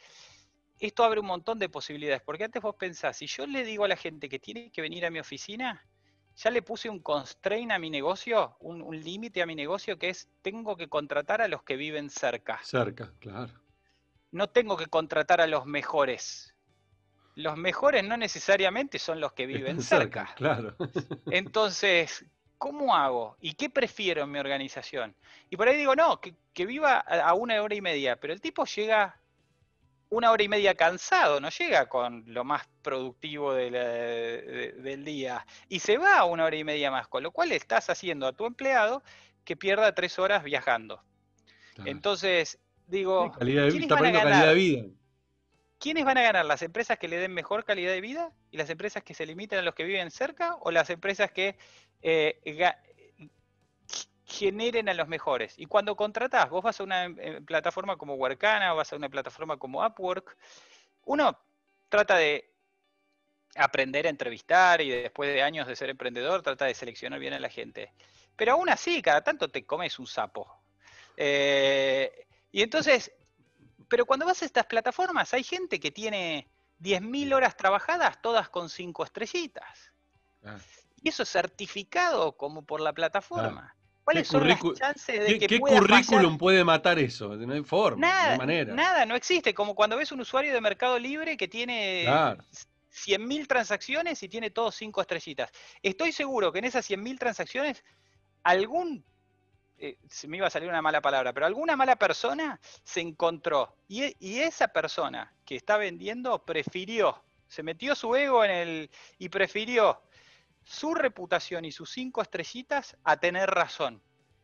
esto 0.81 1.05
abre 1.05 1.21
un 1.21 1.27
montón 1.27 1.59
de 1.59 1.69
posibilidades, 1.69 2.23
porque 2.23 2.45
antes 2.45 2.63
vos 2.63 2.75
pensás, 2.75 3.17
si 3.19 3.27
yo 3.27 3.47
le 3.47 3.65
digo 3.65 3.85
a 3.85 3.89
la 3.89 3.97
gente 3.97 4.29
que 4.29 4.39
tiene 4.39 4.73
que 4.73 4.83
venir 4.83 5.05
a 5.07 5.11
mi 5.11 5.21
oficina, 5.21 5.87
ya 6.35 6.51
le 6.51 6.63
puse 6.63 6.89
un 6.89 7.01
constraint 7.01 7.73
a 7.73 7.79
mi 7.79 7.91
negocio, 7.91 8.57
un, 8.61 8.81
un 8.81 8.99
límite 8.99 9.43
a 9.43 9.47
mi 9.47 9.55
negocio 9.55 9.99
que 9.99 10.09
es, 10.09 10.29
tengo 10.41 10.77
que 10.77 10.89
contratar 10.89 11.43
a 11.43 11.49
los 11.49 11.63
que 11.63 11.77
viven 11.77 12.09
cerca. 12.09 12.59
Cerca, 12.65 13.13
claro. 13.19 13.53
No 14.31 14.49
tengo 14.49 14.79
que 14.79 14.87
contratar 14.87 15.43
a 15.43 15.47
los 15.47 15.67
mejores 15.67 16.52
los 17.35 17.57
mejores 17.57 18.05
no 18.05 18.17
necesariamente 18.17 18.99
son 18.99 19.21
los 19.21 19.33
que 19.33 19.47
viven 19.47 19.83
cerca. 19.83 20.33
Claro. 20.37 20.77
Entonces, 21.31 22.25
¿cómo 22.59 22.95
hago? 22.95 23.37
¿Y 23.41 23.55
qué 23.55 23.71
prefiero 23.71 24.23
en 24.23 24.31
mi 24.31 24.39
organización? 24.39 25.15
Y 25.51 25.57
por 25.57 25.69
ahí 25.69 25.77
digo, 25.77 25.97
no, 25.97 26.21
que, 26.21 26.67
viva 26.67 26.99
a 26.99 27.35
una 27.35 27.61
hora 27.63 27.75
y 27.75 27.81
media, 27.81 28.17
pero 28.17 28.33
el 28.33 28.41
tipo 28.41 28.65
llega 28.65 29.19
una 30.11 30.31
hora 30.31 30.43
y 30.43 30.49
media 30.49 30.75
cansado, 30.75 31.41
no 31.41 31.49
llega 31.49 31.89
con 31.89 32.25
lo 32.27 32.45
más 32.45 32.69
productivo 32.83 33.55
del 33.55 35.05
día 35.05 35.47
y 35.69 35.79
se 35.79 35.97
va 35.97 36.19
a 36.19 36.25
una 36.27 36.45
hora 36.45 36.57
y 36.57 36.65
media 36.65 36.91
más, 36.91 37.09
con 37.09 37.23
lo 37.23 37.31
cual 37.31 37.51
estás 37.53 37.89
haciendo 37.89 38.27
a 38.27 38.33
tu 38.33 38.45
empleado 38.45 39.03
que 39.45 39.57
pierda 39.57 39.95
tres 39.95 40.19
horas 40.19 40.45
viajando. 40.45 41.03
Entonces, 41.87 42.59
digo, 42.87 43.33
calidad 43.33 43.63
de, 43.63 43.79
está 43.79 43.97
calidad 43.97 44.47
de 44.49 44.55
vida. 44.55 44.85
¿Quiénes 45.83 46.05
van 46.05 46.17
a 46.17 46.23
ganar? 46.23 46.45
¿Las 46.47 46.63
empresas 46.63 46.97
que 46.97 47.09
le 47.09 47.19
den 47.19 47.35
mejor 47.35 47.65
calidad 47.65 47.91
de 47.91 48.01
vida? 48.01 48.31
¿Y 48.53 48.57
las 48.57 48.71
empresas 48.71 49.03
que 49.03 49.15
se 49.15 49.27
limiten 49.27 49.59
a 49.59 49.63
los 49.63 49.75
que 49.75 49.83
viven 49.83 50.13
cerca? 50.13 50.55
¿O 50.61 50.71
las 50.71 50.89
empresas 50.91 51.33
que 51.33 51.57
eh, 52.03 52.41
generen 54.25 54.89
a 54.89 54.95
los 54.95 55.09
mejores? 55.09 55.55
Y 55.59 55.67
cuando 55.67 55.97
contratás, 55.97 56.49
vos 56.51 56.63
vas 56.63 56.79
a 56.79 56.85
una 56.85 57.07
eh, 57.07 57.41
plataforma 57.45 57.97
como 57.97 58.15
Workana 58.15 58.73
o 58.73 58.77
vas 58.77 58.93
a 58.93 58.97
una 58.97 59.09
plataforma 59.09 59.57
como 59.57 59.85
Upwork, 59.85 60.37
uno 61.05 61.37
trata 61.89 62.17
de 62.17 62.49
aprender 63.57 64.07
a 64.07 64.11
entrevistar 64.11 64.81
y 64.81 64.91
después 64.91 65.35
de 65.35 65.43
años 65.43 65.67
de 65.67 65.75
ser 65.75 65.91
emprendedor 65.91 66.43
trata 66.43 66.67
de 66.67 66.75
seleccionar 66.75 67.19
bien 67.19 67.33
a 67.33 67.41
la 67.41 67.49
gente. 67.49 67.93
Pero 68.37 68.53
aún 68.53 68.69
así, 68.69 69.03
cada 69.03 69.25
tanto 69.25 69.51
te 69.51 69.67
comes 69.67 69.99
un 69.99 70.07
sapo. 70.07 70.63
Eh, 71.17 72.25
y 72.53 72.63
entonces 72.63 73.13
pero 73.93 74.07
cuando 74.07 74.25
vas 74.25 74.41
a 74.41 74.47
estas 74.47 74.65
plataformas 74.65 75.35
hay 75.35 75.45
gente 75.45 75.79
que 75.79 75.91
tiene 75.91 76.49
10.000 76.81 77.35
horas 77.35 77.59
trabajadas, 77.59 78.23
todas 78.23 78.49
con 78.49 78.71
cinco 78.71 79.05
estrellitas. 79.05 79.93
Y 80.97 81.11
eso 81.11 81.25
es 81.25 81.29
certificado 81.29 82.35
como 82.39 82.65
por 82.65 82.81
la 82.81 82.95
plataforma. 82.95 83.77
¿Cuáles 84.03 84.29
son 84.29 84.49
las 84.49 84.61
chances 84.79 85.21
de 85.21 85.39
que 85.39 85.47
¿qué 85.47 85.61
currículum 85.61 86.39
puede 86.39 86.65
matar 86.65 86.99
eso? 86.99 87.37
No 87.37 87.53
hay 87.53 87.63
forma, 87.65 88.07
nada, 88.07 88.25
no 88.25 88.33
hay 88.33 88.39
manera. 88.39 88.75
Nada, 88.75 89.05
no 89.05 89.15
existe. 89.15 89.53
Como 89.53 89.75
cuando 89.75 89.99
ves 89.99 90.11
un 90.11 90.23
usuario 90.23 90.55
de 90.55 90.63
Mercado 90.63 90.99
Libre 90.99 91.37
que 91.37 91.49
tiene 91.49 92.07
100.000 92.07 93.47
transacciones 93.47 94.23
y 94.23 94.29
tiene 94.31 94.49
todos 94.49 94.75
cinco 94.75 95.03
estrellitas. 95.03 95.51
Estoy 95.83 96.13
seguro 96.13 96.51
que 96.51 96.61
en 96.61 96.65
esas 96.65 96.89
100.000 96.89 97.19
transacciones 97.19 97.85
algún, 98.43 99.05
eh, 99.85 99.99
se 100.09 100.29
me 100.29 100.37
iba 100.37 100.47
a 100.47 100.51
salir 100.51 100.69
una 100.69 100.81
mala 100.81 101.03
palabra, 101.03 101.33
pero 101.33 101.45
alguna 101.45 101.75
mala 101.75 101.97
persona 101.97 102.61
se 102.85 103.01
encontró 103.01 103.75
y, 103.89 104.15
y, 104.25 104.39
esa 104.39 104.69
persona 104.69 105.35
que 105.45 105.57
está 105.57 105.77
vendiendo 105.77 106.45
prefirió, 106.45 107.21
se 107.49 107.65
metió 107.65 107.97
su 107.97 108.15
ego 108.15 108.45
en 108.45 108.53
el 108.53 108.91
y 109.19 109.29
prefirió 109.29 110.01
su 110.63 110.95
reputación 110.95 111.65
y 111.65 111.73
sus 111.73 111.91
cinco 111.91 112.23
estrellitas 112.23 112.97
a 113.03 113.17
tener 113.17 113.51
razón. 113.51 114.01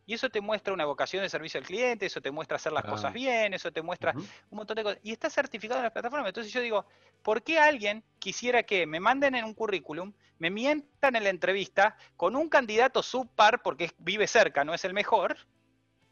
Y 0.09 0.15
eso 0.15 0.31
te 0.31 0.41
muestra 0.41 0.73
una 0.73 0.87
vocación 0.87 1.23
de 1.23 1.29
servicio 1.29 1.61
al 1.61 1.67
cliente, 1.67 2.07
eso 2.07 2.23
te 2.23 2.31
muestra 2.31 2.57
hacer 2.57 2.73
las 2.73 2.83
cosas 2.83 3.13
bien, 3.13 3.53
eso 3.53 3.71
te 3.71 3.83
muestra 3.83 4.15
un 4.17 4.57
montón 4.57 4.77
de 4.77 4.83
cosas. 4.83 4.99
Y 5.03 5.13
está 5.13 5.29
certificado 5.29 5.81
en 5.81 5.85
la 5.85 5.93
plataforma. 5.93 6.27
Entonces 6.27 6.51
yo 6.51 6.63
digo, 6.63 6.87
¿por 7.23 7.43
qué 7.43 7.59
alguien 7.59 8.03
quisiera 8.19 8.63
que 8.63 8.87
me 8.87 9.01
manden 9.01 9.35
en 9.35 9.45
un 9.45 9.53
currículum, 9.53 10.15
me 10.39 10.49
mientan 10.49 11.15
en 11.15 11.25
la 11.25 11.29
entrevista 11.29 11.95
con 12.17 12.37
un 12.37 12.49
candidato 12.49 13.03
subpar 13.03 13.61
porque 13.61 13.91
vive 13.99 14.27
cerca, 14.27 14.65
no 14.65 14.73
es 14.73 14.83
el 14.87 14.95
mejor? 14.95 15.37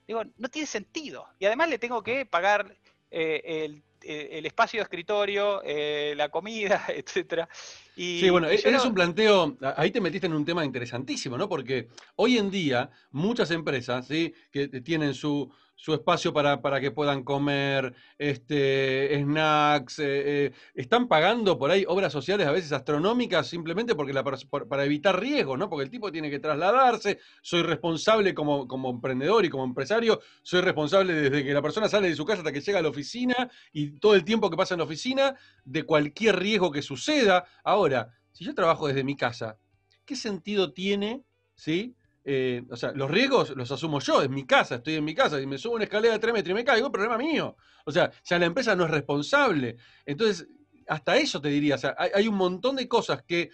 Digo, 0.07 0.25
no 0.37 0.51
tiene 0.51 0.67
sentido. 0.67 1.27
Y 1.39 1.47
además 1.47 1.71
le 1.71 1.79
tengo 1.79 2.03
que 2.03 2.27
pagar 2.27 2.77
eh, 3.11 3.65
el 3.65 3.83
el 4.09 4.47
espacio 4.47 4.79
de 4.79 4.85
escritorio, 4.85 5.63
eh, 5.65 6.15
la 6.17 6.29
comida, 6.29 6.85
etcétera. 6.89 7.49
Y, 7.97 8.21
sí, 8.21 8.31
bueno, 8.31 8.49
es 8.49 8.85
un 8.85 8.95
planteo, 8.95 9.57
ahí 9.77 9.91
te 9.91 10.01
metiste 10.01 10.27
en 10.27 10.35
un 10.35 10.45
tema 10.45 10.65
interesantísimo, 10.65 11.39
¿no? 11.39 11.49
Porque 11.49 11.89
hoy 12.17 12.37
en 12.37 12.51
día 12.51 12.91
muchas 13.11 13.51
empresas, 13.51 14.07
¿sí? 14.07 14.35
Que 14.51 14.69
tienen 14.69 15.15
su, 15.15 15.51
su 15.77 15.93
espacio 15.93 16.33
para, 16.33 16.63
para, 16.63 16.81
que 16.81 16.91
puedan 16.91 17.23
comer, 17.23 17.95
este, 18.19 19.17
snacks, 19.23 19.99
eh, 19.99 20.05
eh, 20.47 20.53
están 20.75 21.07
pagando 21.07 21.59
por 21.59 21.71
ahí 21.71 21.85
obras 21.87 22.13
sociales 22.13 22.47
a 22.47 22.51
veces 22.51 22.73
astronómicas 22.73 23.47
simplemente 23.47 23.95
porque 23.95 24.15
la, 24.15 24.25
para 24.25 24.85
evitar 24.85 25.21
riesgos, 25.21 25.59
¿no? 25.59 25.69
Porque 25.69 25.85
el 25.85 25.91
tipo 25.91 26.11
tiene 26.11 26.31
que 26.31 26.39
trasladarse, 26.39 27.21
soy 27.43 27.63
responsable 27.63 28.35
como, 28.35 28.67
como 28.67 28.91
emprendedor 28.91 29.45
y 29.45 29.51
como 29.51 29.65
empresario, 29.65 30.21
soy 30.43 30.63
responsable 30.63 31.13
desde 31.13 31.45
que 31.45 31.53
la 31.53 31.63
persona 31.63 31.89
sale 31.89 32.09
de 32.09 32.17
su 32.17 32.25
casa 32.25 32.41
hasta 32.41 32.53
que 32.53 32.63
llega 32.63 32.79
a 32.79 32.83
la 32.83 32.89
oficina 32.89 33.51
y 33.73 33.99
todo 34.01 34.15
el 34.15 34.25
tiempo 34.25 34.51
que 34.51 34.57
pasa 34.57 34.75
en 34.75 34.79
la 34.79 34.85
oficina 34.85 35.37
de 35.65 35.85
cualquier 35.85 36.39
riesgo 36.39 36.73
que 36.73 36.83
suceda. 36.83 37.45
Ahora, 37.63 38.11
si 38.33 38.45
yo 38.45 38.55
trabajo 38.55 38.89
desde 38.89 39.05
mi 39.05 39.17
casa, 39.17 39.59
¿qué 40.07 40.17
sentido 40.17 40.73
tiene, 40.73 41.23
¿sí? 41.55 41.95
Eh, 42.29 42.65
o 42.69 42.77
sea, 42.77 42.91
los 42.91 43.09
riesgos 43.09 43.51
los 43.51 43.71
asumo 43.71 44.01
yo, 44.01 44.21
en 44.21 44.35
mi 44.35 44.45
casa, 44.45 44.75
estoy 44.75 44.97
en 44.97 45.05
mi 45.05 45.15
casa, 45.15 45.41
y 45.41 45.47
me 45.47 45.59
subo 45.59 45.77
una 45.77 45.85
escalera 45.85 46.15
de 46.15 46.19
3 46.19 46.35
metros 46.35 46.51
y 46.51 46.55
me 46.55 46.65
caigo, 46.65 46.91
problema 46.91 47.17
mío. 47.17 47.57
O 47.85 47.93
sea, 47.93 48.11
ya 48.25 48.37
la 48.41 48.47
empresa 48.47 48.75
no 48.75 48.85
es 48.85 48.91
responsable. 48.91 49.77
Entonces, 50.05 50.49
hasta 50.89 51.17
eso 51.19 51.41
te 51.41 51.51
diría, 51.51 51.77
o 51.77 51.79
sea, 51.79 51.95
hay, 51.97 52.27
un 52.27 52.35
montón 52.35 52.75
de 52.75 52.89
cosas 52.89 53.23
que 53.23 53.51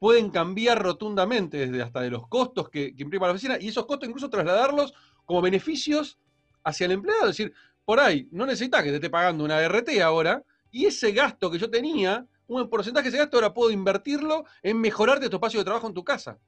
pueden 0.00 0.30
cambiar 0.30 0.82
rotundamente, 0.82 1.68
desde 1.68 1.80
hasta 1.80 2.00
de 2.00 2.10
los 2.10 2.26
costos 2.26 2.68
que, 2.68 2.92
imprima 2.98 3.26
la 3.26 3.32
oficina, 3.32 3.58
y 3.60 3.68
esos 3.68 3.86
costos 3.86 4.08
incluso 4.08 4.28
trasladarlos 4.28 4.92
como 5.24 5.40
beneficios 5.40 6.18
hacia 6.64 6.86
el 6.86 6.92
empleado. 6.92 7.28
Es 7.28 7.36
decir, 7.36 7.54
por 7.84 8.00
ahí, 8.00 8.28
no 8.32 8.44
necesitas 8.44 8.82
que 8.82 8.90
te 8.90 8.96
esté 8.96 9.08
pagando 9.08 9.44
una 9.44 9.62
RT 9.62 10.00
ahora, 10.02 10.42
y 10.72 10.86
ese 10.86 11.12
gasto 11.12 11.48
que 11.48 11.60
yo 11.60 11.70
tenía, 11.70 12.26
un 12.48 12.68
porcentaje 12.68 13.04
de 13.04 13.08
ese 13.10 13.18
gasto 13.18 13.36
ahora 13.36 13.54
puedo 13.54 13.70
invertirlo 13.70 14.46
en 14.64 14.80
mejorarte 14.80 15.28
tu 15.28 15.36
espacio 15.36 15.60
de 15.60 15.64
trabajo 15.64 15.86
en 15.86 15.94
tu 15.94 16.02
casa. 16.02 16.40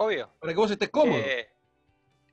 Obvio. 0.00 0.30
Para 0.38 0.52
que 0.52 0.58
vos 0.58 0.70
estés 0.70 0.90
cómodo. 0.90 1.18
Eh, 1.18 1.48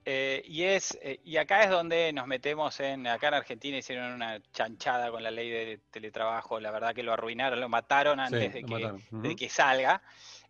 eh, 0.05 0.43
y 0.45 0.63
es 0.63 0.95
eh, 1.01 1.19
y 1.23 1.37
acá 1.37 1.63
es 1.63 1.71
donde 1.71 2.13
nos 2.13 2.27
metemos 2.27 2.79
en 2.79 3.07
acá 3.07 3.29
en 3.29 3.33
Argentina 3.33 3.75
hicieron 3.75 4.13
una 4.13 4.39
chanchada 4.53 5.09
con 5.09 5.23
la 5.23 5.31
ley 5.31 5.49
de 5.49 5.79
teletrabajo 5.89 6.59
la 6.59 6.69
verdad 6.69 6.93
que 6.93 7.01
lo 7.01 7.11
arruinaron 7.11 7.59
lo 7.59 7.67
mataron 7.67 8.19
antes 8.19 8.53
de, 8.53 8.63
que, 8.63 9.35
que, 9.35 9.49
salga. 9.49 10.03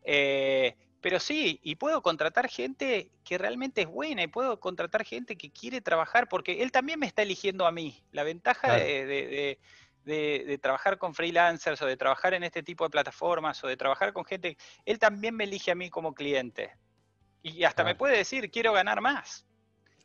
Pero 0.04 1.20
sí 1.22 1.62
y 1.64 1.76
puedo 1.76 2.02
contratar 2.02 2.50
gente 2.50 3.12
que 3.24 3.38
realmente 3.38 3.84
es 3.84 3.88
buena 3.88 4.24
y 4.24 4.28
puedo 4.28 4.60
contratar 4.60 5.06
gente 5.06 5.38
que 5.38 5.52
quiere 5.52 5.80
trabajar 5.80 6.28
porque 6.28 6.64
él 6.64 6.74
también 6.74 7.00
me 7.00 7.06
está 7.06 7.22
eligiendo 7.22 7.66
a 7.66 7.72
mí. 7.72 8.04
La 8.12 8.24
ventaja 8.24 8.76
de, 8.76 9.58
de, 10.04 10.58
trabajar 10.58 10.98
con 10.98 11.16
freelancers 11.16 11.82
o 11.82 11.86
de 11.86 11.96
trabajar 11.96 12.34
en 12.34 12.44
este 12.44 12.62
tipo 12.62 12.84
de 12.84 12.90
plataformas 12.90 13.64
o 13.64 13.68
de 13.68 13.78
trabajar 13.78 14.12
con 14.12 14.26
gente 14.26 14.58
él 14.84 15.00
también 15.00 15.34
me 15.34 15.46
elige 15.46 15.72
a 15.72 15.76
mí 15.76 15.90
como 15.90 16.14
cliente 16.14 16.74
y 17.46 17.64
hasta 17.64 17.84
me 17.84 17.94
puede 17.94 18.18
decir, 18.18 18.50
quiero 18.50 18.74
ganar 18.74 19.02
más. 19.02 19.46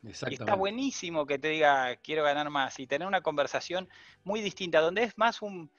Y 0.02 0.34
está 0.34 0.54
buenísimo 0.54 1.26
que 1.26 1.38
te 1.38 1.48
diga, 1.48 1.96
quiero 1.96 2.22
ganar 2.22 2.50
más 2.50 2.78
y 2.78 2.86
tener 2.86 3.08
una 3.08 3.22
conversación 3.22 3.88
muy 4.24 4.42
distinta, 4.42 4.80
donde 4.80 5.04
es 5.04 5.16
más 5.16 5.40
un, 5.40 5.70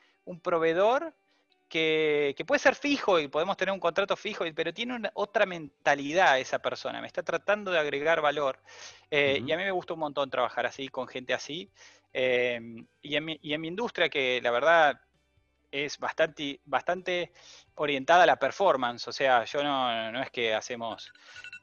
proveedor 0.41 1.13
que, 1.69 2.35
puede 2.47 2.57
ser 2.57 2.73
fijo 2.73 3.19
y 3.19 3.27
podemos 3.27 3.57
tener 3.57 3.73
un 3.73 3.79
contrato 3.79 4.15
fijo, 4.15 4.43
pero 4.55 4.73
tiene 4.73 5.11
otra 5.13 5.45
mentalidad 5.45 6.39
esa 6.39 6.57
persona, 6.57 6.99
me 6.99 7.05
está 7.05 7.21
tratando 7.21 7.69
de 7.69 7.77
agregar 7.77 8.21
valor. 8.21 8.59
Eh, 9.11 9.43
y 9.45 9.51
a 9.51 9.57
mí 9.57 9.63
me 9.63 9.71
gusta 9.71 9.93
un 9.93 9.99
montón 9.99 10.31
trabajar 10.31 10.65
así, 10.65 10.87
con 10.87 11.07
gente 11.07 11.35
así. 11.35 11.69
Em, 12.11 12.87
y, 13.03 13.15
en 13.15 13.25
mi, 13.25 13.39
y, 13.39 13.53
en 13.53 13.61
mi, 13.61 13.67
industria, 13.67 14.09
que 14.09 14.41
la 14.41 14.49
verdad 14.49 14.99
es 15.71 15.97
bastante, 15.97 16.59
bastante 16.65 17.31
orientada 17.75 18.23
a 18.23 18.25
la 18.27 18.35
performance, 18.37 19.07
o 19.07 19.11
sea, 19.11 19.45
yo 19.45 19.63
no, 19.63 20.11
no 20.11 20.21
es 20.21 20.29
que 20.29 20.53
hacemos 20.53 21.11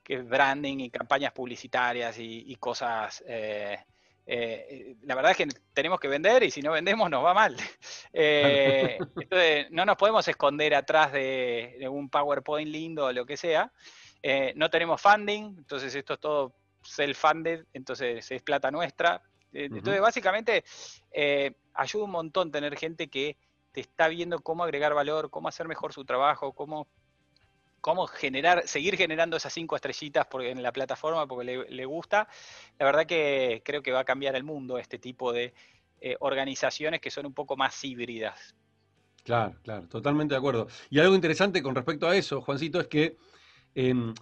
que 0.08 0.22
branding 0.22 0.78
y 0.80 0.90
campañas 0.90 1.32
publicitarias 1.32 2.16
y, 2.18 2.56
cosas. 2.56 3.22
Eh, 3.28 3.78
eh, 4.24 4.96
la 5.02 5.14
verdad 5.14 5.32
es 5.32 5.36
que 5.36 5.48
tenemos 5.74 6.00
que 6.00 6.08
vender 6.08 6.42
y 6.44 6.50
si 6.50 6.62
no 6.62 6.72
vendemos 6.72 7.10
nos 7.10 7.22
va 7.22 7.34
mal. 7.34 7.54
Eh, 8.14 8.98
entonces, 9.20 9.70
no 9.70 9.84
nos 9.84 9.96
podemos 9.96 10.26
esconder 10.26 10.74
atrás 10.74 11.12
de, 11.12 11.86
un 11.90 12.08
PowerPoint 12.08 12.70
lindo 12.70 13.04
o 13.04 13.12
lo 13.12 13.26
que 13.26 13.36
sea. 13.36 13.70
no 14.54 14.70
tenemos 14.70 15.00
funding, 15.00 15.58
entonces 15.58 15.94
esto 15.94 16.14
es 16.14 16.20
todo 16.20 16.54
self-funded, 16.82 17.66
entonces 17.74 18.30
es 18.30 18.42
plata 18.42 18.70
nuestra. 18.70 19.22
Entonces, 19.52 20.00
básicamente, 20.00 20.64
ayuda 21.74 22.04
un 22.04 22.10
montón 22.10 22.50
tener 22.50 22.76
gente 22.78 23.08
que 23.08 23.36
te 23.72 23.80
está 23.80 24.08
viendo 24.08 24.40
cómo 24.40 24.64
agregar 24.64 24.94
valor, 24.94 25.30
cómo 25.30 25.48
hacer 25.48 25.68
mejor 25.68 25.92
su 25.92 26.04
trabajo, 26.04 26.52
cómo 26.52 26.88
cómo 27.80 28.06
generar, 28.06 28.66
seguir 28.66 28.96
generando 28.96 29.36
esas 29.36 29.52
cinco 29.52 29.76
estrellitas 29.76 30.26
porque, 30.26 30.50
en 30.50 30.62
la 30.62 30.72
plataforma 30.72 31.26
porque 31.26 31.66
le, 31.68 31.84
gusta, 31.84 32.28
la 32.78 32.86
verdad 32.86 33.06
que 33.06 33.62
creo 33.64 33.82
que 33.82 33.92
va 33.92 34.00
a 34.00 34.04
cambiar 34.04 34.34
el 34.36 34.44
mundo 34.44 34.78
este 34.78 34.98
tipo 34.98 35.32
de 35.32 35.54
eh, 36.00 36.16
organizaciones 36.20 37.00
que 37.00 37.10
son 37.10 37.26
un 37.26 37.34
poco 37.34 37.56
más 37.56 37.82
híbridas. 37.84 38.54
Claro, 39.24 39.56
claro, 39.62 39.88
totalmente 39.88 40.34
de 40.34 40.38
acuerdo. 40.38 40.68
Y 40.90 40.98
algo 40.98 41.14
interesante 41.14 41.62
con 41.62 41.74
respecto 41.74 42.08
a 42.08 42.16
eso, 42.16 42.40
Juancito, 42.40 42.80
es 42.80 42.86
que 42.86 43.16
em, 43.74 44.14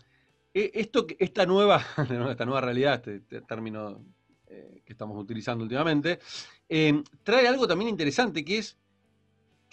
e, 0.52 0.70
esto, 0.74 1.06
esta 1.18 1.46
nueva, 1.46 1.84
esta 2.30 2.44
nueva 2.44 2.60
realidad, 2.60 2.94
este, 2.94 3.16
este 3.16 3.40
término 3.42 4.04
eh, 4.48 4.82
que 4.84 4.92
estamos 4.92 5.16
utilizando 5.18 5.62
últimamente, 5.62 6.18
em, 6.68 7.04
trae 7.22 7.46
algo 7.46 7.66
también 7.68 7.90
interesante 7.90 8.44
que 8.44 8.58
es, 8.58 8.76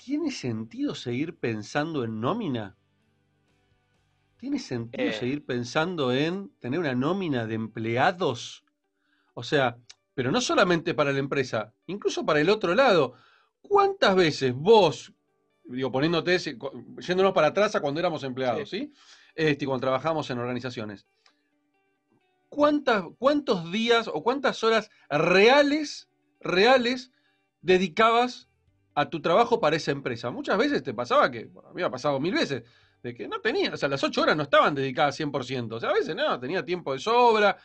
¿tiene 0.04 0.32
sentido 0.32 0.96
seguir 0.96 1.38
pensando 1.38 2.04
en 2.04 2.20
nómina? 2.20 2.76
¿Tiene 4.38 4.60
sentido 4.60 5.10
eh. 5.10 5.14
seguir 5.14 5.46
pensando 5.46 6.12
en 6.12 6.50
tener 6.60 6.80
una 6.80 6.94
nómina 6.94 7.48
de 7.48 7.56
empleados? 7.56 8.66
O 9.34 9.44
sea, 9.44 9.78
pero 10.14 10.32
no 10.32 10.42
solamente 10.42 10.94
para 10.94 11.14
la 11.14 11.20
empresa, 11.20 11.74
incluso 11.88 12.26
para 12.26 12.42
el 12.42 12.50
otro 12.50 12.76
lado. 12.76 13.14
¿Cuántas 13.62 14.16
veces 14.16 14.54
vos, 14.54 15.14
digo, 15.64 15.92
poniéndote, 15.92 16.38
yéndonos 16.38 17.34
para 17.34 17.48
atrás 17.48 17.76
a 17.76 17.80
cuando 17.82 18.02
éramos 18.02 18.24
empleados, 18.24 18.70
¿sí? 18.70 18.92
Este, 19.36 19.66
cuando 19.66 19.86
trabajamos 19.86 20.30
en 20.30 20.38
organizaciones. 20.38 21.08
¿Cuántas, 22.50 23.06
¿Cuántos 23.18 23.72
días 23.72 24.10
o 24.10 24.22
cuántas 24.22 24.64
horas 24.64 24.92
reales, 25.10 26.10
reales, 26.42 27.12
dedicabas 27.62 28.50
a 28.96 29.10
tu 29.10 29.22
trabajo 29.22 29.60
para 29.60 29.76
esa 29.76 29.92
empresa? 29.92 30.30
Muchas 30.32 30.58
veces 30.58 30.84
te 30.84 30.94
pasaba 30.94 31.30
que, 31.32 31.46
bueno, 31.46 31.70
a 31.70 31.74
mí 31.74 31.82
me 31.82 31.88
ha 31.88 31.92
pasado 31.92 32.20
mil 32.20 32.34
veces, 32.34 32.64
de 33.02 33.14
que 33.14 33.28
no 33.28 33.42
tenía, 33.42 33.74
o 33.74 33.78
sea, 33.78 33.90
las 33.90 34.04
ocho 34.04 34.22
horas 34.22 34.36
no 34.36 34.44
estaban 34.44 34.74
dedicadas 34.74 35.20
100%, 35.20 35.74
o 35.74 35.80
sea, 35.80 35.90
a 35.90 35.94
veces 35.94 36.16
no, 36.16 36.40
tenía 36.40 36.64
tiempo 36.64 36.94
de 36.94 37.00
sobra. 37.00 37.58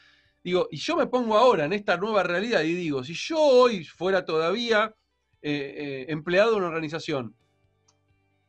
Digo, 0.42 0.68
y 0.70 0.76
yo 0.76 0.96
me 0.96 1.06
pongo 1.06 1.36
ahora 1.36 1.64
en 1.64 1.72
esta 1.72 1.96
nueva 1.96 2.22
realidad 2.22 2.62
y 2.62 2.74
digo, 2.74 3.04
si 3.04 3.14
yo 3.14 3.38
hoy 3.38 3.84
fuera 3.84 4.24
todavía 4.24 4.94
eh, 5.42 5.74
eh, 5.76 6.06
empleado 6.08 6.52
de 6.52 6.56
una 6.56 6.66
organización, 6.66 7.34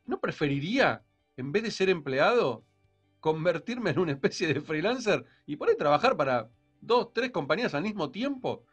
¿no 0.06 0.20
preferiría, 0.20 1.04
en 1.38 1.52
vez 1.52 1.64
de 1.64 1.72
ser 1.72 1.90
empleado, 1.90 2.66
convertirme 3.20 3.92
en 3.92 4.00
una 4.00 4.12
especie 4.14 4.48
de 4.48 4.62
freelancer 4.62 5.26
y 5.46 5.56
poder 5.56 5.76
trabajar 5.76 6.18
para 6.18 6.50
dos, 6.82 7.14
tres 7.14 7.32
compañías 7.32 7.74
al 7.74 7.84
mismo 7.84 8.10
tiempo? 8.10 8.66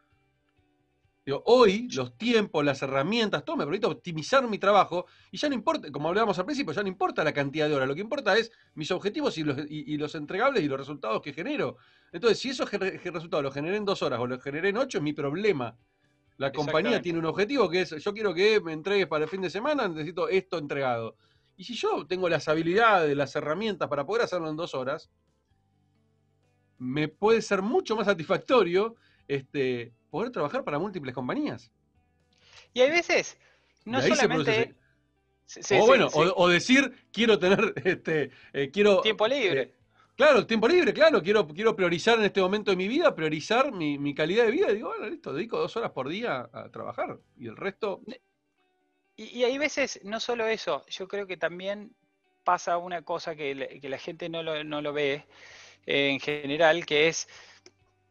Digo, 1.27 1.43
hoy 1.45 1.89
los 1.89 2.17
tiempos, 2.17 2.63
las 2.63 2.81
herramientas, 2.81 3.43
todo 3.43 3.57
me 3.57 3.65
permite 3.65 3.85
optimizar 3.85 4.47
mi 4.47 4.59
trabajo 4.59 5.07
y 5.29 5.35
ya 5.37 5.49
no 5.49 5.55
importa, 5.55 5.91
como 5.91 6.07
hablábamos 6.07 6.39
al 6.39 6.45
principio, 6.45 6.71
ya 6.71 6.81
no 6.81 6.87
importa 6.87 7.21
la 7.21 7.33
cantidad 7.33 7.67
de 7.67 7.75
horas, 7.75 7.85
lo 7.85 7.95
que 7.95 7.99
importa 7.99 8.37
es 8.37 8.49
mis 8.75 8.91
objetivos 8.91 9.37
y 9.37 9.43
los, 9.43 9.57
y, 9.67 9.97
los 9.97 10.15
entregables 10.15 10.63
y 10.63 10.69
los 10.69 10.79
resultados 10.79 11.21
que 11.21 11.33
genero. 11.33 11.75
Entonces, 12.13 12.39
si 12.39 12.51
esos 12.51 12.71
resultados 12.71 13.43
los 13.43 13.53
generé 13.53 13.75
en 13.75 13.83
dos 13.83 14.01
horas 14.03 14.21
o 14.21 14.25
los 14.25 14.41
generé 14.41 14.69
en 14.69 14.77
ocho, 14.77 14.99
es 14.99 15.03
mi 15.03 15.11
problema. 15.11 15.77
La 16.37 16.53
compañía 16.53 17.01
tiene 17.01 17.19
un 17.19 17.25
objetivo 17.25 17.69
que 17.69 17.81
es, 17.81 17.89
yo 18.01 18.13
quiero 18.13 18.33
que 18.33 18.61
me 18.61 18.71
entregues 18.71 19.07
para 19.07 19.25
el 19.25 19.29
fin 19.29 19.41
de 19.41 19.49
semana, 19.49 19.85
necesito 19.89 20.29
esto 20.29 20.57
entregado. 20.57 21.17
Y 21.57 21.65
si 21.65 21.73
yo 21.73 22.07
tengo 22.07 22.29
las 22.29 22.47
habilidades, 22.47 23.17
las 23.17 23.35
herramientas 23.35 23.89
para 23.89 24.05
poder 24.05 24.23
hacerlo 24.23 24.49
en 24.49 24.55
dos 24.55 24.73
horas, 24.73 25.11
me 26.77 27.09
puede 27.09 27.41
ser 27.41 27.61
mucho 27.61 27.97
más 27.97 28.05
satisfactorio 28.05 28.95
este, 29.27 29.93
poder 30.09 30.31
trabajar 30.31 30.63
para 30.63 30.79
múltiples 30.79 31.13
compañías. 31.13 31.71
Y 32.73 32.81
hay 32.81 32.91
veces, 32.91 33.37
no 33.85 34.01
solamente... 34.01 34.75
o 35.71 35.85
bueno, 35.85 36.09
o, 36.13 36.47
decir, 36.47 37.07
quiero 37.11 37.39
tener, 37.39 37.73
este, 37.83 38.31
eh, 38.53 38.69
quiero... 38.71 39.01
Tiempo 39.01 39.27
libre. 39.27 39.61
Eh, 39.61 39.73
claro, 40.15 40.45
tiempo 40.45 40.67
libre, 40.67 40.93
claro, 40.93 41.21
quiero, 41.21 41.47
quiero 41.47 41.75
priorizar 41.75 42.19
en 42.19 42.25
este 42.25 42.41
momento 42.41 42.71
de 42.71 42.77
mi 42.77 42.87
vida, 42.87 43.15
priorizar 43.15 43.71
mi, 43.71 43.97
mi 43.97 44.13
calidad 44.13 44.45
de 44.45 44.51
vida. 44.51 44.71
Y 44.71 44.75
digo, 44.75 44.89
bueno, 44.89 45.09
listo, 45.09 45.33
dedico 45.33 45.57
dos 45.57 45.75
horas 45.77 45.91
por 45.91 46.09
día 46.09 46.49
a 46.51 46.69
trabajar 46.69 47.19
y 47.37 47.47
el 47.47 47.55
resto... 47.55 48.01
Y, 49.19 49.43
hay 49.43 49.57
veces, 49.57 49.99
no 50.03 50.19
solo 50.19 50.45
eso, 50.45 50.85
yo 50.89 51.07
creo 51.07 51.25
que 51.25 51.37
también 51.37 51.95
pasa 52.43 52.77
una 52.77 53.01
cosa 53.01 53.35
que, 53.35 53.79
la 53.81 53.97
gente 53.97 54.29
no 54.29 54.43
lo, 54.43 54.93
ve 54.93 55.25
eh, 55.87 56.09
en 56.09 56.19
general, 56.19 56.85
que 56.85 57.07
es 57.07 57.27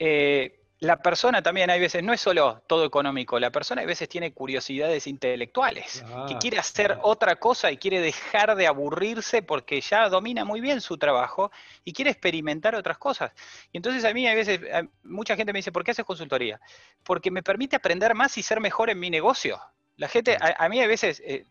eh, 0.00 0.65
la 0.80 0.98
persona 0.98 1.42
también 1.42 1.70
hay 1.70 1.80
veces, 1.80 2.02
no 2.02 2.12
es 2.12 2.20
solo 2.20 2.62
todo 2.66 2.84
económico, 2.84 3.38
la 3.38 3.50
persona 3.50 3.82
a 3.82 3.86
veces 3.86 4.08
tiene 4.08 4.32
curiosidades 4.32 5.06
intelectuales, 5.06 6.04
que 6.28 6.34
ah, 6.34 6.38
quiere 6.38 6.58
hacer 6.58 6.98
otra 7.02 7.36
cosa 7.36 7.72
y 7.72 7.78
quiere 7.78 8.00
dejar 8.00 8.56
de 8.56 8.66
aburrirse 8.66 9.42
porque 9.42 9.80
ya 9.80 10.08
domina 10.10 10.44
muy 10.44 10.60
bien 10.60 10.82
su 10.82 10.98
trabajo 10.98 11.50
y 11.84 11.94
quiere 11.94 12.10
experimentar 12.10 12.74
otras 12.74 12.98
cosas. 12.98 13.32
Y 13.72 13.78
entonces 13.78 14.04
a 14.04 14.12
mí 14.12 14.28
a 14.28 14.34
veces, 14.34 14.60
mucha 15.02 15.34
gente 15.34 15.52
me 15.52 15.60
dice, 15.60 15.72
¿por 15.72 15.82
qué 15.82 15.92
haces 15.92 16.04
consultoría? 16.04 16.60
Porque 17.02 17.30
me 17.30 17.42
permite 17.42 17.76
aprender 17.76 18.14
más 18.14 18.36
y 18.36 18.42
ser 18.42 18.60
mejor 18.60 18.90
en 18.90 18.98
mi 18.98 19.08
negocio. 19.08 19.58
La 19.96 20.08
gente, 20.08 20.36
a, 20.38 20.68
mí 20.68 20.82
a 20.82 20.86
veces, 20.86 21.22
eh, 21.24 21.46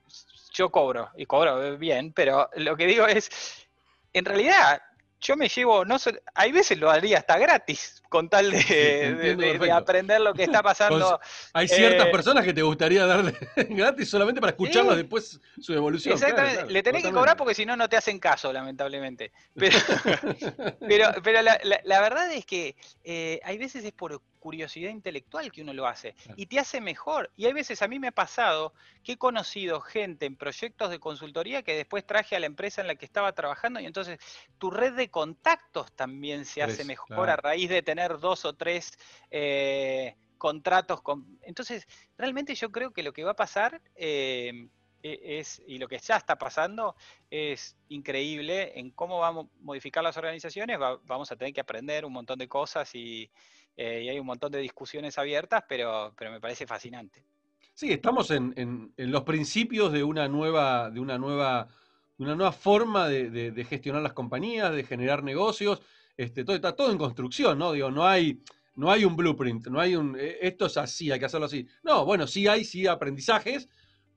yo 0.53 0.69
cobro, 0.69 1.09
y 1.17 1.25
cobro 1.25 1.77
bien, 1.79 2.13
pero 2.13 2.47
lo 2.57 2.77
que 2.77 2.85
digo 2.85 3.07
es, 3.07 3.67
en 4.13 4.23
realidad, 4.23 4.83
yo 5.25 5.35
me 5.35 5.49
llevo, 5.49 5.85
no 5.85 5.97
hay 6.35 6.51
veces 6.51 6.77
lo 6.77 6.89
haría 6.89 7.17
hasta 7.17 7.38
gratis, 7.39 8.03
con 8.09 8.29
tal 8.29 8.51
de, 8.51 9.69
aprender 9.73 10.21
lo 10.21 10.33
que 10.33 10.43
está 10.43 10.61
pasando. 10.63 11.19
hay 11.53 11.67
ciertas 11.67 12.07
eh, 12.07 12.11
personas 12.11 12.45
que 12.45 12.53
te 12.53 12.61
gustaría 12.61 13.05
darle 13.05 13.33
gratis 13.69 14.09
solamente 14.09 14.39
para 14.39 14.51
escucharlas 14.51 14.97
después 14.97 15.39
su 15.59 15.73
evolución. 15.73 16.13
Exactamente, 16.13 16.71
le 16.71 16.83
tenés 16.83 17.03
que 17.03 17.11
cobrar 17.11 17.35
porque 17.35 17.55
si 17.55 17.65
no, 17.65 17.75
no 17.75 17.89
te 17.89 17.97
hacen 17.97 18.19
caso, 18.19 18.53
lamentablemente. 18.53 19.31
Pero, 19.55 19.77
pero, 20.88 21.09
pero 21.23 21.41
la, 21.41 22.01
verdad 22.01 22.31
es 22.31 22.45
que 22.45 22.75
eh, 23.03 23.39
hay 23.43 23.57
veces 23.57 23.83
es 23.83 23.93
por 23.93 24.21
curiosidad 24.45 24.91
intelectual 24.91 25.51
que 25.51 25.63
uno 25.63 25.73
lo 25.73 25.88
hace 25.88 26.13
y 26.36 26.45
te 26.45 26.60
hace 26.60 26.79
mejor. 26.79 27.31
Y 27.36 27.47
hay 27.47 27.53
veces 27.53 27.81
a 27.81 27.88
mí 27.88 27.97
me 27.97 28.10
ha 28.10 28.12
pasado 28.12 28.75
que 29.03 29.13
he 29.13 29.17
conocido 29.17 29.81
gente 29.81 30.27
en 30.27 30.36
proyectos 30.36 30.91
de 30.91 30.99
consultoría 30.99 31.63
que 31.63 31.75
después 31.75 32.05
traje 32.05 32.36
a 32.36 32.39
la 32.39 32.45
empresa 32.45 32.79
en 32.79 32.86
la 32.86 32.93
que 32.93 33.05
estaba 33.05 33.31
trabajando 33.31 33.79
y 33.79 33.88
entonces 33.88 34.19
tu 34.60 34.69
red 34.69 34.93
de 34.93 35.10
contactos 35.10 35.91
también 35.93 36.45
se 36.45 36.62
hace 36.62 36.86
mejor 36.86 37.27
a 37.31 37.38
raíz 37.38 37.71
de 37.71 37.81
tener 37.81 38.19
dos 38.19 38.45
o 38.45 38.53
tres 38.53 38.99
eh, 39.31 40.15
contratos. 40.38 41.01
Con... 41.01 41.39
Entonces, 41.41 41.88
realmente 42.15 42.53
yo 42.53 42.71
creo 42.71 42.91
que 42.91 43.01
lo 43.01 43.13
que 43.13 43.23
va 43.23 43.31
a 43.31 43.36
pasar... 43.36 43.81
Eh, 43.95 44.69
e, 45.01 45.39
es, 45.39 45.62
y 45.67 45.77
lo 45.77 45.88
que 45.88 45.99
ya 45.99 46.17
está 46.17 46.36
pasando 46.36 46.95
es 47.29 47.75
increíble 47.89 48.79
en 48.79 48.89
cómo 48.89 49.19
vamos 49.19 49.45
a 49.45 49.49
modificar 49.62 50.03
las 50.03 50.17
organizaciones. 50.17 50.79
vamos 50.79 51.31
a 51.31 51.36
tener 51.36 51.53
que 51.53 51.62
aprender 51.62 52.05
un 52.05 52.13
montón 52.13 52.39
de 52.39 52.47
cosas 52.47 52.95
y, 52.95 53.29
eh, 53.77 54.03
y 54.03 54.09
hay 54.09 54.19
un 54.19 54.25
montón 54.25 54.51
de 54.51 54.59
discusiones 54.59 55.17
abiertas, 55.17 55.63
pero, 55.67 56.13
pero 56.17 56.31
me 56.31 56.39
parece 56.39 56.65
fascinante. 56.65 57.23
Sí, 57.73 57.91
estamos 57.91 58.31
en, 58.31 58.53
en, 58.55 59.11
los 59.11 59.23
principios 59.23 59.91
de 59.91 60.01
una 60.01 60.29
nueva, 60.29 60.89
de 60.89 61.01
una 61.01 61.17
nueva, 61.17 61.67
una 62.17 62.33
nueva 62.33 62.53
forma 62.53 63.09
de, 63.09 63.65
gestionar 63.67 64.01
las 64.01 64.13
compañías, 64.13 64.73
de 64.73 64.85
generar 64.85 65.23
negocios. 65.23 65.81
Este, 66.15 66.45
todo, 66.45 66.55
está 66.55 66.73
todo 66.73 66.89
en 66.91 66.97
construcción, 66.97 67.59
¿no? 67.59 67.73
Digo, 67.73 67.91
no 67.91 68.07
hay, 68.07 68.41
no 68.75 68.89
hay 68.89 69.03
un 69.03 69.17
blueprint, 69.17 69.67
no 69.67 69.81
hay 69.81 69.97
un 69.97 70.15
eh, 70.17 70.38
esto 70.41 70.67
es 70.67 70.77
así, 70.77 71.11
hay 71.11 71.19
que 71.19 71.25
hacerlo 71.25 71.47
así. 71.47 71.67
No, 71.83 72.05
bueno, 72.05 72.27
sí 72.27 72.47
hay, 72.47 72.63
sí 72.63 72.88
aprendizajes, 72.88 73.67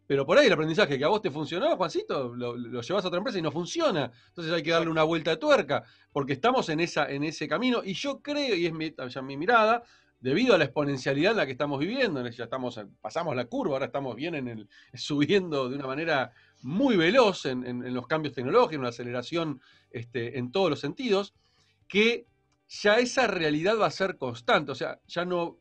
pero 0.08 0.24
por 0.24 0.38
ahí 0.38 0.46
el 0.46 0.52
aprendizaje 0.54 0.96
que 0.96 1.04
a 1.04 1.08
vos 1.08 1.20
te 1.20 1.30
funcionó, 1.30 1.76
Juancito, 1.76 2.34
lo, 2.34 2.56
llevas 2.56 3.04
a 3.04 3.08
otra 3.08 3.18
empresa 3.18 3.38
y 3.38 3.42
no 3.42 3.52
funciona. 3.52 4.10
Entonces 4.28 4.50
hay 4.54 4.62
que 4.62 4.70
darle 4.70 4.88
una 4.88 5.02
vuelta 5.02 5.32
de 5.32 5.36
tuerca, 5.36 5.84
porque 6.10 6.32
estamos 6.32 6.70
en, 6.70 6.80
esa, 6.80 7.10
en 7.10 7.24
ese 7.24 7.46
camino. 7.46 7.82
Y 7.84 7.92
yo 7.92 8.22
creo, 8.22 8.54
y 8.56 8.64
es 8.64 8.72
mi, 8.72 9.36
mirada, 9.36 9.82
debido 10.18 10.54
a 10.54 10.58
la 10.58 10.64
exponencialidad 10.64 11.32
en 11.32 11.36
la 11.36 11.44
que 11.44 11.52
estamos 11.52 11.78
viviendo, 11.78 12.26
ya 12.26 12.44
estamos, 12.44 12.80
pasamos 13.02 13.36
la 13.36 13.44
curva, 13.44 13.74
ahora 13.74 13.84
estamos 13.84 14.16
bien 14.16 14.34
en 14.34 14.48
el, 14.48 14.68
subiendo 14.94 15.68
de 15.68 15.76
una 15.76 15.86
manera 15.86 16.32
muy 16.62 16.96
veloz 16.96 17.44
en, 17.44 17.92
los 17.92 18.06
cambios 18.06 18.34
tecnológicos, 18.34 18.78
una 18.78 18.88
aceleración 18.88 19.60
este, 19.90 20.38
en 20.38 20.50
todos 20.50 20.70
los 20.70 20.80
sentidos, 20.80 21.34
que 21.86 22.24
ya 22.66 22.98
esa 22.98 23.26
realidad 23.26 23.78
va 23.78 23.88
a 23.88 23.90
ser 23.90 24.16
constante. 24.16 24.72
O 24.72 24.74
sea, 24.74 25.00
ya 25.06 25.26
no 25.26 25.58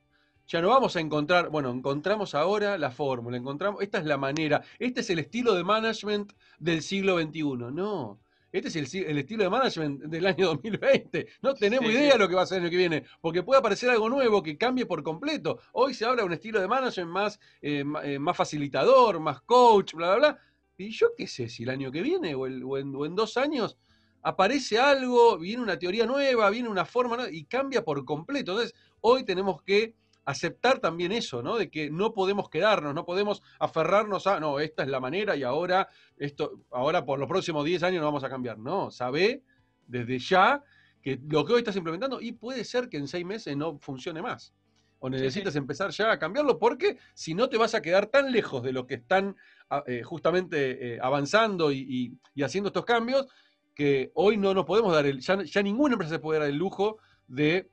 ya 0.48 0.62
no 0.62 0.70
vamos 0.70 0.96
a 0.96 1.00
encontrar, 1.00 1.50
bueno, 1.50 1.72
encontramos 1.72 2.34
ahora 2.34 2.78
la 2.78 2.92
fórmula, 2.92 3.38
encontramos, 3.38 3.82
esta 3.82 3.98
es 3.98 4.06
la 4.06 4.18
manera, 4.18 4.62
este 4.80 5.02
es 5.02 5.10
el 5.10 5.20
estilo 5.20 5.54
de 5.54 5.64
management 5.64 6.34
del 6.58 6.82
siglo 6.82 7.20
XXI. 7.20 7.44
No, 7.74 8.20
este 8.52 8.70
es 8.70 8.76
el, 8.94 9.18
estilo 9.18 9.44
de 9.44 9.50
management 9.50 10.04
del 10.04 10.26
año 10.26 10.48
2020. 10.48 11.28
No 11.42 11.54
tenemos 11.54 11.92
idea 11.92 12.14
de 12.14 12.20
lo 12.20 12.30
que 12.30 12.36
va 12.36 12.44
a 12.44 12.46
ser 12.46 12.60
el 12.60 12.64
año 12.64 12.72
que 12.72 12.78
viene, 12.78 13.04
porque 13.20 13.44
puede 13.44 13.60
aparecer 13.60 13.90
algo 13.90 14.10
nuevo 14.10 14.42
que 14.42 14.58
cambie 14.58 14.86
por 14.86 15.04
completo. 15.04 15.60
Hoy 15.74 15.94
se 15.94 16.06
habla 16.06 16.22
de 16.22 16.28
un 16.28 16.34
estilo 16.34 16.62
de 16.62 16.68
management 16.68 17.12
más, 17.12 17.40
eh, 17.62 17.84
eh, 18.04 18.18
más 18.18 18.38
facilitador, 18.38 19.20
más 19.20 19.42
coach, 19.42 19.94
bla, 19.94 20.16
bla, 20.16 20.18
bla. 20.18 20.40
Y 20.78 20.92
yo 20.92 21.10
qué 21.18 21.28
sé 21.28 21.50
si 21.50 21.64
el 21.64 21.70
año 21.70 21.92
que 21.92 22.02
viene 22.02 22.36
o, 22.36 22.48
en, 22.48 23.16
dos 23.16 23.36
años 23.36 23.78
aparece 24.22 24.80
algo, 24.80 25.38
viene 25.38 25.64
una 25.64 25.78
teoría 25.78 26.06
nueva, 26.06 26.50
viene 26.50 26.70
una 26.70 26.86
forma 26.86 27.18
nueva 27.18 27.32
y 27.32 27.46
cambia 27.46 27.84
por 27.84 28.06
completo. 28.06 28.54
Entonces, 28.54 28.76
hoy 29.02 29.24
tenemos 29.26 29.62
que 29.62 29.96
aceptar 30.28 30.80
también 30.80 31.14
eso, 31.14 31.42
¿no? 31.42 31.56
De 31.56 31.72
que 31.72 31.90
no 31.90 32.14
podemos 32.14 32.50
quedarnos, 32.50 32.94
no 32.94 33.06
podemos 33.06 33.42
aferrarnos 33.60 34.28
a, 34.28 34.42
no, 34.42 34.60
esta 34.60 34.84
es 34.84 34.90
la 34.90 35.00
manera 35.00 35.38
y 35.38 35.44
ahora, 35.44 35.88
esto, 36.18 36.66
ahora 36.70 37.06
por 37.06 37.18
los 37.18 37.30
próximos 37.30 37.64
10 37.64 37.84
años 37.84 38.02
no 38.02 38.08
vamos 38.08 38.26
a 38.26 38.30
cambiar. 38.30 38.60
No, 38.60 38.92
sabe 38.92 39.42
desde 39.88 40.20
ya 40.20 40.62
que 41.02 41.18
lo 41.30 41.46
que 41.46 41.54
hoy 41.54 41.60
estás 41.60 41.78
implementando 41.78 42.20
y 42.20 42.34
puede 42.34 42.66
ser 42.66 42.90
que 42.90 42.98
en 42.98 43.08
seis 43.08 43.26
meses 43.26 43.56
no 43.56 43.80
funcione 43.80 44.22
más. 44.22 44.54
O 45.00 45.10
necesitas 45.10 45.56
empezar 45.56 45.92
ya 45.92 46.12
a 46.12 46.20
cambiarlo 46.20 46.60
porque 46.60 46.98
si 47.14 47.34
no 47.34 47.48
te 47.48 47.56
vas 47.56 47.74
a 47.74 47.82
quedar 47.82 48.08
tan 48.08 48.30
lejos 48.30 48.62
de 48.62 48.74
lo 48.74 48.86
que 48.86 48.96
están 48.96 49.38
ah, 49.70 49.82
eh, 49.88 50.04
justamente 50.04 50.96
eh, 50.96 51.00
avanzando 51.02 51.72
y, 51.72 52.20
haciendo 52.44 52.68
estos 52.68 52.84
cambios 52.84 53.28
que 53.74 54.12
hoy 54.14 54.36
no 54.36 54.54
nos 54.54 54.66
podemos 54.66 54.94
dar 54.94 55.06
el, 55.06 55.22
ya, 55.22 55.42
ya 55.42 55.64
ninguna 55.64 55.94
empresa 55.94 56.16
se 56.16 56.20
puede 56.20 56.42
dar 56.42 56.50
el 56.50 56.58
lujo 56.58 56.98
de 57.28 57.70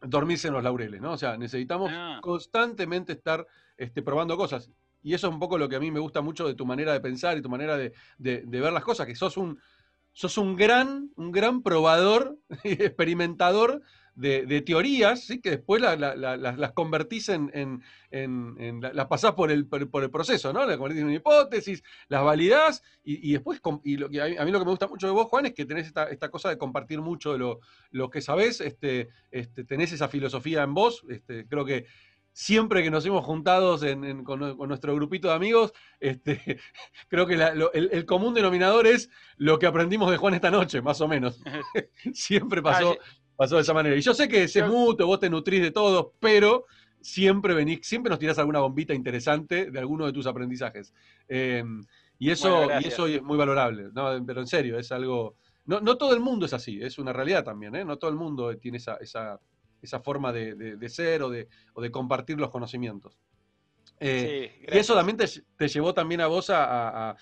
dormirse 0.00 0.48
en 0.48 0.54
los 0.54 0.62
laureles, 0.62 1.00
¿no? 1.00 1.12
O 1.12 1.18
sea, 1.18 1.36
necesitamos 1.36 1.90
ah. 1.92 2.18
constantemente 2.22 3.12
estar 3.12 3.46
este, 3.76 4.02
probando 4.02 4.36
cosas. 4.36 4.70
Y 5.02 5.14
eso 5.14 5.28
es 5.28 5.32
un 5.32 5.38
poco 5.38 5.56
lo 5.56 5.68
que 5.68 5.76
a 5.76 5.80
mí 5.80 5.90
me 5.90 6.00
gusta 6.00 6.20
mucho 6.20 6.46
de 6.46 6.54
tu 6.54 6.66
manera 6.66 6.92
de 6.92 7.00
pensar 7.00 7.38
y 7.38 7.42
tu 7.42 7.48
manera 7.48 7.76
de, 7.76 7.92
ver 8.18 8.72
las 8.72 8.82
cosas, 8.82 9.06
que 9.06 9.14
sos 9.14 9.36
un, 9.36 9.60
sos 10.16 10.38
un 10.38 10.56
gran, 10.56 11.10
un 11.16 11.30
gran 11.30 11.62
probador, 11.62 12.38
experimentador 12.64 13.82
de, 14.14 14.62
teorías, 14.62 15.24
¿sí? 15.24 15.42
que 15.42 15.50
después 15.50 15.82
las 15.82 16.72
convertís 16.72 17.28
en, 17.28 17.50
en, 18.10 18.80
las 18.80 19.06
pasás 19.08 19.32
por 19.32 19.50
el, 19.50 19.66
por, 19.66 20.02
el 20.02 20.10
proceso, 20.10 20.54
¿no? 20.54 20.64
Las 20.64 20.78
convertís 20.78 21.02
en 21.02 21.08
una 21.08 21.16
hipótesis, 21.16 21.84
las 22.08 22.24
validás, 22.24 22.82
y, 23.04 23.34
después, 23.34 23.60
y 23.84 24.02
a, 24.18 24.44
mí, 24.46 24.52
lo 24.52 24.58
que 24.58 24.64
me 24.64 24.70
gusta 24.70 24.88
mucho 24.88 25.06
de 25.06 25.12
vos, 25.12 25.26
Juan, 25.26 25.44
es 25.44 25.52
que 25.52 25.66
tenés 25.66 25.86
esta, 25.86 26.04
esta 26.04 26.30
cosa 26.30 26.48
de 26.48 26.56
compartir 26.56 27.02
mucho 27.02 27.34
de 27.34 27.38
lo, 27.38 27.60
lo 27.90 28.08
que 28.08 28.22
sabés, 28.22 28.62
este, 28.62 29.10
este, 29.30 29.64
tenés 29.64 29.92
esa 29.92 30.08
filosofía 30.08 30.62
en 30.62 30.72
vos, 30.72 31.04
este, 31.10 31.46
creo 31.46 31.66
que 31.66 31.84
siempre 32.36 32.82
que 32.82 32.90
nos 32.90 33.06
hemos 33.06 33.24
juntado 33.24 33.78
con, 34.22 34.68
nuestro 34.68 34.94
grupito 34.94 35.28
de 35.28 35.34
amigos, 35.34 35.72
este, 35.98 36.60
creo 37.08 37.26
que 37.26 37.32
el, 37.72 38.04
común 38.04 38.34
denominador 38.34 38.86
es 38.86 39.08
lo 39.38 39.58
que 39.58 39.66
aprendimos 39.66 40.10
de 40.10 40.18
Juan 40.18 40.34
esta 40.34 40.50
noche, 40.50 40.82
más 40.82 41.00
o 41.00 41.08
menos. 41.08 41.40
siempre 42.12 42.60
pasó, 42.60 42.92
ah, 43.00 43.04
pasó 43.36 43.56
de 43.56 43.62
esa 43.62 43.72
manera. 43.72 43.96
Y 43.96 44.02
yo 44.02 44.12
sé 44.12 44.28
que 44.28 44.42
es 44.42 44.56
mutuo, 44.68 45.06
vos 45.06 45.18
te 45.18 45.30
nutrís 45.30 45.62
de 45.62 45.70
todo, 45.70 46.12
pero 46.20 46.66
siempre 47.00 47.54
venís, 47.54 47.80
siempre 47.82 48.10
nos 48.10 48.18
tirás 48.18 48.38
alguna 48.38 48.60
bombita 48.60 48.92
interesante 48.92 49.70
de 49.70 49.78
alguno 49.78 50.04
de 50.04 50.12
tus 50.12 50.26
aprendizajes. 50.26 50.92
Em, 51.28 51.86
y 52.18 52.30
eso, 52.30 52.68
y 52.82 52.86
eso 52.86 53.06
es 53.06 53.22
muy 53.22 53.38
valorable, 53.38 53.88
pero 54.26 54.42
en 54.42 54.46
serio, 54.46 54.78
es 54.78 54.92
algo. 54.92 55.36
No, 55.64 55.80
no, 55.80 55.96
todo 55.96 56.12
el 56.12 56.20
mundo 56.20 56.44
es 56.44 56.52
así, 56.52 56.82
es 56.82 56.98
una 56.98 57.14
realidad 57.14 57.44
también, 57.44 57.74
¿eh? 57.76 57.84
No 57.84 57.96
todo 57.96 58.10
el 58.10 58.16
mundo 58.16 58.54
tiene 58.58 58.76
esa, 58.76 58.96
esa, 58.96 59.40
esa 59.82 60.00
forma 60.00 60.32
de, 60.32 60.54
de, 60.54 60.88
ser 60.88 61.22
o 61.22 61.30
de, 61.30 61.48
o 61.74 61.80
de 61.80 61.90
compartir 61.90 62.38
los 62.38 62.50
conocimientos. 62.50 63.18
Eh, 63.98 64.66
y 64.70 64.78
eso 64.78 64.94
también 64.94 65.16
te, 65.16 65.68
llevó 65.68 65.94
también 65.94 66.20
a 66.20 66.26
vos 66.26 66.50
a, 66.50 67.16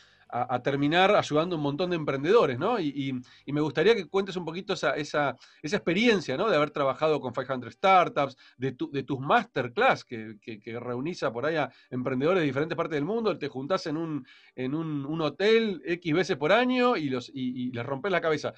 terminar 0.64 1.14
ayudando 1.14 1.54
a 1.54 1.58
un 1.58 1.62
montón 1.62 1.90
de 1.90 1.96
emprendedores, 1.96 2.58
¿no? 2.58 2.80
Y, 2.80 3.22
me 3.46 3.60
gustaría 3.60 3.94
que 3.94 4.06
cuentes 4.06 4.34
un 4.34 4.44
poquito 4.44 4.72
esa, 4.72 4.96
esa, 4.96 5.36
experiencia, 5.62 6.36
¿no? 6.36 6.50
De 6.50 6.56
haber 6.56 6.72
trabajado 6.72 7.20
con 7.20 7.32
500 7.32 7.72
Startups, 7.72 8.36
de, 8.56 8.72
tus 8.72 9.20
masterclass 9.20 10.04
que, 10.04 10.36
que, 10.40 10.80
reunís 10.80 11.20
por 11.32 11.46
ahí 11.46 11.54
a 11.54 11.70
emprendedores 11.88 12.40
de 12.40 12.46
diferentes 12.46 12.76
partes 12.76 12.96
del 12.96 13.04
mundo, 13.04 13.38
te 13.38 13.46
juntás 13.46 13.86
en 13.86 13.96
un, 13.96 14.26
en 14.56 14.74
un, 14.74 15.20
hotel 15.20 15.80
X 15.86 16.12
veces 16.12 16.36
por 16.36 16.50
año 16.50 16.96
y, 16.96 17.10
los, 17.10 17.30
y, 17.32 17.70
les 17.70 17.86
rompes 17.86 18.10
la 18.10 18.20
cabeza. 18.20 18.54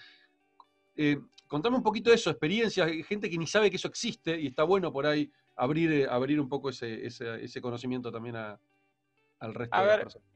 Eh, 0.96 1.20
contame 1.46 1.76
un 1.76 1.82
poquito 1.82 2.10
de 2.10 2.16
eso, 2.16 2.30
experiencias, 2.30 2.90
gente 3.06 3.30
que 3.30 3.38
ni 3.38 3.46
sabe 3.46 3.70
que 3.70 3.76
eso 3.76 3.88
existe 3.88 4.38
y 4.38 4.48
está 4.48 4.64
bueno 4.64 4.92
por 4.92 5.06
ahí 5.06 5.30
abrir, 5.56 5.92
eh, 5.92 6.06
abrir 6.08 6.40
un 6.40 6.48
poco 6.48 6.70
ese, 6.70 7.06
ese, 7.06 7.60
conocimiento 7.60 8.10
también 8.12 8.36
al 8.36 9.54
resto 9.54 9.76
de 9.78 9.86
las 9.86 9.98
personas. 9.98 10.28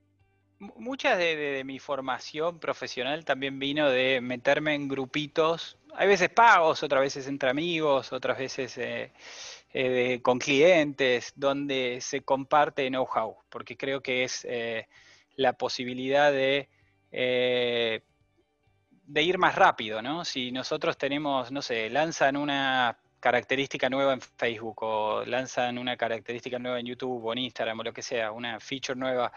Mucha 0.59 1.17
de, 1.17 1.63
mi 1.65 1.79
formación 1.79 2.59
profesional 2.59 3.25
también 3.25 3.59
vino 3.59 3.89
de 3.89 4.21
meterme 4.21 4.75
en 4.75 4.89
grupitos, 4.89 5.79
hay 5.95 6.07
veces 6.07 6.29
pagos, 6.29 6.83
otras 6.83 7.01
veces 7.01 7.27
entre 7.27 7.49
amigos, 7.49 8.13
otras 8.13 8.37
veces 8.37 8.77
eh, 8.77 9.13
eh, 9.73 10.21
con 10.23 10.39
clientes, 10.39 11.33
donde 11.35 11.99
se 12.03 12.21
comparte 12.23 12.89
know-how, 12.89 13.37
porque 13.49 13.77
creo 13.77 14.03
que 14.03 14.25
es 14.25 14.47
la 15.37 15.55
posibilidad 15.55 16.31
de 16.31 16.69
de 19.11 19.23
ir 19.25 19.39
más 19.39 19.57
rápido, 19.57 20.01
¿no? 20.01 20.25
Si 20.25 20.53
nosotros 20.53 20.97
tenemos, 20.97 21.51
no 21.51 21.63
sé, 21.63 21.91
lanzan 21.91 22.37
una 22.37 22.97
característica 23.19 23.91
nueva 23.91 24.13
en 24.13 24.21
Facebook 24.21 24.83
o 24.83 25.25
lanzan 25.25 25.79
una 25.79 25.97
característica 25.97 26.61
nueva 26.61 26.79
en 26.79 26.87
YouTube 26.87 27.25
o 27.25 27.33
en 27.33 27.39
Instagram 27.39 27.81
o 27.81 27.83
lo 27.83 27.93
que 27.93 28.03
sea, 28.03 28.31
una 28.31 28.61
feature 28.61 28.99
nueva. 28.99 29.33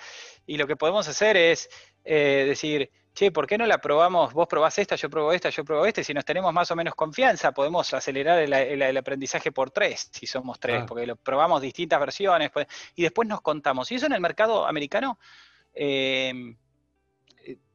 Y 0.45 0.57
lo 0.57 0.67
que 0.67 0.75
podemos 0.75 1.07
hacer 1.07 1.37
es 1.37 1.69
eh, 2.05 2.45
decir, 2.47 2.91
che, 3.15 3.31
¿por 3.31 3.47
qué 3.47 3.57
no 3.57 3.65
la 3.65 3.79
probamos? 3.79 4.31
Vos 4.31 4.47
probás 4.47 4.77
esta, 4.77 4.95
yo 4.95 5.09
pruebo 5.09 5.33
esta, 5.33 5.49
yo 5.49 5.65
pruebo 5.65 5.87
esta. 5.87 6.01
Y 6.01 6.03
si 6.03 6.13
nos 6.13 6.23
tenemos 6.23 6.53
más 6.53 6.69
o 6.69 6.75
menos 6.75 6.93
confianza, 6.93 7.51
podemos 7.51 7.91
acelerar 7.95 8.37
el, 8.39 8.97
aprendizaje 8.97 9.51
por 9.51 9.71
tres, 9.71 10.07
si 10.11 10.27
somos 10.27 10.59
tres, 10.59 10.83
porque 10.87 11.07
lo 11.07 11.15
probamos 11.15 11.63
distintas 11.63 11.99
versiones. 11.99 12.51
Pues, 12.51 12.67
y 12.93 13.01
después 13.01 13.27
nos 13.27 13.41
contamos. 13.41 13.91
Y 13.91 13.95
eso 13.95 14.05
en 14.05 14.13
el 14.13 14.21
mercado 14.21 14.67
americano... 14.67 15.17
Eh, 15.73 16.55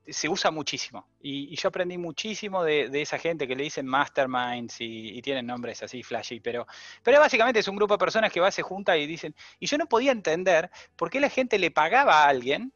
se 0.08 0.28
usa 0.28 0.50
muchísimo. 0.50 1.08
Y, 1.20 1.54
yo 1.56 1.68
aprendí 1.68 1.98
muchísimo 1.98 2.64
de, 2.64 2.90
esa 3.00 3.18
gente 3.18 3.46
que 3.46 3.56
le 3.56 3.64
dicen 3.64 3.86
masterminds 3.86 4.76
y, 4.80 5.20
tienen 5.22 5.46
nombres 5.46 5.82
así 5.82 6.02
flashy, 6.02 6.40
pero, 6.40 6.66
pero 7.02 7.20
básicamente 7.20 7.60
es 7.60 7.68
un 7.68 7.76
grupo 7.76 7.94
de 7.94 7.98
personas 7.98 8.32
que 8.32 8.40
va, 8.40 8.50
se 8.50 8.62
junta 8.62 8.96
y 8.96 9.06
dicen, 9.06 9.34
y 9.58 9.66
yo 9.66 9.78
no 9.78 9.86
podía 9.86 10.12
entender 10.12 10.70
por 10.96 11.10
qué 11.10 11.20
la 11.20 11.28
gente 11.28 11.58
le 11.58 11.70
pagaba 11.70 12.24
a 12.24 12.28
alguien 12.28 12.72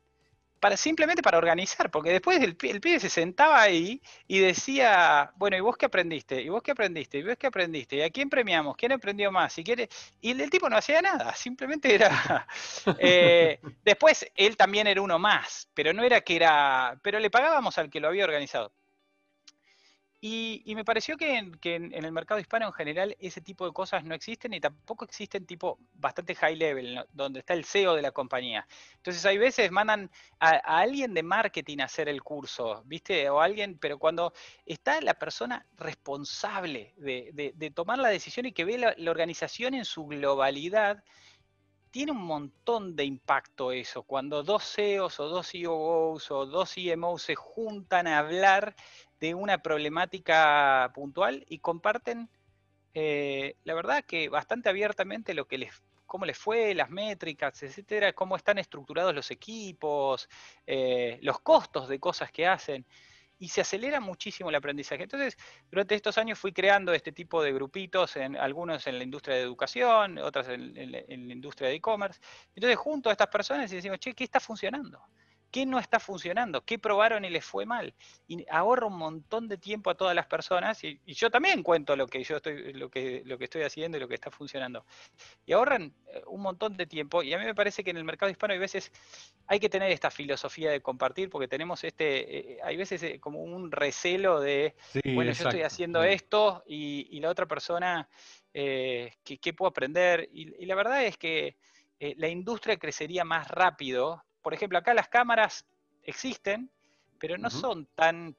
para, 0.62 0.77
simplemente 0.77 1.22
para 1.22 1.38
organizar, 1.38 1.90
porque 1.90 2.11
después 2.11 2.40
el, 2.40 2.57
el 2.62 2.81
pibe 2.81 3.01
se 3.01 3.09
sentaba 3.09 3.61
ahí 3.61 4.01
y 4.29 4.38
decía, 4.38 5.33
bueno, 5.35 5.57
¿y 5.57 5.61
vos 5.61 5.77
qué 5.77 5.87
aprendiste? 5.87 6.40
¿Y 6.40 6.51
vos 6.51 6.62
qué 6.62 6.70
aprendiste? 6.70 7.18
¿Y 7.18 7.25
vos 7.25 7.35
qué 7.37 7.48
aprendiste? 7.48 7.96
¿Y 7.96 8.03
a 8.03 8.11
quién 8.11 8.31
premiamos? 8.31 8.77
¿Quién 8.77 8.92
aprendió 8.92 9.33
más? 9.33 9.53
Si 9.53 9.64
quiere... 9.64 9.88
Y 10.20 10.31
el, 10.31 10.51
tipo 10.51 10.70
no 10.70 10.77
hacía 10.77 11.03
nada, 11.03 11.35
simplemente 11.35 11.92
era... 11.92 12.46
Eh, 12.98 13.59
después 13.85 14.31
él 14.37 14.57
también 14.57 14.87
era 14.87 15.03
uno 15.03 15.18
más, 15.18 15.68
pero 15.75 15.92
no 15.92 16.05
era 16.05 16.20
que 16.20 16.37
era... 16.37 16.96
Pero 17.03 17.18
le 17.18 17.31
pagábamos 17.31 17.77
al 17.79 17.90
que 17.90 17.98
lo 17.98 18.09
había 18.09 18.25
organizado. 18.25 18.72
Y, 20.25 20.63
me 20.77 20.85
pareció 20.85 21.17
que, 21.17 21.37
en, 21.37 21.93
el 21.93 22.13
mercado 22.13 22.39
hispano 22.39 22.67
en 22.67 22.73
general 22.73 23.17
ese 23.19 23.41
tipo 23.41 23.67
de 23.67 23.73
cosas 23.73 24.05
no 24.05 24.15
existen 24.15 24.55
y 24.55 24.61
tampoco 24.61 25.05
existen 25.05 25.45
tipo 25.47 25.81
bastante 25.95 26.37
high 26.37 26.55
level, 26.55 27.05
donde 27.13 27.41
está 27.41 27.55
el 27.55 27.65
CEO 27.65 27.97
de 27.97 28.03
la 28.03 28.13
compañía. 28.13 28.65
Entonces 28.99 29.27
hay 29.27 29.37
veces 29.37 29.73
mandan 29.73 30.13
a, 30.39 30.51
alguien 30.79 31.13
de 31.13 31.25
marketing 31.25 31.79
a 31.81 31.87
hacer 31.87 32.09
el 32.09 32.23
curso, 32.23 32.85
¿viste? 32.87 33.29
O 33.31 33.41
alguien, 33.41 33.79
pero 33.79 33.99
cuando 33.99 34.33
está 34.65 35.01
la 35.01 35.15
persona 35.15 35.67
responsable 35.77 36.95
de, 36.99 37.73
tomar 37.75 37.99
la 37.99 38.09
decisión 38.09 38.47
y 38.47 38.53
que 38.53 38.65
ve 38.65 38.79
la, 38.79 39.11
organización 39.11 39.75
en 39.75 39.85
su 39.85 40.07
globalidad, 40.07 41.03
tiene 41.91 42.13
un 42.13 42.23
montón 42.23 42.95
de 42.95 43.05
impacto 43.05 43.73
eso. 43.73 44.05
Cuando 44.05 44.45
dos 44.45 44.63
CEOs 44.73 45.19
o 45.19 45.29
dos 45.29 45.51
CEOs 45.51 46.31
o 46.31 46.47
dos 46.47 46.73
CMOs 46.73 47.23
se 47.23 47.35
juntan 47.35 48.07
a 48.07 48.21
hablar 48.21 48.77
de 49.23 49.37
una 49.37 49.59
problemática 49.59 50.91
puntual 50.97 51.45
y 51.49 51.61
comparten, 51.61 52.29
eh, 52.93 53.55
la 53.63 53.75
verdad 53.75 54.05
que 54.05 54.29
bastante 54.29 54.69
abiertamente 54.69 55.33
lo 55.33 55.47
que 55.47 55.59
les 55.59 55.81
cómo 56.07 56.27
les 56.27 56.37
fue, 56.37 56.75
las 56.75 56.91
métricas, 56.91 57.63
etcétera, 57.63 58.13
cómo 58.13 58.35
están 58.37 58.59
estructurados 58.59 59.15
los 59.15 59.31
equipos, 59.31 60.29
eh, 60.67 61.19
los 61.23 61.39
costos 61.39 61.89
de 61.89 62.01
cosas 62.01 62.33
que 62.33 62.47
hacen, 62.47 62.85
y 63.39 63.49
se 63.49 63.61
acelera 63.61 64.01
muchísimo 64.01 64.51
el 64.51 64.57
aprendizaje. 64.57 65.05
Entonces, 65.05 65.39
durante 65.71 65.95
estos 65.95 66.19
años 66.19 66.39
fui 66.39 66.53
creando 66.53 66.93
este 66.93 67.13
tipo 67.13 67.43
de 67.43 67.53
grupitos, 67.53 68.17
en, 68.17 68.37
algunos 68.37 68.87
en 68.89 68.99
la 68.99 69.05
industria 69.05 69.37
de 69.37 69.43
educación, 69.43 70.19
otras 70.19 70.49
en, 70.49 70.77
en 70.77 71.29
la 71.29 71.33
industria 71.33 71.69
de 71.69 71.77
e-commerce. 71.77 72.21
Entonces, 72.57 72.77
junto 72.77 73.09
a 73.09 73.13
estas 73.13 73.29
personas 73.29 73.73
y 73.73 73.77
decimos, 73.77 74.01
che, 74.01 74.15
¿qué 74.15 74.25
está 74.25 74.41
funcionando? 74.41 75.01
¿Qué 75.53 75.67
no 75.67 75.79
está 75.79 76.01
funcionando? 76.01 76.65
¿Qué 76.65 76.79
probaron 76.79 77.27
y 77.27 77.31
les 77.31 77.45
fue 77.45 77.67
mal? 77.67 77.93
Y 78.27 78.47
ahorro 78.51 78.87
un 78.87 78.97
montón 78.97 79.49
de 79.49 79.59
tiempo 79.59 79.91
a 79.91 79.95
todas 79.95 80.17
las 80.17 80.25
personas 80.25 80.83
y, 80.83 80.99
yo 81.05 81.31
también 81.31 81.62
cuento 81.62 81.95
lo 81.95 82.07
que 82.07 82.25
yo 82.25 82.37
estoy, 82.37 82.73
lo 82.73 82.88
que, 82.88 83.23
lo 83.27 83.37
que 83.37 83.45
estoy 83.45 83.62
haciendo 83.62 83.99
y 83.99 84.01
lo 84.01 84.09
que 84.09 84.15
está 84.15 84.31
funcionando. 84.31 84.87
Y 85.45 85.53
ahorran 85.53 85.93
eh, 86.07 86.23
un 86.27 86.41
montón 86.41 86.75
de 86.79 86.87
tiempo 86.87 87.23
y 87.23 87.35
a 87.35 87.38
mí 87.38 87.45
me 87.45 87.55
parece 87.55 87.85
que 87.85 87.91
en 87.91 87.99
el 87.99 88.05
mercado 88.05 88.31
hispano 88.31 88.55
hay 88.55 88.59
veces 88.59 88.91
hay 89.47 89.61
que 89.61 89.69
tener 89.69 89.93
esta 89.93 90.11
filosofía 90.11 90.71
de 90.71 90.81
compartir 90.81 91.29
porque 91.29 91.49
tenemos 91.49 91.85
este, 91.85 92.55
eh, 92.55 92.59
hay 92.65 92.79
veces 92.79 93.03
eh, 93.03 93.21
como 93.21 93.43
un 93.43 93.71
recelo 93.71 94.41
de, 94.41 94.75
bueno, 95.05 95.33
yo 95.33 95.49
estoy 95.49 95.62
haciendo 95.62 96.03
esto 96.03 96.65
y, 96.67 97.21
la 97.21 97.29
otra 97.29 97.47
persona, 97.47 98.09
¿qué, 98.53 99.55
puedo 99.55 99.69
aprender? 99.69 100.31
Y, 100.33 100.65
la 100.65 100.75
verdad 100.75 101.05
es 101.05 101.19
que 101.19 101.57
la 102.01 102.29
industria 102.29 102.79
crecería 102.79 103.23
más 103.25 103.49
rápido 103.49 104.25
por 104.43 104.55
ejemplo, 104.55 104.79
acá 104.79 104.93
las 104.95 105.09
cámaras 105.09 105.67
existen, 106.03 106.71
pero 107.19 107.39
no 107.39 107.51
son 107.51 107.87
tan, 107.95 108.37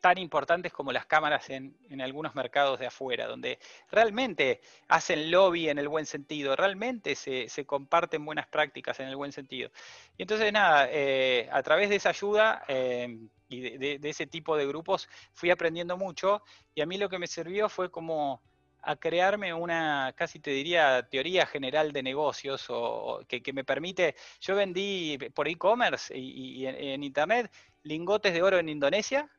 tan 0.00 0.18
importantes 0.18 0.72
como 0.72 0.92
las 0.92 1.06
cámaras 1.06 1.50
en, 1.50 1.76
algunos 2.00 2.34
mercados 2.34 2.78
de 2.78 2.86
afuera, 2.86 3.26
donde 3.26 3.58
realmente 3.90 4.60
hacen 4.88 5.30
lobby 5.30 5.68
en 5.68 5.78
el 5.78 5.88
buen 5.88 6.06
sentido, 6.06 6.54
realmente 6.56 7.14
se, 7.14 7.48
comparten 7.66 8.24
buenas 8.24 8.46
prácticas 8.46 9.00
en 9.00 9.08
el 9.08 9.16
buen 9.16 9.32
sentido. 9.32 9.70
Y 10.16 10.22
entonces, 10.22 10.52
nada, 10.52 10.88
eh, 10.90 11.48
a 11.52 11.62
través 11.62 11.88
de 11.88 11.96
esa 11.96 12.10
ayuda 12.10 12.64
eh, 12.68 13.18
y 13.48 13.60
de 13.78 14.08
ese 14.08 14.26
tipo 14.26 14.56
de 14.56 14.66
grupos 14.66 15.08
fui 15.34 15.50
aprendiendo 15.50 15.96
mucho 15.96 16.42
y 16.74 16.80
a 16.80 16.86
mí 16.86 16.98
lo 16.98 17.08
que 17.08 17.18
me 17.18 17.26
sirvió 17.26 17.68
fue 17.68 17.90
como 17.90 18.40
a 18.82 18.96
crearme 18.96 19.54
una, 19.54 20.12
casi 20.16 20.40
te 20.40 20.50
diría, 20.50 21.06
teoría 21.08 21.46
general 21.46 21.92
de 21.92 22.02
negocios 22.02 22.66
o, 22.68 23.20
que, 23.28 23.52
me 23.52 23.64
permite, 23.64 24.16
yo 24.40 24.56
vendí 24.56 25.18
por 25.34 25.48
e-commerce 25.48 26.16
y, 26.16 26.66
en, 26.66 27.04
internet 27.04 27.50
lingotes 27.84 28.32
de 28.34 28.42
oro 28.42 28.58
en 28.58 28.68
Indonesia, 28.68 29.30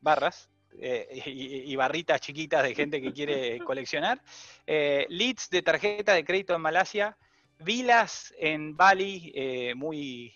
barras, 0.00 0.50
eh, 0.78 1.22
y, 1.26 1.76
barritas 1.76 2.20
chiquitas 2.20 2.64
de 2.64 2.74
gente 2.74 3.00
que 3.00 3.12
quiere 3.12 3.58
coleccionar, 3.64 4.20
eh, 4.66 5.06
leads 5.08 5.48
de 5.50 5.62
tarjeta 5.62 6.14
de 6.14 6.24
crédito 6.24 6.54
en 6.54 6.60
Malasia, 6.60 7.16
vilas 7.60 8.34
en 8.38 8.76
Bali, 8.76 9.32
eh, 9.34 9.74
muy 9.74 10.34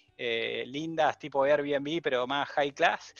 lindas, 0.67 1.19
tipo 1.19 1.45
Airbnb, 1.45 2.03
pero 2.03 2.27
más 2.27 2.47
high 2.51 2.73
class 2.73 3.15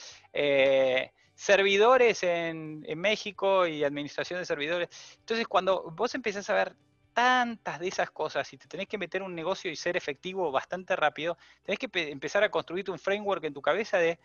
servidores 1.41 2.23
en, 2.23 2.83
México 3.01 3.67
y 3.67 3.83
administración 3.83 4.39
de 4.39 4.45
servidores. 4.45 4.91
Entonces, 5.21 5.49
cuando 5.49 5.91
vos 5.91 6.15
empezás 6.15 6.51
a 6.51 6.55
ver 6.55 6.77
tantas 7.15 7.81
de 7.81 7.89
esas 7.89 8.11
cosas 8.11 8.53
y 8.53 8.59
te 8.59 8.69
tenés 8.69 8.87
que 8.87 8.99
meter 8.99 9.23
un 9.23 9.35
negocio 9.35 9.71
y 9.71 9.77
ser 9.77 9.97
efectivo 9.97 10.53
bastante 10.53 10.95
rápido, 10.97 11.39
tenés 11.63 11.79
que 11.79 11.89
empezar 12.11 12.45
a 12.45 12.51
construirte 12.51 12.91
un 12.91 12.99
framework 12.99 13.43
en 13.45 13.55
tu 13.55 13.63
cabeza 13.63 13.97
de, 13.97 14.19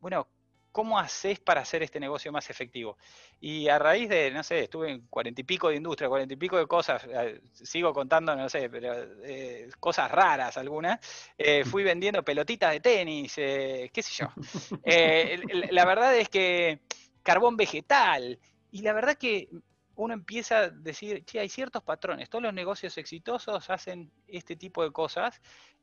bueno, 0.00 0.28
¿cómo 0.72 0.98
haces 0.98 1.40
para 1.40 1.62
hacer 1.62 1.82
este 1.82 2.00
negocio 2.00 2.32
más 2.32 2.48
efectivo? 2.50 2.96
Y 3.40 3.68
a 3.68 3.78
raíz 3.78 4.08
de, 4.08 4.30
no 4.30 4.42
sé, 4.42 4.60
estuve 4.60 4.90
en 4.90 5.06
cuarenta 5.08 5.40
y 5.40 5.44
pico 5.44 5.68
de 5.68 5.76
industria, 5.76 6.08
cuarenta 6.08 6.34
y 6.34 6.36
pico 6.36 6.56
de 6.58 6.66
cosas, 6.66 7.06
eh, 7.08 7.40
sigo 7.52 7.92
contando, 7.92 8.34
no 8.36 8.48
sé, 8.48 8.68
pero 8.68 8.94
eh, 9.24 9.68
cosas 9.78 10.10
raras 10.10 10.56
algunas, 10.56 11.00
eh, 11.36 11.64
fui 11.64 11.82
vendiendo 11.82 12.22
pelotitas 12.22 12.72
de 12.72 12.80
tenis, 12.80 13.34
qué 13.34 14.02
sé 14.02 14.12
yo. 14.12 14.28
la 15.72 15.84
verdad 15.84 16.16
es 16.16 16.28
que 16.28 16.80
carbón 17.22 17.56
vegetal, 17.56 18.38
y 18.70 18.82
la 18.82 18.92
verdad 18.92 19.16
que 19.16 19.48
uno 19.96 20.14
empieza 20.14 20.58
a 20.58 20.70
decir, 20.70 21.24
che, 21.24 21.40
hay 21.40 21.48
ciertos 21.48 21.82
patrones, 21.82 22.30
todos 22.30 22.42
los 22.42 22.54
negocios 22.54 22.96
exitosos 22.96 23.68
hacen 23.68 24.10
este 24.26 24.56
tipo 24.56 24.82
de 24.82 24.92
cosas, 24.92 25.40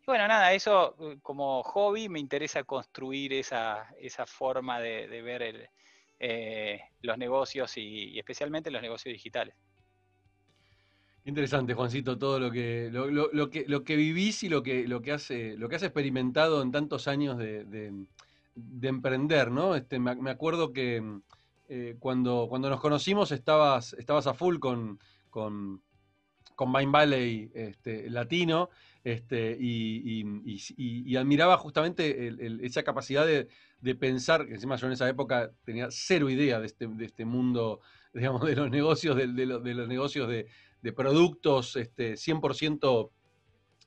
bueno, 0.08 0.28
nada, 0.28 0.53
eso 0.53 0.95
eh, 0.99 1.20
como 1.22 1.62
hobby 1.64 2.10
me 2.10 2.20
interesa 2.20 2.64
construir 2.64 3.34
esa, 3.34 3.88
esa 3.99 4.26
forma 4.26 4.80
de, 4.80 5.22
ver 5.22 5.70
eh, 6.20 6.82
los 7.01 7.18
negocios 7.18 7.78
y, 7.78 8.18
especialmente 8.18 8.72
los 8.72 8.82
negocios 8.82 9.14
digitales. 9.14 9.55
Interesante, 11.26 11.74
Juancito, 11.74 12.18
todo 12.18 12.39
lo 12.39 12.49
que, 12.49 12.89
lo, 12.91 13.49
que, 13.49 13.66
lo 13.68 13.84
que 13.84 13.95
vivís 13.97 14.43
y 14.43 14.49
lo 14.49 14.64
que, 14.64 14.88
lo 14.88 15.01
que 15.01 15.12
hace, 15.12 15.58
lo 15.58 15.68
que 15.68 15.76
has 15.76 15.84
experimentado 15.84 16.62
en 16.62 16.72
tantos 16.72 17.08
años 17.08 17.38
de, 17.38 17.66
de- 17.66 18.08
de 18.58 18.88
emprender, 18.88 19.51
¿no? 19.51 19.76
Este, 19.76 19.99
me, 19.99 20.32
acuerdo 20.32 20.74
que 20.74 20.99
mm, 20.99 21.22
eh, 21.70 21.95
cuando, 21.99 22.47
cuando 22.49 22.70
nos 22.70 22.82
conocimos 22.82 23.32
estabas, 23.32 23.93
estabas 23.93 24.28
a 24.28 24.34
full 24.34 24.58
con, 24.58 24.99
con, 25.30 25.82
con 26.55 26.72
Mind 26.72 26.91
Valley 26.91 27.51
este, 27.53 28.10
latino 28.10 28.70
este, 29.08 29.55
y, 29.58 31.16
admiraba 31.16 31.58
justamente 31.58 32.30
esa 32.66 32.84
capacidad 32.84 33.26
de, 33.26 33.47
pensar, 33.95 34.45
que 34.45 34.55
encima 34.55 34.76
yo 34.76 34.88
en 34.88 34.93
esa 34.93 35.08
época 35.08 35.51
tenía 35.64 35.88
cero 35.91 36.30
idea 36.30 36.60
de 36.60 36.66
este, 36.66 36.89
este 36.99 37.24
mundo, 37.24 37.80
digamos, 38.14 38.45
de 38.45 38.55
los 38.55 38.70
negocios, 38.70 39.16
de, 39.16 39.28
de 39.28 39.45
lo- 39.45 39.60
de 39.60 39.74
los 39.74 39.88
negocios 39.88 40.28
de, 40.28 40.47
productos 40.93 41.76
este, 41.78 42.16
100% 42.18 43.12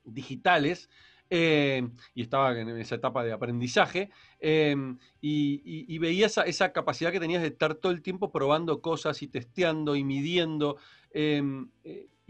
digitales. 0.05 0.89
eh, 1.33 1.87
y 2.15 2.23
estaba 2.23 2.59
en 2.59 2.69
esa 2.79 2.97
etapa 2.97 3.23
de 3.23 3.33
aprendizaje, 3.33 4.11
eh, 4.41 4.75
y, 5.21 5.99
veía 5.99 6.27
esa, 6.27 6.73
capacidad 6.73 7.13
que 7.13 7.21
tenías 7.21 7.43
de 7.43 7.49
estar 7.49 7.75
todo 7.75 7.93
el 7.93 8.03
tiempo 8.03 8.33
probando 8.33 8.81
cosas 8.81 9.23
y 9.23 9.29
testeando 9.29 9.97
y 9.97 10.03
midiendo. 10.05 10.77
eh, 11.13 11.43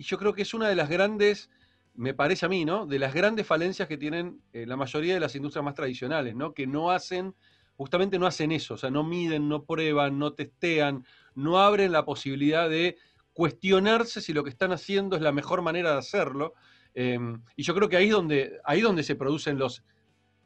y 0.01 0.03
yo 0.03 0.17
creo 0.17 0.33
que 0.33 0.41
es 0.43 0.55
una 0.55 0.67
de 0.67 0.77
las 0.77 0.89
grandes, 0.89 1.51
me 1.95 2.15
parece 2.15 2.47
a 2.47 2.49
mí, 2.49 2.65
¿no? 2.65 2.87
De 2.87 2.99
las 2.99 3.15
grandes 3.15 3.47
falencias 3.47 3.89
que 3.89 3.97
tienen 3.97 4.41
eh, 4.53 4.67
la 4.67 4.77
mayoría 4.77 5.15
de 5.15 5.21
las 5.21 5.35
industrias 5.35 5.65
más 5.65 5.75
tradicionales, 5.75 6.35
¿no? 6.35 6.55
Que 6.55 6.67
no 6.67 6.91
hacen, 6.91 7.35
justamente 7.77 8.19
no 8.19 8.27
hacen 8.27 8.53
eso, 8.53 8.75
o 8.75 8.77
sea, 8.77 8.91
no 8.91 9.05
miden, 9.05 9.49
no 9.49 9.65
prueban, 9.65 10.19
no 10.19 10.33
testean, 10.33 11.05
no 11.35 11.59
abren 11.59 11.93
la 11.93 12.05
posibilidad 12.05 12.69
de 12.69 12.97
cuestionarse 13.33 14.21
si 14.21 14.33
lo 14.33 14.45
que 14.45 14.51
están 14.51 14.73
haciendo 14.73 15.17
es 15.17 15.23
la 15.23 15.33
mejor 15.33 15.63
manera 15.63 15.93
de 15.93 15.99
hacerlo. 15.99 16.55
Eh, 16.95 17.19
y 17.57 17.63
yo 17.63 17.75
creo 17.75 17.89
que 17.89 17.97
ahí 17.97 18.07
es 18.07 18.13
donde, 18.13 18.59
ahí 18.65 18.81
donde 18.81 19.03
se 19.03 19.15
producen 19.15 19.59
los 19.59 19.85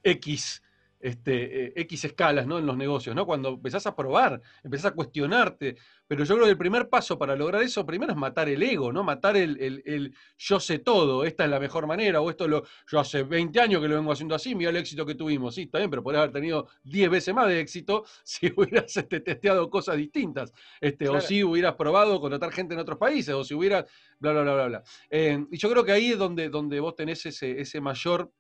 X, 0.03 0.63
este, 1.05 1.67
eh, 1.67 1.73
X 1.77 2.07
escalas 2.07 2.47
¿no? 2.47 2.59
en 2.59 2.65
los 2.65 2.77
negocios, 2.79 3.15
¿no? 3.15 3.27
Cuando 3.27 3.51
empezás 3.51 3.87
a 3.87 3.95
probar, 3.95 4.41
empezás 4.63 4.93
a 4.93 4.95
cuestionarte. 4.95 5.77
Pero 6.07 6.25
yo 6.25 6.35
creo 6.35 6.47
que 6.47 6.51
el 6.53 6.59
primer 6.59 6.89
paso 6.89 7.19
para 7.19 7.37
lograr 7.37 7.63
eso, 7.63 7.85
primero 7.85 8.13
es 8.13 8.19
matar 8.19 8.49
el 8.49 8.63
ego, 8.63 8.91
¿no? 8.91 9.05
Matar 9.05 9.37
el, 9.37 9.59
el- 9.61 9.83
el 9.85 10.15
yo 10.39 10.59
sé 10.61 10.79
todo, 10.79 11.25
esta 11.25 11.45
es 11.45 11.51
la 11.51 11.61
mejor 11.61 11.87
manera, 11.87 12.21
o 12.23 12.31
esto 12.31 12.49
lo, 12.49 12.63
yo 12.91 13.01
hace 13.01 13.23
20 13.23 13.61
años 13.61 13.83
que 13.83 13.89
lo 13.89 13.97
vengo 13.97 14.13
haciendo 14.13 14.35
así, 14.35 14.55
mira 14.55 14.71
el 14.71 14.77
éxito 14.77 15.05
que 15.05 15.15
tuvimos. 15.15 15.55
Sí, 15.55 15.63
está 15.63 15.79
bien, 15.79 15.91
pero 15.91 16.03
podrías 16.03 16.23
haber 16.23 16.33
tenido 16.33 16.69
10 16.85 17.11
veces 17.11 17.35
más 17.35 17.49
de 17.49 17.61
éxito 17.61 18.05
si 18.25 18.47
hubieras 18.57 18.97
este, 18.97 19.21
testeado 19.21 19.69
cosas 19.69 19.97
distintas. 19.99 20.53
Este, 20.81 21.09
O 21.09 21.21
si 21.21 21.45
hubieras 21.45 21.75
probado 21.75 22.19
contratar 22.21 22.51
gente 22.51 22.73
en 22.75 22.81
otros 22.81 22.99
países, 22.99 23.35
o 23.35 23.45
si 23.45 23.53
hubieras, 23.55 23.85
bla, 24.19 24.33
bla, 24.33 24.43
bla, 24.43 24.55
bla, 24.55 24.67
bla. 24.69 24.83
Eh, 25.11 25.45
y 25.51 25.59
yo 25.59 25.71
creo 25.71 25.85
que 25.85 25.93
ahí 25.93 26.13
es 26.13 26.19
donde, 26.19 26.49
donde 26.49 26.81
vos 26.81 26.95
tenés 26.97 27.27
ese, 27.27 27.61
ese 27.61 27.81
mayor, 27.81 28.33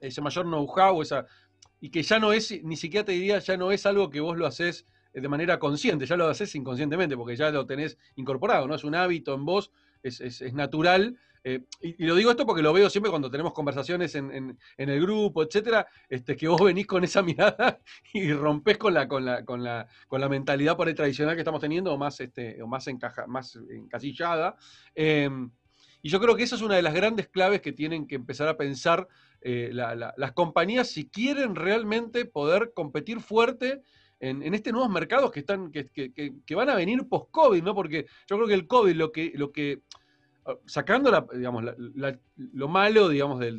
ese 0.00 0.20
mayor 0.20 0.44
know-how, 0.46 1.02
esa, 1.02 1.26
y 1.80 1.90
que 1.90 2.02
ya 2.02 2.18
no 2.18 2.32
es, 2.32 2.62
ni 2.64 2.76
siquiera 2.76 3.04
te 3.04 3.12
diría, 3.12 3.38
ya 3.38 3.56
no 3.56 3.72
es 3.72 3.86
algo 3.86 4.10
que 4.10 4.20
vos 4.20 4.36
lo 4.36 4.46
haces 4.46 4.86
eh, 5.12 5.20
de 5.20 5.28
manera 5.28 5.58
consciente, 5.58 6.06
ya 6.06 6.16
lo 6.16 6.28
haces 6.28 6.54
inconscientemente, 6.54 7.16
porque 7.16 7.36
ya 7.36 7.50
lo 7.50 7.66
tenés 7.66 7.98
incorporado, 8.16 8.66
¿no? 8.66 8.74
Es 8.74 8.84
un 8.84 8.94
hábito 8.94 9.34
en 9.34 9.44
vos, 9.44 9.70
es, 10.02 10.20
es- 10.20 10.52
natural. 10.54 11.16
eh, 11.44 11.64
y, 11.80 12.04
lo 12.04 12.14
digo 12.16 12.30
esto 12.30 12.44
porque 12.46 12.62
lo 12.62 12.72
veo 12.72 12.90
siempre 12.90 13.10
cuando 13.10 13.30
tenemos 13.30 13.52
conversaciones 13.52 14.14
en, 14.14 14.30
en- 14.32 14.58
en 14.76 14.88
el 14.88 15.00
grupo, 15.00 15.42
etcétera, 15.42 15.86
este, 16.08 16.36
que 16.36 16.48
vos 16.48 16.60
venís 16.62 16.86
con 16.86 17.04
esa 17.04 17.22
mirada 17.22 17.80
y 18.12 18.32
rompés 18.32 18.76
con 18.78 18.94
la, 18.94 19.06
con 19.08 19.24
la, 19.24 19.44
con 19.44 19.62
la, 19.62 19.86
con 20.08 20.20
la 20.20 20.28
mentalidad 20.28 20.76
por 20.76 20.88
ahí 20.88 20.94
tradicional 20.94 21.34
que 21.34 21.40
estamos 21.42 21.60
teniendo, 21.60 21.92
o 21.92 21.98
más, 21.98 22.20
este, 22.20 22.60
o 22.62 22.66
más, 22.66 22.86
encaja, 22.88 23.26
más 23.26 23.56
encasillada. 23.70 24.56
Eh, 24.94 25.30
y 26.02 26.08
yo 26.10 26.20
creo 26.20 26.36
que 26.36 26.42
esa 26.44 26.56
es 26.56 26.62
una 26.62 26.76
de 26.76 26.82
las 26.82 26.94
grandes 26.94 27.28
claves 27.28 27.60
que 27.60 27.72
tienen 27.72 28.06
que 28.06 28.14
empezar 28.14 28.48
a 28.48 28.56
pensar 28.56 29.08
eh, 29.40 29.70
la- 29.72 29.94
la- 29.94 30.14
las 30.16 30.32
compañías 30.32 30.88
si 30.90 31.08
quieren 31.08 31.54
realmente 31.54 32.24
poder 32.24 32.72
competir 32.74 33.20
fuerte 33.20 33.82
en, 34.20 34.42
en 34.42 34.54
estos 34.54 34.72
nuevos 34.72 34.90
mercados 34.90 35.30
que 35.30 35.40
están 35.40 35.70
que, 35.70 35.86
que- 35.88 36.12
que- 36.12 36.54
van 36.54 36.68
a 36.70 36.74
venir 36.74 37.06
post-COVID, 37.08 37.62
¿no? 37.62 37.74
Porque 37.74 38.06
yo 38.28 38.36
creo 38.36 38.48
que 38.48 38.54
el 38.54 38.66
COVID 38.66 38.94
lo 38.96 39.12
que, 39.12 39.32
lo 39.36 39.52
que 39.52 39.82
ah, 40.46 40.56
sacando 40.66 41.10
la- 41.10 41.26
digamos, 41.32 41.64
lo 42.36 42.68
malo, 42.68 43.08
digamos, 43.08 43.38
de, 43.38 43.52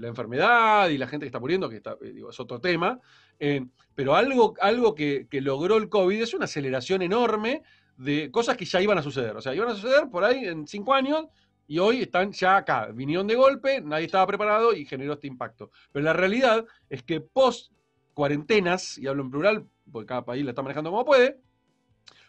la 0.00 0.08
enfermedad 0.08 0.88
y 0.88 0.98
la 0.98 1.08
gente 1.08 1.24
que 1.24 1.28
está 1.28 1.40
muriendo, 1.40 1.68
que 1.68 1.76
eh, 1.78 2.22
es 2.30 2.38
otro 2.40 2.60
tema, 2.60 3.00
eh, 3.40 3.66
pero 3.94 4.14
algo, 4.14 4.54
algo 4.60 4.94
que, 4.94 5.26
que 5.28 5.40
logró 5.40 5.76
el 5.78 5.88
COVID 5.88 6.22
es 6.22 6.34
una 6.34 6.44
aceleración 6.44 7.02
enorme 7.02 7.62
de 7.96 8.30
cosas 8.30 8.56
que 8.56 8.64
ya 8.64 8.80
iban 8.80 8.98
a 8.98 9.02
suceder. 9.02 9.36
O 9.36 9.40
sea, 9.40 9.54
iban 9.54 9.68
a 9.68 9.74
suceder 9.74 10.08
por 10.10 10.24
ahí 10.24 10.44
en 10.44 10.66
cinco 10.66 10.94
años 10.94 11.26
y 11.66 11.78
hoy 11.78 12.02
están 12.02 12.32
ya 12.32 12.56
acá. 12.56 12.86
Vinieron 12.92 13.26
de 13.26 13.34
golpe, 13.34 13.80
nadie 13.80 14.06
estaba 14.06 14.26
preparado 14.26 14.74
y 14.74 14.84
generó 14.84 15.14
este 15.14 15.26
impacto. 15.26 15.70
Pero 15.92 16.04
la 16.04 16.12
realidad 16.12 16.64
es 16.88 17.02
que 17.02 17.20
post 17.20 17.72
cuarentenas, 18.14 18.98
y 18.98 19.06
hablo 19.06 19.22
en 19.22 19.30
plural, 19.30 19.66
porque 19.90 20.06
cada 20.06 20.24
país 20.24 20.44
la 20.44 20.50
está 20.50 20.62
manejando 20.62 20.90
como 20.90 21.04
puede, 21.04 21.40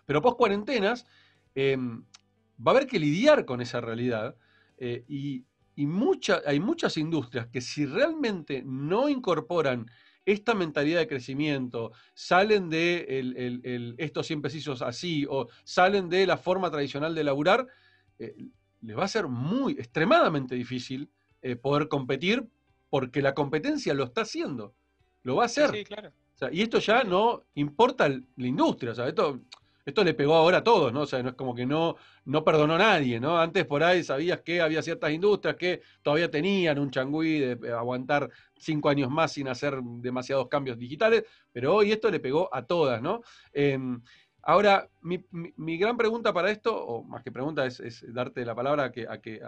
pero 0.05 0.21
post 0.21 0.38
cuarentenas 0.38 1.05
eh, 1.55 1.77
va 1.77 2.71
a 2.71 2.75
haber 2.75 2.88
que 2.88 2.99
lidiar 2.99 3.45
con 3.45 3.61
esa 3.61 3.81
realidad 3.81 4.36
eh, 4.77 5.03
y, 5.07 5.45
y 5.75 5.88
hay 6.45 6.59
muchas 6.59 6.97
industrias 6.97 7.47
que 7.47 7.61
si 7.61 7.86
realmente 7.86 8.63
no 8.65 9.09
incorporan 9.09 9.88
esta 10.25 10.53
mentalidad 10.53 10.99
de 10.99 11.07
crecimiento, 11.07 11.91
salen 12.13 12.69
de 12.69 13.05
el, 13.09 13.36
el- 13.36 13.61
el 13.65 13.95
así, 14.81 15.25
o 15.29 15.47
salen 15.65 16.09
de 16.09 16.25
la 16.25 16.38
forma 16.38 16.71
tradicional 16.71 17.13
de 17.13 17.23
laburar, 17.25 17.67
eh, 18.19 18.34
les 18.84 18.97
va 18.97 19.05
a 19.05 19.07
ser 19.07 19.27
muy, 19.27 19.73
extremadamente 19.73 20.55
difícil 20.55 21.09
eh, 21.41 21.55
poder 21.55 21.88
competir 21.88 22.47
porque 22.89 23.21
la 23.21 23.34
competencia 23.34 23.93
lo 23.93 24.03
está 24.03 24.21
haciendo, 24.21 24.75
lo 25.23 25.38
va 25.38 25.43
a 25.43 25.45
hacer. 25.47 25.71
sí, 25.71 25.84
claro. 25.84 26.09
O 26.09 26.38
sea, 26.38 26.49
y 26.51 26.61
esto 26.61 26.79
ya 26.79 27.03
no 27.03 27.43
importa 27.55 28.09
la 28.09 28.47
industria, 28.47 28.91
o 28.91 28.95
sea, 28.95 29.07
esto, 29.07 29.39
esto 29.86 30.03
le 30.03 30.13
pegó 30.13 30.36
ahora 30.36 30.57
a 30.57 30.63
todos, 30.63 30.91
¿no? 30.91 31.01
O 31.01 31.05
sea, 31.05 31.21
no 31.21 31.29
es 31.29 31.36
como 31.36 31.53
que 31.53 31.65
no, 31.65 31.95
no 32.25 32.43
perdonó 32.43 32.75
a 32.75 32.79
nadie, 32.79 33.19
¿no? 33.19 33.38
Antes 33.38 33.65
por 33.65 33.84
ahí 33.84 34.03
sabías 34.03 34.41
que 34.41 34.61
había 34.61 34.81
ciertas 34.81 35.11
industrias 35.11 35.55
que 35.55 35.81
todavía 36.01 36.31
tenían 36.31 36.79
un 36.79 36.89
changüí 36.89 37.39
de 37.39 37.67
eh, 37.67 37.71
aguantar 37.71 38.29
cinco 38.57 38.89
años 38.89 39.11
más 39.11 39.34
sin 39.34 39.47
hacer 39.47 39.79
demasiados 39.84 40.47
cambios 40.47 40.77
digitales, 40.77 41.23
pero 41.51 41.75
hoy 41.75 41.91
esto 41.91 42.09
le 42.09 42.19
pegó 42.19 42.49
a 42.53 42.65
todas, 42.65 43.01
¿no? 43.01 43.21
Em, 43.51 44.01
ahora, 44.43 44.89
mi, 45.01 45.23
mi- 45.31 45.77
gran 45.77 45.97
pregunta 45.97 46.31
para 46.33 46.51
esto, 46.51 46.75
o 46.75 47.03
más 47.03 47.23
que 47.23 47.31
pregunta, 47.31 47.65
es, 47.65 48.05
darte 48.13 48.45
la 48.45 48.53
palabra 48.53 48.85
a 48.85 48.91
que, 48.91 49.07
que, 49.21 49.41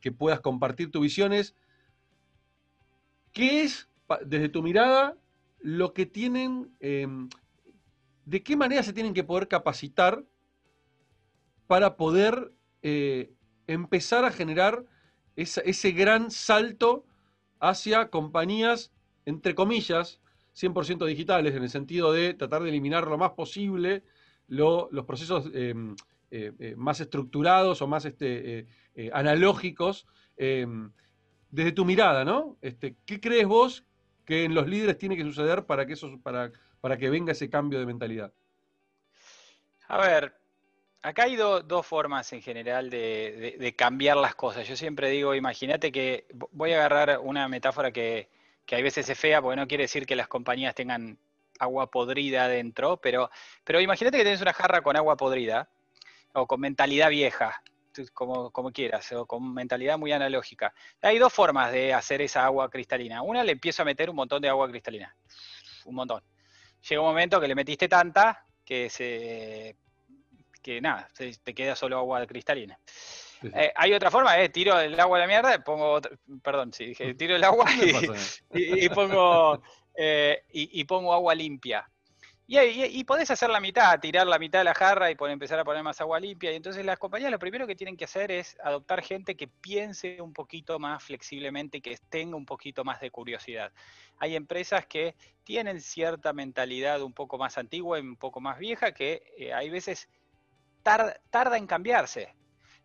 que 0.00 0.12
puedas 0.12 0.40
compartir 0.40 0.90
tu 0.90 1.00
visión 1.00 1.32
es, 1.32 1.54
¿qué 3.32 3.62
es, 3.64 3.88
desde 4.24 4.48
tu 4.48 4.62
mirada, 4.62 5.16
lo 5.60 5.92
que 5.92 6.06
tienen, 6.06 6.76
em, 6.80 7.28
de 8.24 8.42
qué 8.42 8.56
manera 8.56 8.82
se 8.82 8.92
tienen 8.92 9.14
que 9.14 9.24
poder 9.24 9.48
capacitar 9.48 10.24
para 11.66 11.96
poder 11.96 12.52
eh, 12.82 13.32
empezar 13.66 14.24
a 14.24 14.30
generar 14.30 14.84
ese 15.34 15.90
gran 15.92 16.30
salto 16.30 17.04
hacia 17.60 18.10
compañías, 18.10 18.92
entre 19.24 19.54
comillas, 19.54 20.20
100% 20.56 21.04
digitales, 21.06 21.54
en 21.54 21.62
el 21.62 21.70
sentido 21.70 22.12
de 22.12 22.34
tratar 22.34 22.62
de 22.62 22.70
eliminar 22.70 23.06
lo 23.06 23.18
más 23.18 23.32
posible 23.32 24.02
lo- 24.48 24.88
los 24.92 25.04
procesos 25.04 25.50
em, 25.54 25.94
eh, 26.30 26.52
eh, 26.58 26.74
más 26.76 27.00
estructurados 27.00 27.82
o 27.82 27.86
más 27.86 28.04
este, 28.04 28.66
eh, 28.94 29.10
analógicos. 29.12 30.06
em, 30.38 30.90
desde 31.50 31.72
tu 31.72 31.84
mirada, 31.84 32.24
¿no? 32.24 32.58
Este, 32.60 32.96
¿Qué 33.06 33.20
crees 33.20 33.46
vos 33.46 33.84
que 34.26 34.44
en 34.44 34.54
los 34.54 34.66
líderes 34.68 34.98
tiene 34.98 35.16
que 35.16 35.22
suceder 35.24 35.64
para 35.64 35.86
que, 35.86 35.94
eso, 35.94 36.20
para, 36.22 36.50
para 36.80 36.98
que 36.98 37.08
venga 37.10 37.32
ese 37.32 37.48
cambio 37.48 37.78
de 37.78 37.86
mentalidad? 37.86 38.32
A 39.88 39.98
ver, 39.98 40.34
acá 41.02 41.24
hay 41.24 41.36
do- 41.36 41.62
dos 41.62 41.86
formas 41.86 42.32
en 42.32 42.42
general 42.42 42.90
de, 42.90 43.74
cambiar 43.76 44.16
las 44.16 44.34
cosas. 44.34 44.66
Yo 44.68 44.76
siempre 44.76 45.10
digo, 45.10 45.34
imagínate 45.34 45.92
que 45.92 46.26
vo- 46.34 46.48
voy 46.52 46.72
a 46.72 46.76
agarrar 46.84 47.20
una 47.20 47.48
metáfora 47.48 47.92
que, 47.92 48.28
que 48.66 48.74
hay 48.76 48.82
veces 48.82 49.08
es 49.08 49.18
fea, 49.18 49.40
porque 49.40 49.56
no 49.56 49.68
quiere 49.68 49.84
decir 49.84 50.06
que 50.06 50.16
las 50.16 50.28
compañías 50.28 50.74
tengan 50.74 51.18
agua 51.58 51.90
podrida 51.90 52.44
adentro, 52.44 52.98
pero, 52.98 53.30
pero 53.64 53.80
imagínate 53.80 54.18
que 54.18 54.24
tienes 54.24 54.42
una 54.42 54.52
jarra 54.52 54.82
con 54.82 54.96
agua 54.96 55.16
podrida 55.16 55.70
o 56.34 56.46
con 56.46 56.60
mentalidad 56.60 57.08
vieja, 57.08 57.62
como, 58.12 58.50
como 58.50 58.72
quieras, 58.72 59.10
o 59.12 59.24
con 59.24 59.54
mentalidad 59.54 59.98
muy 59.98 60.12
analógica. 60.12 60.74
Hay 61.00 61.18
dos 61.18 61.32
formas 61.32 61.72
de 61.72 61.94
hacer 61.94 62.20
esa 62.20 62.44
agua 62.44 62.68
cristalina. 62.68 63.22
Una, 63.22 63.42
le 63.42 63.52
empiezo 63.52 63.82
a 63.82 63.84
meter 63.86 64.10
un 64.10 64.16
montón 64.16 64.42
de 64.42 64.48
agua 64.48 64.68
cristalina, 64.68 65.16
un 65.86 65.94
montón. 65.94 66.22
Llega 66.88 67.00
un 67.00 67.08
momento 67.08 67.40
que 67.40 67.48
le 67.48 67.54
metiste 67.54 67.88
tanta 67.88 68.44
que 68.64 68.90
se 68.90 69.76
que 70.60 70.80
nada, 70.80 71.08
te 71.16 71.54
queda 71.54 71.76
solo 71.76 71.96
agua 71.96 72.26
cristalina. 72.26 72.76
Sí, 73.40 73.48
sí. 73.48 73.54
Eh, 73.54 73.72
hay 73.74 73.92
otra 73.92 74.10
forma, 74.10 74.38
eh, 74.40 74.48
tiro 74.48 74.78
el 74.78 74.98
agua 74.98 75.18
a 75.18 75.20
la 75.20 75.26
mierda, 75.26 75.62
pongo 75.62 75.92
otra- 75.92 76.16
perdón, 76.42 76.72
sí, 76.72 76.86
dije, 76.86 77.14
tiro 77.14 77.36
el 77.36 77.44
agua 77.44 77.66
y, 78.52 78.88
pongo, 78.88 79.62
eh, 79.94 80.44
y, 80.52 80.84
pongo 80.84 81.12
agua 81.12 81.34
limpia. 81.34 81.88
Y, 82.48 83.02
podés 83.02 83.30
hacer 83.32 83.50
la 83.50 83.58
mitad, 83.58 83.98
tirar 83.98 84.24
la 84.26 84.38
mitad 84.38 84.60
de 84.60 84.64
la 84.66 84.74
jarra 84.74 85.10
y 85.10 85.16
empezar 85.18 85.58
a 85.58 85.64
poner 85.64 85.82
más 85.82 86.00
agua 86.00 86.20
limpia. 86.20 86.52
Y 86.52 86.56
entonces 86.56 86.84
las 86.84 86.96
compañías 86.96 87.32
lo 87.32 87.40
primero 87.40 87.66
que 87.66 87.74
tienen 87.74 87.96
que 87.96 88.04
hacer 88.04 88.30
es 88.30 88.56
adoptar 88.62 89.02
gente 89.02 89.36
que 89.36 89.48
piense 89.48 90.22
un 90.22 90.32
poquito 90.32 90.78
más 90.78 91.02
flexiblemente 91.02 91.78
y 91.78 91.80
que 91.80 91.98
tenga 92.08 92.36
un 92.36 92.46
poquito 92.46 92.84
más 92.84 93.00
de 93.00 93.10
curiosidad. 93.10 93.72
Hay 94.18 94.36
empresas 94.36 94.86
que 94.86 95.16
tienen 95.42 95.80
cierta 95.80 96.32
mentalidad 96.32 97.02
un 97.02 97.12
poco 97.12 97.36
más 97.36 97.58
antigua 97.58 97.98
y 97.98 98.02
un 98.02 98.16
poco 98.16 98.40
más 98.40 98.60
vieja 98.60 98.92
que 98.92 99.24
eh, 99.36 99.52
hay 99.52 99.68
veces 99.68 100.08
tarda, 100.82 101.56
en 101.56 101.66
cambiarse. 101.66 102.34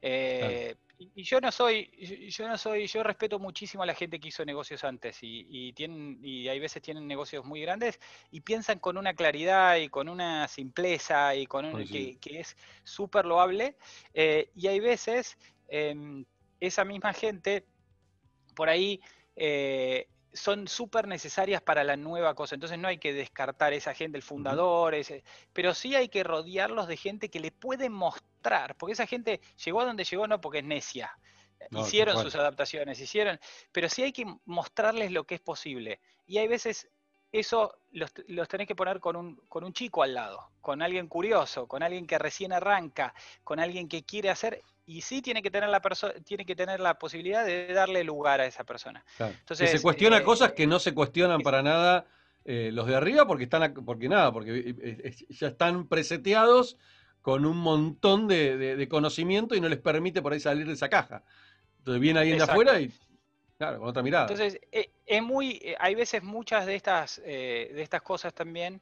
Eh, 0.01 0.75
y 1.15 1.23
yo 1.23 1.41
no 1.41 1.51
soy, 1.51 1.89
yo 2.29 2.47
no 2.47 2.57
soy, 2.57 2.87
yo 2.87 3.03
respeto 3.03 3.39
muchísimo 3.39 3.83
a 3.83 3.85
la 3.85 3.95
gente 3.95 4.19
que 4.19 4.27
hizo 4.27 4.45
negocios 4.45 4.83
antes 4.83 5.17
y, 5.21 5.73
tienen, 5.73 6.19
y 6.23 6.47
hay 6.47 6.59
veces 6.59 6.81
tienen 6.81 7.07
negocios 7.07 7.43
muy 7.43 7.61
grandes 7.61 7.99
y 8.29 8.41
piensan 8.41 8.79
con 8.79 8.97
una 8.97 9.13
claridad 9.13 9.77
y 9.77 9.89
con 9.89 10.09
una 10.09 10.47
simpleza 10.47 11.35
y 11.35 11.47
con 11.47 11.65
un, 11.65 11.85
que, 11.87 12.17
es 12.23 12.55
súper 12.83 13.25
loable. 13.25 13.75
Eh, 14.13 14.49
y 14.55 14.67
hay 14.67 14.79
veces 14.79 15.37
em, 15.67 16.23
esa 16.59 16.85
misma 16.85 17.13
gente 17.13 17.65
por 18.55 18.69
ahí 18.69 19.01
eh, 19.35 20.07
son 20.33 20.67
súper 20.67 21.07
necesarias 21.07 21.61
para 21.61 21.83
la 21.83 21.97
nueva 21.97 22.33
cosa. 22.35 22.55
Entonces 22.55 22.79
no 22.79 22.87
hay 22.87 22.97
que 22.97 23.13
descartar 23.13 23.73
esa 23.73 23.93
gente, 23.93 24.17
el 24.17 24.23
fundador, 24.23 24.95
ese, 24.95 25.23
pero 25.53 25.73
sí 25.73 25.95
hay 25.95 26.09
que 26.09 26.23
rodearlos 26.23 26.87
de 26.87 26.97
gente 26.97 27.29
que 27.29 27.39
le 27.39 27.51
puede 27.51 27.89
mostrar, 27.89 28.75
porque 28.75 28.93
esa 28.93 29.07
gente 29.07 29.41
llegó 29.63 29.81
a 29.81 29.85
donde 29.85 30.03
llegó 30.03 30.27
no 30.27 30.39
porque 30.41 30.59
es 30.59 30.65
necia. 30.65 31.17
hicieron 31.71 32.21
sus 32.21 32.35
adaptaciones, 32.35 32.99
hicieron, 32.99 33.39
pero 33.71 33.87
sí 33.87 34.03
hay 34.03 34.11
que 34.11 34.25
mostrarles 34.45 35.11
lo 35.11 35.25
que 35.25 35.35
es 35.35 35.41
posible. 35.41 35.99
Y 36.25 36.37
hay 36.37 36.47
veces 36.47 36.89
eso 37.31 37.77
los, 37.91 38.11
los, 38.27 38.47
tenés 38.47 38.67
que 38.67 38.75
poner 38.75 38.99
con 38.99 39.15
un, 39.15 39.35
con 39.47 39.63
un 39.63 39.73
chico 39.73 40.03
al 40.03 40.13
lado, 40.13 40.49
con 40.59 40.81
alguien 40.81 41.07
curioso, 41.07 41.67
con 41.67 41.83
alguien 41.83 42.05
que 42.05 42.17
recién 42.17 42.53
arranca, 42.53 43.13
con 43.43 43.59
alguien 43.59 43.87
que 43.87 44.03
quiere 44.03 44.29
hacer 44.29 44.61
y 44.85 45.01
sí 45.01 45.21
tiene 45.21 45.41
que 45.41 45.51
tener 45.51 45.69
la 45.69 45.81
tiene 46.25 46.45
que 46.45 46.55
tener 46.55 46.79
la 46.79 46.95
posibilidad 46.95 47.45
de 47.45 47.67
darle 47.67 48.03
lugar 48.03 48.41
a 48.41 48.45
esa 48.45 48.63
persona. 48.63 49.03
Entonces, 49.19 49.71
se 49.71 49.81
cuestiona 49.81 50.17
eh, 50.17 50.23
cosas 50.23 50.51
que 50.53 50.67
no 50.67 50.79
se 50.79 50.93
cuestionan 50.93 51.41
para 51.41 51.61
nada 51.61 52.05
eh, 52.43 52.71
los 52.73 52.87
de 52.87 52.95
arriba 52.95 53.25
porque 53.25 53.45
están 53.45 53.73
porque 53.85 54.09
nada, 54.09 54.33
porque 54.33 54.75
eh, 54.77 55.15
ya 55.29 55.47
están 55.47 55.87
preseteados 55.87 56.77
con 57.21 57.45
un 57.45 57.57
montón 57.57 58.27
de, 58.27 58.87
conocimiento 58.89 59.55
y 59.55 59.61
no 59.61 59.69
les 59.69 59.79
permite 59.79 60.21
por 60.21 60.33
ahí 60.33 60.39
salir 60.39 60.67
de 60.67 60.73
esa 60.73 60.89
caja. 60.89 61.23
Entonces 61.77 62.01
viene 62.01 62.19
alguien 62.19 62.37
de 62.37 62.43
afuera 62.43 62.79
y 62.79 62.91
claro, 63.61 63.79
con 63.79 63.89
otra 63.89 64.03
mirada. 64.03 64.23
Entonces, 64.23 64.59
es 64.71 65.21
muy, 65.21 65.75
hay 65.79 65.95
veces 65.95 66.23
muchas 66.23 66.65
de 66.65 66.75
estas, 66.75 67.21
de 67.23 67.81
estas 67.81 68.01
cosas 68.01 68.33
también 68.33 68.81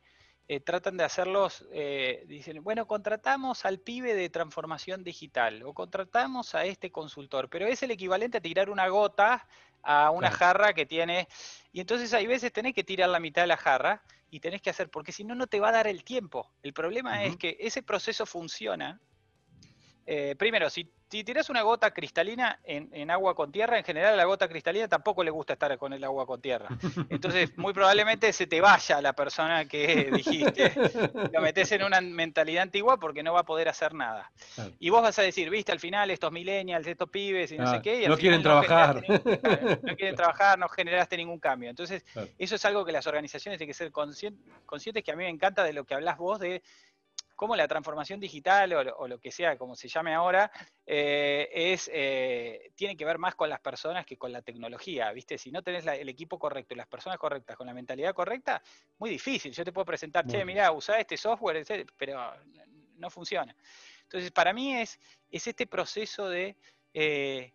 eh, 0.52 0.60
tratan 0.60 0.98
de 0.98 1.04
hacerlos, 1.04 1.64
eh, 1.72 2.24
dicen, 2.26 2.64
bueno, 2.64 2.88
contratamos 2.88 3.66
al 3.66 3.78
pibe 3.78 4.16
de 4.16 4.32
transformación 4.32 5.04
digital 5.04 5.62
o 5.62 5.76
contratamos 5.76 6.56
a 6.56 6.66
este 6.66 6.92
consultor, 6.92 7.50
pero 7.50 7.68
es 7.68 7.84
el 7.84 7.92
equivalente 7.92 8.40
a 8.40 8.42
tirar 8.42 8.72
una 8.72 8.88
gota 8.88 9.48
a 9.84 10.10
una 10.10 10.32
jarra 10.32 10.74
que 10.74 10.88
tiene, 10.88 11.28
y 11.72 11.82
entonces 11.82 12.16
hay 12.16 12.26
veces 12.26 12.52
tenés 12.52 12.74
que 12.74 12.84
tirar 12.84 13.10
la 13.10 13.20
mitad 13.20 13.44
de 13.44 13.48
la 13.48 13.58
jarra 13.58 14.02
y 14.32 14.40
tenés 14.40 14.64
que 14.64 14.72
hacer, 14.72 14.90
porque 14.90 15.12
si 15.12 15.24
no, 15.24 15.36
no 15.36 15.46
te 15.46 15.60
va 15.60 15.70
a 15.70 15.74
dar 15.74 15.86
el 15.86 16.04
tiempo. 16.04 16.52
El 16.64 16.74
problema 16.74 17.24
es 17.26 17.38
que 17.38 17.56
ese 17.60 17.84
proceso 17.84 18.26
funciona. 18.26 19.00
Eh, 20.12 20.36
primero, 20.36 20.72
si 20.72 20.92
si 21.10 21.24
tiras 21.24 21.50
una 21.50 21.64
gota 21.64 21.92
cristalina 21.92 22.60
en, 22.64 23.10
agua 23.10 23.34
con 23.36 23.52
tierra, 23.52 23.80
en 23.80 23.84
general 23.84 24.14
a 24.14 24.18
la 24.18 24.26
gota 24.26 24.48
cristalina 24.48 24.88
tampoco 24.88 25.24
le 25.24 25.32
gusta 25.32 25.54
estar 25.54 25.76
con 25.80 25.92
el 25.92 26.04
agua 26.04 26.28
con 26.28 26.40
tierra. 26.40 26.68
Entonces, 27.10 27.58
muy 27.58 27.74
probablemente 27.74 28.32
se 28.32 28.46
te 28.46 28.62
vaya 28.62 29.02
la 29.02 29.14
persona 29.14 29.66
que 29.66 30.12
dijiste. 30.14 30.72
Lo 31.34 31.42
metes 31.42 31.72
en 31.72 31.84
una 31.84 32.00
mentalidad 32.00 32.64
antigua 32.64 33.00
porque 33.00 33.24
no 33.24 33.34
va 33.34 33.40
a 33.40 33.46
poder 33.46 33.70
hacer 33.70 33.96
nada. 33.96 34.32
Y 34.80 34.92
vos 34.92 35.02
vas 35.02 35.18
a 35.18 35.24
decir, 35.24 35.50
viste, 35.50 35.72
al 35.72 35.80
final 35.80 36.12
estos 36.12 36.32
millennials, 36.32 36.86
estos 36.86 37.10
pibes 37.10 37.52
y 37.52 37.58
no 37.58 37.72
sé 37.72 37.82
qué. 37.82 38.08
no 38.08 38.18
quieren 38.18 38.44
trabajar. 38.44 39.04
No, 39.08 39.96
quieren 39.96 40.16
trabajar, 40.16 40.60
no 40.60 40.70
generaste 40.70 41.18
ningún 41.18 41.40
cambio. 41.40 41.72
Entonces, 41.72 42.06
eso 42.38 42.56
es 42.56 42.66
algo 42.66 42.86
que 42.86 42.92
las 42.92 43.08
organizaciones 43.08 43.58
tienen 43.58 43.72
que 43.72 43.78
ser 43.78 43.92
conscientes, 43.92 45.04
que 45.04 45.12
a 45.12 45.16
mí 45.16 45.24
me 45.24 45.30
encanta 45.30 45.64
de 45.64 45.74
lo 45.74 45.86
que 45.86 45.96
hablas 45.96 46.18
vos 46.18 46.40
de 46.40 46.62
cómo 47.40 47.56
la 47.56 47.70
transformación 47.70 48.20
digital 48.20 48.74
o, 48.74 49.08
lo 49.08 49.18
que 49.18 49.32
sea, 49.32 49.58
como 49.58 49.74
se 49.74 49.88
llame 49.88 50.14
ahora, 50.14 50.52
eh, 50.86 51.48
es, 51.54 51.90
eh, 51.94 52.74
tiene 52.76 52.98
que 52.98 53.06
ver 53.06 53.18
más 53.18 53.34
con 53.34 53.48
las 53.48 53.62
personas 53.62 54.06
que 54.06 54.18
con 54.18 54.34
la 54.34 54.42
tecnología, 54.42 55.10
¿viste? 55.14 55.38
Si 55.38 55.50
no 55.50 55.64
tenés 55.64 55.88
el 55.88 56.10
equipo 56.10 56.38
correcto 56.38 56.74
y 56.74 56.78
las 56.78 56.88
personas 56.88 57.18
correctas 57.18 57.56
con 57.56 57.66
la 57.66 57.74
mentalidad 57.74 58.14
correcta, 58.14 58.62
muy 58.98 59.10
difícil. 59.10 59.54
Yo 59.54 59.64
te 59.64 59.72
puedo 59.72 59.86
presentar, 59.86 60.28
che, 60.28 60.44
mira, 60.44 60.70
usa 60.74 61.00
este 61.00 61.16
software, 61.16 61.66
pero 61.96 62.20
no 62.98 63.10
funciona. 63.10 63.56
Entonces, 64.04 64.32
para 64.32 64.52
mí 64.52 64.76
es, 64.76 65.00
es 65.32 65.48
este 65.48 65.66
proceso 65.66 66.28
de 66.28 66.58
eh, 66.94 67.54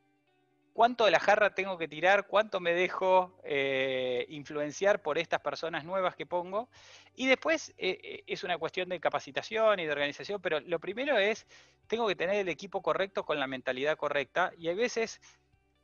cuánto 0.75 1.05
de 1.05 1.13
la 1.13 1.21
jarra 1.21 1.55
tengo 1.55 1.79
que 1.79 1.89
tirar, 1.89 2.27
cuánto 2.27 2.61
me 2.61 2.75
dejo 2.75 3.39
eh, 3.45 4.27
influenciar 4.29 5.01
por 5.01 5.17
estas 5.17 5.41
personas 5.41 5.85
nuevas 5.85 6.17
que 6.17 6.27
pongo. 6.27 6.69
Y 7.15 7.27
después 7.27 7.71
eh, 7.79 7.99
eh, 8.03 8.25
es 8.27 8.43
una 8.43 8.59
cuestión 8.59 8.89
de 8.89 9.01
capacitación 9.01 9.79
y 9.79 9.87
de 9.87 9.93
organización, 9.93 10.43
pero 10.43 10.61
lo 10.61 10.81
primero 10.81 11.17
es, 11.17 11.47
tengo 11.87 12.09
que 12.09 12.17
tener 12.17 12.37
el 12.37 12.49
equipo 12.49 12.83
correcto 12.83 13.25
con 13.25 13.39
la 13.39 13.47
mentalidad 13.47 13.97
correcta. 13.97 14.53
Y 14.59 14.69
hay 14.69 14.75
veces 14.75 15.21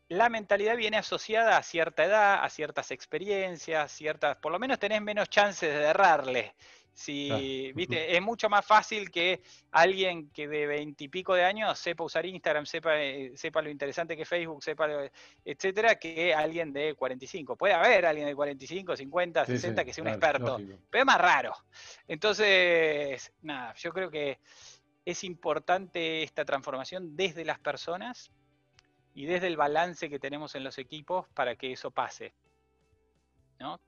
la 0.09 0.28
mentalidad 0.28 0.76
viene 0.76 0.97
asociada 0.97 1.57
a 1.57 1.62
cierta 1.62 2.05
edad, 2.05 2.45
a 2.45 2.51
ciertas 2.51 2.91
experiencias, 2.91 3.93
ciertas, 3.93 4.38
por 4.38 4.51
lo 4.51 4.59
menos 4.59 4.80
tenés 4.80 5.01
menos 5.01 5.30
chances 5.30 5.72
de 5.72 5.84
errarle. 5.84 6.57
Si, 6.93 7.72
viste, 7.72 8.14
es 8.14 8.20
mucho 8.20 8.49
más 8.51 8.66
fácil 8.66 9.11
que 9.11 9.43
alguien 9.70 10.30
que 10.30 10.47
de 10.49 10.66
veintipico 10.66 11.34
de 11.34 11.45
años 11.45 11.78
sepa 11.78 12.05
usar 12.05 12.26
Instagram, 12.26 12.66
sepa, 12.66 13.01
eh, 13.01 13.32
sepa 13.36 13.62
lo 13.62 13.70
interesante 13.70 14.16
que 14.16 14.22
es 14.22 14.28
Facebook, 14.28 14.62
sepa, 14.62 14.88
etcétera, 15.45 15.97
que 15.97 16.34
alguien 16.34 16.72
de 16.72 16.95
45. 16.95 17.57
Puede 17.57 17.74
haber 17.74 18.05
alguien 18.05 18.26
de 18.26 18.34
45, 18.34 18.97
50, 18.97 19.47
60 19.47 19.84
que 19.84 19.93
sea 19.93 20.03
un 20.03 20.09
experto, 20.09 20.59
pero 20.91 21.03
es 21.03 21.07
más 21.07 21.20
raro. 21.20 21.55
Entonces, 22.07 23.32
nada, 23.43 23.74
yo 23.74 23.93
creo 23.93 24.11
que 24.11 24.38
es 25.05 25.24
importante 25.24 26.22
esta 26.22 26.45
transformación 26.45 27.16
desde 27.16 27.45
las 27.45 27.59
personas 27.59 28.30
y 29.14 29.24
desde 29.24 29.47
el 29.47 29.57
balance 29.57 30.09
que 30.09 30.18
tenemos 30.18 30.55
en 30.55 30.64
los 30.64 30.78
equipos 30.78 31.26
para 31.34 31.57
que 31.57 31.72
eso 31.72 31.91
pase. 31.91 32.34
¿no? 33.59 33.80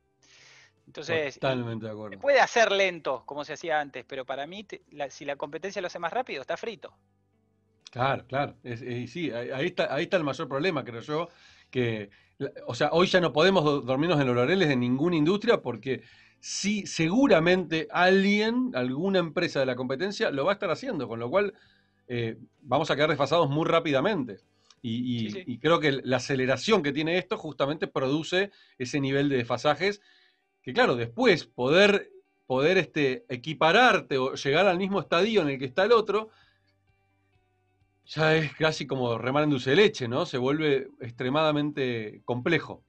Entonces, 0.92 1.36
Totalmente 1.36 1.86
de 1.86 1.92
acuerdo. 1.92 2.18
puede 2.20 2.38
hacer 2.38 2.70
lento, 2.70 3.22
como 3.24 3.46
se 3.46 3.54
hacía 3.54 3.80
antes, 3.80 4.04
pero 4.06 4.26
para 4.26 4.46
mí, 4.46 4.66
si 5.08 5.24
la 5.24 5.36
competencia 5.36 5.80
lo 5.80 5.86
hace 5.86 5.98
más 5.98 6.12
rápido, 6.12 6.42
está 6.42 6.58
frito. 6.58 6.92
Claro, 7.90 8.26
claro. 8.26 8.56
y 8.62 9.06
sí, 9.06 9.30
ahí 9.30 9.66
está, 9.66 9.94
ahí 9.94 10.04
está 10.04 10.18
el 10.18 10.24
mayor 10.24 10.48
problema, 10.48 10.84
creo 10.84 11.00
yo. 11.00 11.28
Que, 11.70 12.10
o 12.66 12.74
sea, 12.74 12.90
hoy 12.92 13.06
ya 13.06 13.22
no 13.22 13.32
podemos 13.32 13.64
dormirnos 13.86 14.20
en 14.20 14.26
los 14.26 14.36
laureles 14.36 14.68
de 14.68 14.76
ninguna 14.76 15.16
industria 15.16 15.62
porque 15.62 16.02
sí, 16.40 16.84
seguramente 16.86 17.88
alguien, 17.90 18.72
alguna 18.74 19.18
empresa 19.18 19.60
de 19.60 19.66
la 19.66 19.76
competencia 19.76 20.30
lo 20.30 20.44
va 20.44 20.52
a 20.52 20.54
estar 20.54 20.70
haciendo, 20.70 21.08
con 21.08 21.20
lo 21.20 21.30
cual 21.30 21.54
eh, 22.06 22.36
vamos 22.60 22.90
a 22.90 22.96
quedar 22.96 23.08
desfasados 23.08 23.48
muy 23.48 23.66
rápidamente. 23.66 24.40
y, 24.82 25.58
creo 25.58 25.80
que 25.80 25.92
la 26.04 26.18
aceleración 26.18 26.82
que 26.82 26.92
tiene 26.92 27.16
esto 27.16 27.38
justamente 27.38 27.86
produce 27.86 28.50
ese 28.76 29.00
nivel 29.00 29.30
de 29.30 29.36
desfasajes 29.38 30.02
que 30.62 30.72
claro, 30.72 30.96
después 30.96 31.44
poder, 31.44 32.10
poder 32.46 32.78
este, 32.78 33.24
equipararte 33.28 34.18
o 34.18 34.34
llegar 34.34 34.66
al 34.66 34.78
mismo 34.78 35.00
estadio 35.00 35.42
en 35.42 35.50
el 35.50 35.58
que 35.58 35.64
está 35.64 35.84
el 35.84 35.92
otro, 35.92 36.30
ya 38.06 38.36
es 38.36 38.54
casi 38.56 38.86
como 38.86 39.18
remar 39.18 39.44
en 39.44 39.50
dulce 39.50 39.70
de 39.70 39.76
leche, 39.76 40.08
¿no? 40.08 40.26
Se 40.26 40.38
vuelve 40.38 40.88
extremadamente 41.00 42.22
complejo. 42.24 42.82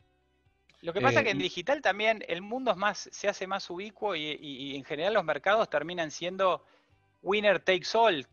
Lo 0.81 0.91
que 0.91 0.99
pasa 0.99 1.19
es 1.19 1.25
que 1.25 1.31
en 1.31 1.39
eh, 1.39 1.43
digital 1.43 1.81
también 1.81 2.25
el 2.27 2.41
mundo 2.41 2.71
es 2.71 2.77
más, 2.77 3.09
se 3.11 3.29
hace 3.29 3.47
más 3.47 3.69
ubicuo 3.69 4.15
y, 4.15 4.75
en 4.75 4.83
general 4.83 5.13
los 5.13 5.23
mercados 5.23 5.69
terminan 5.69 6.11
siendo 6.11 6.65
winner 7.21 7.59
takes 7.59 7.87
all 7.93 8.27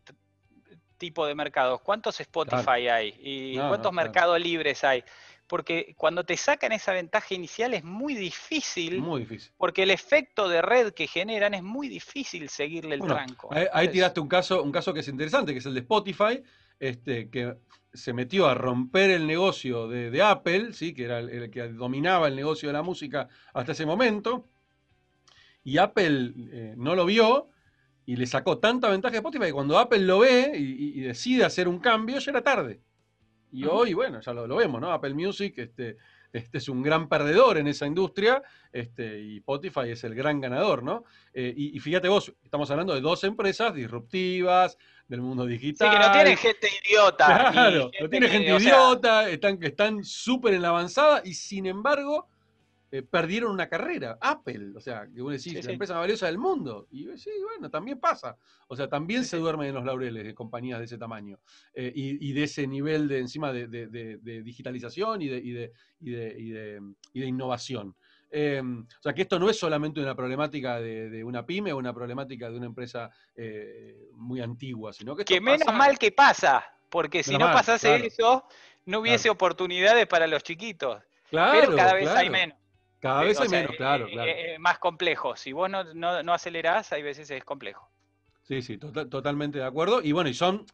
tipo 0.97 1.25
de 1.25 1.33
mercados. 1.33 1.81
¿Cuántos 1.81 2.19
Spotify 2.19 2.89
hay? 2.89 3.15
¿Y 3.19 3.57
cuántos 3.57 3.93
mercados 3.93 4.39
libres 4.39 4.83
hay? 4.83 5.03
Porque 5.51 5.95
cuando 5.97 6.23
te 6.23 6.37
sacan 6.37 6.71
esa 6.71 6.93
ventaja 6.93 7.35
inicial 7.35 7.73
es 7.73 7.83
muy 7.83 8.15
difícil. 8.15 9.01
Muy 9.01 9.19
difícil. 9.23 9.51
Porque 9.57 9.83
el 9.83 9.91
efecto 9.91 10.47
de 10.47 10.61
red 10.61 10.93
que 10.93 11.07
generan 11.07 11.53
es 11.53 11.61
muy 11.61 11.89
difícil 11.89 12.47
seguirle 12.47 12.95
el 12.95 13.01
tranco. 13.01 13.49
Ahí, 13.73 13.89
tiraste 13.89 14.21
un 14.21 14.29
caso, 14.29 14.63
un 14.63 14.71
caso 14.71 14.93
que 14.93 15.01
es 15.01 15.09
interesante, 15.09 15.51
que 15.51 15.59
es 15.59 15.65
el 15.65 15.73
de 15.73 15.81
Spotify, 15.81 16.41
este, 16.79 17.29
que 17.29 17.57
se 17.93 18.13
metió 18.13 18.47
a 18.47 18.53
romper 18.53 19.09
el 19.09 19.27
negocio 19.27 19.89
de, 19.89 20.21
Apple, 20.21 20.71
¿sí? 20.71 20.93
que 20.93 21.03
era 21.03 21.19
el, 21.19 21.51
que 21.51 21.67
dominaba 21.67 22.29
el 22.29 22.37
negocio 22.37 22.69
de 22.69 22.73
la 22.73 22.81
música 22.81 23.27
hasta 23.53 23.73
ese 23.73 23.85
momento, 23.85 24.47
y 25.65 25.79
Apple 25.79 26.31
eh, 26.53 26.75
no 26.77 26.95
lo 26.95 27.05
vio 27.05 27.49
y 28.05 28.15
le 28.15 28.25
sacó 28.25 28.59
tanta 28.59 28.87
ventaja 28.87 29.15
a 29.15 29.17
Spotify 29.17 29.47
que 29.47 29.51
cuando 29.51 29.77
Apple 29.77 29.99
lo 29.99 30.19
ve 30.19 30.53
y 30.55 31.01
decide 31.01 31.43
hacer 31.43 31.67
un 31.67 31.79
cambio, 31.79 32.19
ya 32.19 32.31
era 32.31 32.41
tarde. 32.41 32.79
Y 33.51 33.65
hoy, 33.65 33.93
bueno, 33.93 34.21
ya 34.21 34.33
lo, 34.33 34.55
vemos, 34.55 34.79
¿no? 34.79 34.91
Apple 34.91 35.13
Music, 35.13 35.53
este, 35.57 35.97
este 36.31 36.57
es 36.57 36.69
un 36.69 36.81
gran 36.81 37.09
perdedor 37.09 37.57
en 37.57 37.67
esa 37.67 37.85
industria 37.85 38.41
este, 38.71 39.19
y 39.19 39.37
Spotify 39.37 39.89
es 39.89 40.03
el 40.03 40.15
gran 40.15 40.39
ganador, 40.39 40.83
¿no? 40.83 41.03
Eh, 41.33 41.53
y, 41.55 41.79
fíjate 41.79 42.07
vos, 42.07 42.33
estamos 42.43 42.71
hablando 42.71 42.93
de 42.93 43.01
dos 43.01 43.23
empresas 43.23 43.73
disruptivas 43.73 44.77
del 45.07 45.21
mundo 45.21 45.45
digital. 45.45 45.89
Sí, 45.89 45.97
que 45.97 46.05
no 46.05 46.11
tienen 46.11 46.37
gente 46.37 46.69
idiota. 46.85 47.51
Claro, 47.51 47.91
no 47.99 48.09
tienen 48.09 48.29
gente 48.29 48.55
idiota, 48.55 49.29
están 49.29 50.03
súper 50.03 50.53
en 50.53 50.61
la 50.61 50.69
avanzada 50.69 51.21
y 51.25 51.33
sin 51.33 51.65
embargo 51.65 52.29
eh, 52.91 53.01
perdieron 53.03 53.51
una 53.51 53.67
carrera. 53.67 54.17
Apple, 54.19 54.73
o 54.75 54.79
sea, 54.79 55.07
que 55.13 55.21
vos 55.21 55.31
decís, 55.31 55.63
la 55.65 55.71
empresa 55.71 55.93
más 55.93 56.01
valiosa 56.01 56.27
del 56.27 56.37
mundo. 56.37 56.87
Y 56.91 57.05
sí, 57.17 57.31
bueno, 57.43 57.69
también 57.69 57.99
pasa. 57.99 58.37
O 58.67 58.75
sea, 58.75 58.87
también 58.87 59.25
se 59.25 59.37
duermen 59.37 59.69
en 59.69 59.75
los 59.75 59.85
laureles 59.85 60.23
de 60.23 60.33
compañías 60.33 60.79
de 60.79 60.85
ese 60.85 60.97
tamaño 60.97 61.39
eh, 61.73 61.91
y, 61.93 62.33
de 62.33 62.43
ese 62.43 62.67
nivel 62.67 63.07
de 63.07 63.19
encima 63.19 63.51
de, 63.53 64.41
digitalización 64.43 65.21
y 65.21 65.27
de, 65.27 65.71
de 65.99 66.81
innovación. 67.13 67.95
Em, 68.33 68.87
o 68.87 69.01
sea, 69.01 69.13
que 69.13 69.23
esto 69.23 69.37
no 69.37 69.49
es 69.49 69.59
solamente 69.59 69.99
una 69.99 70.15
problemática 70.15 70.79
de, 70.79 71.21
una 71.23 71.45
pyme 71.45 71.73
o 71.73 71.77
una 71.77 71.93
problemática 71.93 72.49
de 72.49 72.55
una 72.55 72.65
empresa 72.65 73.09
eh, 73.35 74.07
muy 74.13 74.39
antigua, 74.39 74.93
sino 74.93 75.15
que... 75.17 75.25
que 75.25 75.41
menos 75.41 75.73
mal 75.73 75.99
que 75.99 76.13
pasa, 76.13 76.63
porque 76.89 77.23
si 77.23 77.37
no 77.37 77.51
pasase 77.51 78.05
eso, 78.05 78.45
no 78.85 78.99
hubiese 78.99 79.29
oportunidades 79.29 80.07
para 80.07 80.27
los 80.27 80.43
chiquitos. 80.43 81.03
Claro, 81.29 81.59
pero 81.59 81.75
cada 81.75 81.93
vez 81.93 82.07
hay 82.07 82.29
menos. 82.29 82.57
Cada 83.01 83.23
vez 83.23 83.39
hay 83.39 83.49
menos, 83.49 83.75
claro, 83.75 84.07
claro. 84.07 84.31
Es 84.31 84.59
más 84.59 84.77
complejo. 84.77 85.35
Si 85.35 85.51
vos 85.51 85.67
no, 85.69 85.83
no, 85.93 86.33
acelerás, 86.33 86.93
hay 86.93 87.01
veces 87.01 87.31
es 87.31 87.43
complejo. 87.43 87.89
Sí, 88.43 88.61
sí, 88.61 88.77
tota-, 88.77 89.09
totalmente 89.09 89.57
de 89.57 89.65
acuerdo. 89.65 90.03
Y 90.03 90.11
bueno, 90.11 90.29
y 90.29 90.35
son, 90.35 90.67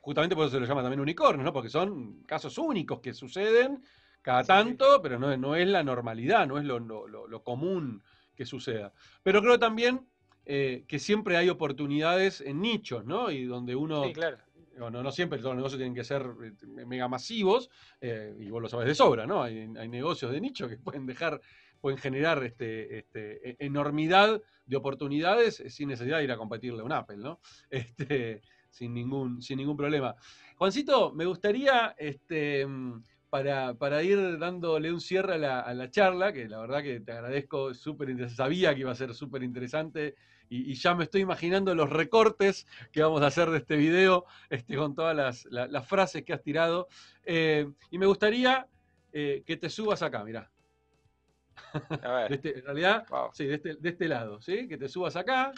justamente 0.00 0.34
por 0.34 0.46
eso 0.46 0.56
se 0.56 0.60
lo 0.60 0.66
llama 0.66 0.82
también 0.82 1.00
unicornios, 1.00 1.44
¿no? 1.44 1.52
Porque 1.52 1.68
son 1.68 2.24
casos 2.24 2.58
únicos 2.58 3.00
que 3.00 3.14
suceden 3.14 3.84
cada 4.22 4.42
tanto, 4.42 5.00
pero 5.00 5.20
no, 5.20 5.36
no, 5.36 5.54
es 5.54 5.68
la 5.68 5.84
normalidad, 5.84 6.48
no 6.48 6.58
es 6.58 6.64
lo, 6.64 6.80
lo, 6.80 7.42
común 7.44 8.02
que 8.34 8.44
suceda. 8.44 8.92
Pero 9.22 9.40
creo 9.40 9.60
también 9.60 10.04
eh, 10.46 10.84
que 10.88 10.98
siempre 10.98 11.36
hay 11.36 11.48
oportunidades 11.48 12.40
en 12.40 12.60
nichos, 12.60 13.04
¿no? 13.04 13.30
Y 13.30 13.44
donde 13.44 13.76
uno... 13.76 14.04
Sí, 14.04 14.12
claro. 14.12 14.38
Bueno, 14.76 15.02
no 15.02 15.10
siempre 15.10 15.38
todos 15.38 15.50
los 15.50 15.56
negocios 15.56 15.78
tienen 15.78 15.94
que 15.94 16.04
ser 16.04 16.24
eh, 16.44 16.84
mega 16.86 17.08
masivos, 17.08 17.68
eh, 18.00 18.36
y 18.38 18.48
vos 18.48 18.62
lo 18.62 18.68
sabes 18.68 18.86
de 18.86 18.94
sobra, 18.94 19.26
¿no? 19.26 19.42
Hay, 19.42 19.68
hay 19.76 19.88
negocios 19.88 20.30
de 20.30 20.40
nicho 20.40 20.68
que 20.68 20.76
pueden 20.76 21.04
dejar 21.04 21.40
pueden 21.80 21.98
generar 21.98 22.42
este, 22.44 22.98
este, 22.98 23.50
e, 23.50 23.56
enormidad 23.60 24.40
de 24.66 24.76
oportunidades 24.76 25.62
sin 25.68 25.88
necesidad 25.88 26.18
de 26.18 26.24
ir 26.24 26.32
a 26.32 26.36
competirle 26.36 26.80
a 26.80 26.84
un 26.84 26.92
Apple, 26.92 27.18
¿no? 27.18 27.40
Este, 27.70 28.42
sin, 28.70 28.94
ningún, 28.94 29.42
sin 29.42 29.58
ningún 29.58 29.76
problema. 29.76 30.14
Juancito, 30.56 31.12
me 31.12 31.24
gustaría, 31.24 31.94
este, 31.98 32.66
para, 33.30 33.74
para 33.74 34.02
ir 34.02 34.38
dándole 34.38 34.92
un 34.92 35.00
cierre 35.00 35.34
a 35.34 35.74
la, 35.74 35.90
charla, 35.90 36.32
que 36.32 36.48
la 36.48 36.60
verdad 36.60 36.82
que 36.82 37.00
te 37.00 37.12
agradezco, 37.12 37.74
súper 37.74 38.28
sabía 38.30 38.74
que 38.74 38.80
iba 38.80 38.92
a 38.92 38.94
ser 38.94 39.14
súper 39.14 39.42
interesante 39.42 40.14
y, 40.50 40.74
ya 40.74 40.94
me 40.94 41.04
estoy 41.04 41.20
imaginando 41.20 41.74
los 41.74 41.90
recortes 41.90 42.66
que 42.90 43.02
vamos 43.02 43.22
a 43.22 43.26
hacer 43.26 43.50
de 43.50 43.58
este 43.58 43.76
video 43.76 44.24
este, 44.48 44.76
con 44.76 44.94
todas 44.94 45.14
las, 45.14 45.44
las, 45.46 45.86
frases 45.86 46.24
que 46.24 46.32
has 46.32 46.42
tirado. 46.42 46.88
Eh, 47.24 47.70
y 47.90 47.98
me 47.98 48.06
gustaría 48.06 48.66
eh, 49.12 49.42
que 49.46 49.56
te 49.56 49.68
subas 49.68 50.02
acá, 50.02 50.24
mirá. 50.24 50.50
Este, 52.30 52.58
en 52.58 52.64
realidad, 52.64 53.06
sí, 53.32 53.46
de 53.46 53.54
este, 53.54 53.74
de 53.76 53.88
este, 53.88 54.08
lado, 54.08 54.40
¿sí? 54.40 54.68
Que 54.68 54.76
te 54.76 54.88
subas 54.88 55.16
acá, 55.16 55.52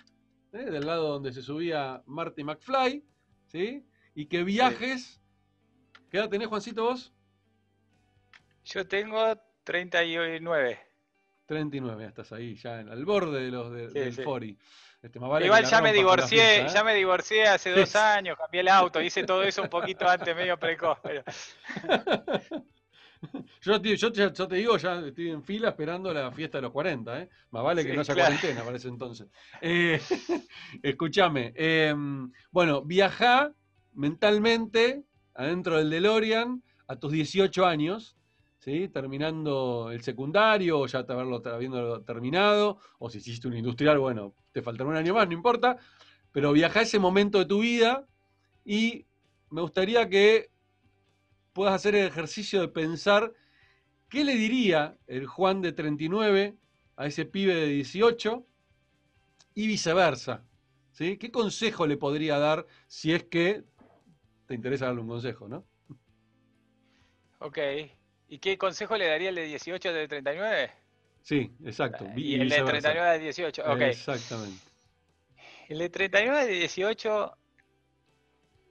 ¿eh? 0.53 0.65
del 0.65 0.87
lado 0.87 1.09
donde 1.09 1.33
se 1.33 1.43
subía 1.43 2.03
Marty 2.07 2.45
McFly, 2.45 3.05
¿sí? 3.47 3.87
Y 4.15 4.27
que 4.27 4.45
viajes. 4.45 5.21
¿Qué 6.11 6.19
edad 6.19 6.29
tenés, 6.29 6.49
Juancito, 6.49 6.85
vos? 6.85 7.13
Yo 8.65 8.87
tengo 8.87 9.37
39. 9.65 10.79
39, 11.47 12.05
estás 12.07 12.33
ahí, 12.33 12.55
ya 12.55 12.81
en, 12.81 12.89
al 12.89 13.05
borde 13.05 13.43
de 13.43 13.51
los 13.51 13.73
del 13.73 14.13
Fori. 14.15 14.57
Este, 15.03 15.19
Igual 15.19 15.65
ya 15.65 15.81
me 15.81 15.93
divorcié, 15.95 16.61
¿eh? 16.61 16.67
ya 16.69 16.85
me 16.85 16.95
divorcié 16.95 17.49
hace 17.49 17.71
dos 17.71 17.97
años, 17.97 18.37
cambié 18.37 18.61
el 18.61 18.69
auto, 18.69 19.01
hice 19.01 19.25
todo 19.25 19.43
eso 19.43 19.63
un 19.63 19.71
poquito 19.71 20.07
antes, 20.07 20.37
medio 20.37 20.59
precoz. 20.59 20.99
Pero... 21.03 21.25
Yo, 23.63 23.81
te 23.81 24.57
digo, 24.57 24.79
ya 24.79 25.01
estoy 25.01 25.31
en 25.31 25.43
fila 25.43 25.69
esperando 25.69 26.15
la 26.15 26.33
fiesta 26.33 26.59
de 26.59 26.63
los 26.63 26.73
40, 26.73 27.21
¿eh? 27.21 27.29
Más 27.51 27.63
vale 27.63 27.85
que 27.85 27.93
no 27.93 28.01
haya 28.01 28.15
cuarentena 28.15 28.63
para 28.63 28.77
ese 28.77 28.89
entonces. 28.89 29.29
Eh, 29.61 30.01
escúchame. 30.83 31.53
Em, 31.55 32.33
bueno, 32.51 32.83
viaja 32.83 33.53
mentalmente 33.93 35.05
adentro 35.35 35.77
del 35.77 35.91
DeLorean 35.91 36.63
a 36.87 36.97
tus 36.97 37.13
18 37.13 37.67
años, 37.67 38.17
¿sí? 38.61 38.89
terminando 38.89 39.91
el 39.93 40.03
secundario 40.03 40.81
o 40.81 40.87
ya 40.87 41.01
haberlo, 41.01 41.43
habiendo 41.45 42.03
terminado, 42.03 42.79
o 42.99 43.11
si 43.11 43.19
hiciste 43.19 43.47
un 43.47 43.57
industrial, 43.57 43.99
bueno, 43.99 44.35
te 44.53 44.63
faltará 44.63 44.89
un 44.89 44.97
año 44.97 45.15
más, 45.15 45.27
no 45.29 45.35
importa, 45.35 45.77
pero 46.33 46.53
viaja 46.53 46.81
a 46.81 46.83
ese 46.83 46.99
momento 46.99 47.39
de 47.39 47.45
tu 47.45 47.61
vida 47.61 48.07
y 48.65 49.07
me 49.51 49.61
gustaría 49.61 50.09
que 50.09 50.51
puedas 51.53 51.75
hacer 51.75 51.95
el 51.95 52.07
ejercicio 52.07 52.61
de 52.63 52.69
pensar 52.69 53.33
qué 54.11 54.25
le 54.25 54.35
diría 54.35 54.97
el 55.07 55.27
Juan 55.27 55.63
de 55.63 55.73
39 55.73 56.57
a 56.97 57.07
ese 57.07 57.25
pibe 57.25 57.55
de 57.55 57.67
18 57.67 58.47
y 59.55 59.67
viceversa. 59.67 60.45
¿sí? 60.93 61.17
¿Qué 61.17 61.31
consejo 61.31 61.87
le 61.87 61.97
podría 61.97 62.39
dar 62.39 62.67
si 62.89 63.15
es 63.15 63.25
que 63.25 63.65
te 64.47 64.55
interesa 64.55 64.87
darle 64.87 65.01
un 65.01 65.09
consejo, 65.09 65.49
no? 65.49 65.65
Ok. 67.39 67.59
¿Y 68.29 68.39
qué 68.39 68.59
consejo 68.59 68.97
le 68.97 69.07
daría 69.07 69.31
el 69.31 69.37
de 69.37 69.45
18 69.45 69.89
al 69.89 69.95
de 69.95 70.09
39? 70.09 70.71
Sí, 71.23 71.53
exacto. 71.65 72.07
Y, 72.17 72.35
el 72.35 72.49
de 72.49 72.63
39 72.63 73.09
al 73.09 73.19
de 73.19 73.25
18, 73.25 73.63
ok. 73.65 73.81
Exactamente. 73.83 74.65
El 75.69 75.79
de 75.79 75.89
39 75.89 76.41
al 76.41 76.47
de 76.49 76.55
18 76.55 77.37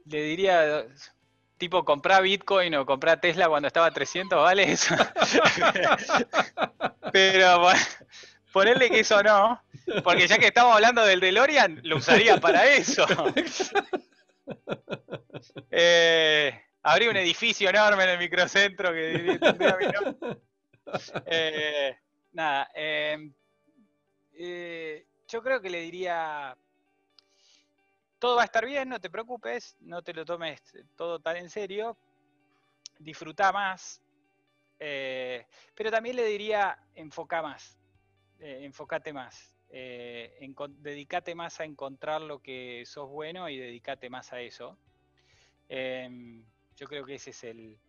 le 0.05 0.23
diría 0.23 0.85
tipo 1.59 1.85
comprar 1.85 2.23
Bitcoin 2.23 2.73
o 2.75 2.85
comprar 2.85 3.21
Tesla 3.21 3.47
cuando 3.47 3.67
estaba 3.67 3.87
a 3.87 3.91
300, 3.91 4.41
¿vale? 4.41 4.71
Eso. 4.71 4.95
Pero 7.13 7.69
ponerle 8.51 8.89
que 8.89 9.01
eso 9.01 9.21
no, 9.21 9.61
porque 10.03 10.27
ya 10.27 10.39
que 10.39 10.47
estamos 10.47 10.73
hablando 10.73 11.05
del 11.05 11.19
DeLorean, 11.19 11.81
lo 11.83 11.97
usaría 11.97 12.37
para 12.37 12.65
eso. 12.65 13.05
Eh, 15.69 16.59
habría 16.81 17.11
un 17.11 17.17
edificio 17.17 17.69
enorme 17.69 18.03
en 18.03 18.09
el 18.09 18.17
microcentro 18.17 18.91
que 18.91 19.37
tendría 19.39 19.77
mi 19.77 19.85
nombre. 19.85 20.37
Eh, 21.27 21.95
nada, 22.31 22.71
em, 22.73 23.31
eh, 24.33 25.05
yo 25.27 25.43
creo 25.43 25.61
que 25.61 25.69
le 25.69 25.81
diría 25.81 26.57
todo 28.19 28.35
va 28.35 28.41
a 28.43 28.45
estar 28.45 28.65
bien, 28.65 28.89
no 28.89 28.99
te 28.99 29.09
preocupes, 29.09 29.77
no 29.79 30.01
te 30.03 30.13
lo 30.13 30.25
tomes 30.25 30.61
todo 30.95 31.19
tan 31.19 31.37
en 31.37 31.49
serio, 31.49 31.97
disfruta 32.99 33.51
más, 33.51 34.01
eh, 34.77 35.45
pero 35.73 35.89
también 35.89 36.17
le 36.17 36.25
diría 36.25 36.77
enfoca 36.95 37.41
más, 37.41 37.79
eh, 38.39 38.59
enfócate 38.63 39.13
más, 39.13 39.55
eh, 39.69 40.37
dedícate 40.79 41.33
más 41.33 41.59
a 41.61 41.63
encontrar 41.63 42.21
lo 42.21 42.39
que 42.41 42.83
sos 42.85 43.09
bueno 43.09 43.49
y 43.49 43.57
dedícate 43.57 44.09
más 44.09 44.33
a 44.33 44.41
eso. 44.41 44.77
Em, 45.69 46.43
yo 46.75 46.87
creo 46.87 47.05
que 47.05 47.15
ese 47.15 47.29
es 47.29 47.43
el, 47.45 47.79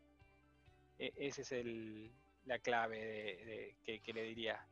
e, 0.99 1.13
ese 1.17 1.43
es 1.43 1.53
el, 1.53 2.13
la 2.45 2.59
clave 2.61 3.75
de, 3.85 4.01
que 4.01 4.13
le 4.13 4.23
diría. 4.23 4.65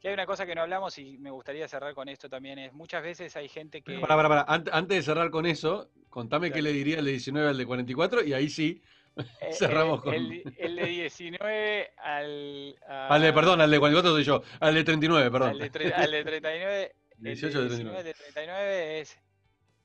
Que 0.00 0.08
hay 0.08 0.14
una 0.14 0.26
cosa 0.26 0.46
que 0.46 0.54
no 0.54 0.62
hablamos 0.62 0.96
y 0.98 1.18
me 1.18 1.30
gustaría 1.30 1.66
cerrar 1.66 1.92
con 1.94 2.08
esto 2.08 2.28
también, 2.28 2.58
es 2.58 2.72
muchas 2.72 3.02
veces 3.02 3.34
hay 3.36 3.48
gente 3.48 3.82
que... 3.82 3.98
Para, 3.98 4.14
para, 4.14 4.28
para. 4.28 4.44
Antes 4.72 4.96
de 4.96 5.02
cerrar 5.02 5.30
con 5.30 5.44
eso, 5.44 5.90
contame 6.08 6.52
qué 6.52 6.62
le 6.62 6.72
diría 6.72 7.00
el 7.00 7.04
de 7.04 7.12
19 7.12 7.48
al 7.48 7.58
de 7.58 7.66
44 7.66 8.24
y 8.24 8.32
ahí 8.32 8.48
sí 8.48 8.80
eh, 9.16 9.24
cerramos 9.52 10.02
con... 10.02 10.14
El, 10.14 10.76
de 10.76 10.86
19 10.86 11.90
al... 11.96 12.76
Al 12.86 13.22
de, 13.22 13.32
perdón, 13.32 13.60
al 13.60 13.70
de 13.70 13.78
44 13.78 14.12
soy 14.12 14.24
yo, 14.24 14.42
al 14.60 14.74
de 14.74 14.84
39, 14.84 15.30
perdón. 15.30 15.50
Al 15.50 15.58
de, 15.58 15.92
al 15.94 16.10
de 16.10 16.24
39... 16.24 16.94
18 17.18 17.62
de 17.62 17.66
39. 17.66 17.98
El 17.98 18.04
de 18.04 18.14
39 18.14 19.00
es... 19.00 19.18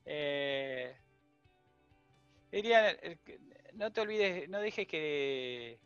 Eh, 0.06 0.96
diría, 2.52 2.96
no 3.74 3.92
te 3.92 4.02
olvides, 4.02 4.50
no 4.50 4.60
dejes 4.60 4.88
que 4.88 5.80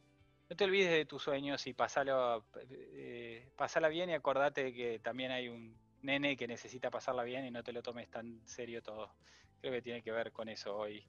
no 0.50 0.56
te 0.56 0.64
olvides 0.64 0.92
de 0.92 1.06
tus 1.06 1.24
sueños 1.24 1.68
y 1.68 1.74
pasalo, 1.74 2.46
eh, 2.70 3.50
pasala 3.56 3.90
bien 3.90 4.10
y 4.10 4.14
acordate 4.14 4.74
que 4.74 5.00
también 5.00 5.32
hay 5.32 5.50
un 5.50 5.78
nene 6.02 6.38
que 6.38 6.48
necesita 6.48 6.90
pasarla 6.90 7.24
bien 7.24 7.46
y 7.46 7.52
no 7.52 7.64
te 7.64 7.74
lo 7.74 7.82
tomes 7.82 8.10
tan 8.10 8.42
serio 8.48 8.82
todo. 8.82 9.14
Creo 9.60 9.74
que 9.74 9.82
tiene 9.82 10.02
que 10.02 10.12
ver 10.12 10.32
con 10.32 10.48
eso 10.48 10.78
hoy. 10.78 11.04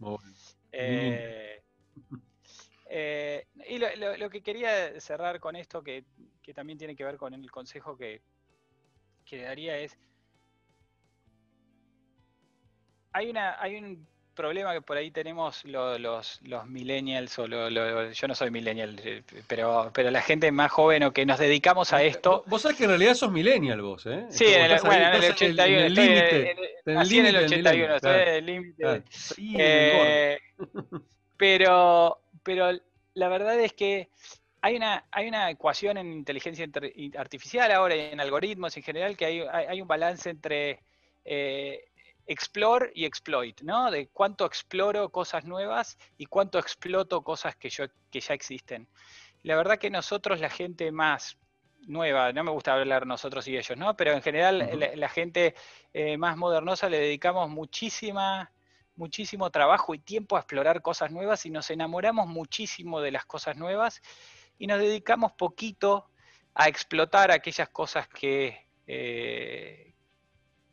Eh, 0.73 1.63
eh, 2.87 3.47
y 3.69 3.79
lo, 3.79 4.31
que 4.31 4.43
quería 4.43 4.99
cerrar 5.01 5.39
con 5.39 5.55
esto, 5.55 5.83
que, 5.83 6.05
también 6.55 6.79
tiene 6.79 6.97
que 6.97 7.05
ver 7.05 7.17
con 7.17 7.35
el 7.35 7.51
consejo 7.51 7.97
que, 7.97 8.23
que 9.25 9.43
daría 9.43 9.79
es, 9.79 9.97
hay, 13.13 13.31
una, 13.31 13.61
hay 13.61 13.77
un 13.77 14.09
problema 14.39 14.73
que 14.73 14.81
por 14.81 14.97
ahí 14.97 15.11
tenemos 15.11 15.65
los, 15.65 16.41
los, 16.43 16.67
millennials, 16.67 17.37
o 17.41 17.47
yo 17.47 18.29
no 18.29 18.35
soy 18.37 18.53
millennial, 18.53 18.99
eh, 19.05 19.23
pero, 19.49 19.91
pero 19.93 20.13
la 20.13 20.23
gente 20.23 20.53
más 20.53 20.71
joven 20.71 21.03
o 21.03 21.13
que 21.13 21.27
nos 21.27 21.41
dedicamos 21.41 21.93
a 21.93 22.05
esto. 22.05 22.45
Vos 22.47 22.63
sabés 22.63 22.79
que 22.79 22.85
en 22.85 22.91
realidad 22.91 23.15
sos 23.15 23.33
millennial 23.33 23.83
vos, 23.83 24.07
¿eh? 24.07 24.27
Sí, 24.31 24.47
en 24.47 24.71
el, 24.71 24.81
bueno, 24.81 25.09
en 25.09 25.25
el 25.25 25.33
81. 25.33 25.81
En 25.81 27.27
el 27.27 27.37
81, 27.37 27.97
estoy 27.97 28.21
en 28.21 28.29
el 28.29 28.47
límite. 28.47 29.03
Eh, 29.59 30.39
pero, 31.37 32.21
pero 32.45 32.71
la 33.15 33.29
verdad 33.29 33.59
es 33.59 33.73
que 33.73 34.09
hay 34.61 34.77
una, 34.77 35.05
hay 35.11 35.27
una 35.27 35.51
ecuación 35.51 35.99
en 35.99 36.13
inteligencia 36.13 36.65
artificial 37.19 37.73
ahora 37.73 37.97
y 37.97 38.01
en 38.13 38.21
algoritmos 38.21 38.77
en 38.77 38.85
general 38.85 39.17
que 39.17 39.25
hay, 39.27 39.41
hay 39.41 39.83
un 39.83 39.89
balance 39.89 40.31
entre 40.31 40.79
eh, 41.25 41.89
explore 42.29 42.93
y 42.95 43.07
exploit, 43.07 43.63
¿no? 43.63 43.91
De 43.91 44.09
cuánto 44.09 44.45
exploro 44.45 45.09
cosas 45.09 45.45
nuevas 45.45 45.99
y 46.19 46.27
cuánto 46.27 46.59
exploto 46.59 47.23
cosas 47.23 47.57
que, 47.57 47.71
yo, 47.71 47.87
que 48.11 48.21
ya 48.21 48.35
existen. 48.35 48.87
La 49.43 49.57
verdad 49.57 49.79
que 49.79 49.91
nosotros, 49.91 50.39
la 50.39 50.51
gente 50.51 50.93
más 50.93 51.39
nueva, 51.87 52.33
no 52.33 52.45
me 52.45 52.51
gusta 52.51 52.75
hablar 52.75 53.07
nosotros 53.07 53.49
y 53.49 53.57
ellos, 53.57 53.79
¿no? 53.79 53.97
Pero 53.97 54.13
en 54.13 54.21
general 54.21 54.79
la, 54.95 55.09
gente 55.09 55.55
eh, 55.95 56.19
más 56.19 56.37
modernosa 56.37 56.91
le 56.91 57.01
dedicamos 57.01 57.49
muchísima, 57.49 58.53
muchísimo 58.95 59.51
trabajo 59.51 59.95
y 59.95 59.99
tiempo 59.99 60.37
a 60.37 60.41
explorar 60.41 60.83
cosas 60.83 61.11
nuevas 61.11 61.47
y 61.47 61.51
nos 61.51 61.71
enamoramos 61.71 62.27
muchísimo 62.27 63.01
de 63.01 63.13
las 63.13 63.25
cosas 63.25 63.57
nuevas 63.57 64.03
y 64.59 64.67
nos 64.67 64.81
dedicamos 64.81 65.33
poquito 65.33 66.11
a 66.53 66.69
explotar 66.69 67.31
aquellas 67.31 67.71
cosas 67.71 68.07
que, 68.09 68.67
eh, 68.87 69.95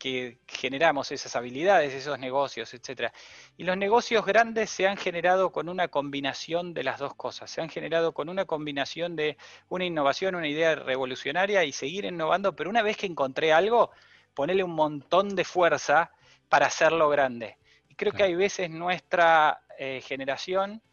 que 0.05 0.37
generamos 0.45 1.11
esas 1.11 1.35
habilidades, 1.35 1.91
esos 1.91 2.19
negocios, 2.19 2.71
etc. 2.75 3.11
Y 3.57 3.63
los 3.63 3.75
negocios 3.75 4.23
grandes 4.23 4.69
se 4.69 4.87
han 4.87 4.97
generado 4.97 5.51
con 5.51 5.67
una 5.67 5.87
combinación 5.87 6.75
de 6.75 6.83
las 6.83 6.99
dos 6.99 7.15
cosas, 7.15 7.49
se 7.49 7.59
han 7.59 7.69
generado 7.69 8.13
con 8.13 8.29
una 8.29 8.45
combinación 8.45 9.15
de 9.15 9.35
una 9.67 9.83
innovación, 9.83 10.35
una 10.35 10.47
idea 10.47 10.75
revolucionaria 10.75 11.63
y 11.63 11.71
seguir 11.71 12.05
innovando, 12.05 12.55
pero 12.55 12.69
una 12.69 12.83
vez 12.83 12.97
que 12.97 13.07
encontré 13.07 13.51
algo, 13.51 13.89
ponerle 14.35 14.63
un 14.63 14.75
montón 14.75 15.35
de 15.35 15.43
fuerza 15.43 16.11
para 16.49 16.67
hacerlo 16.67 17.09
grande. 17.09 17.57
Y 17.89 17.95
creo 17.95 18.13
que 18.13 18.21
hay 18.21 18.35
veces 18.35 18.69
nuestra 18.69 19.63
eh, 19.79 20.01
generación 20.05 20.83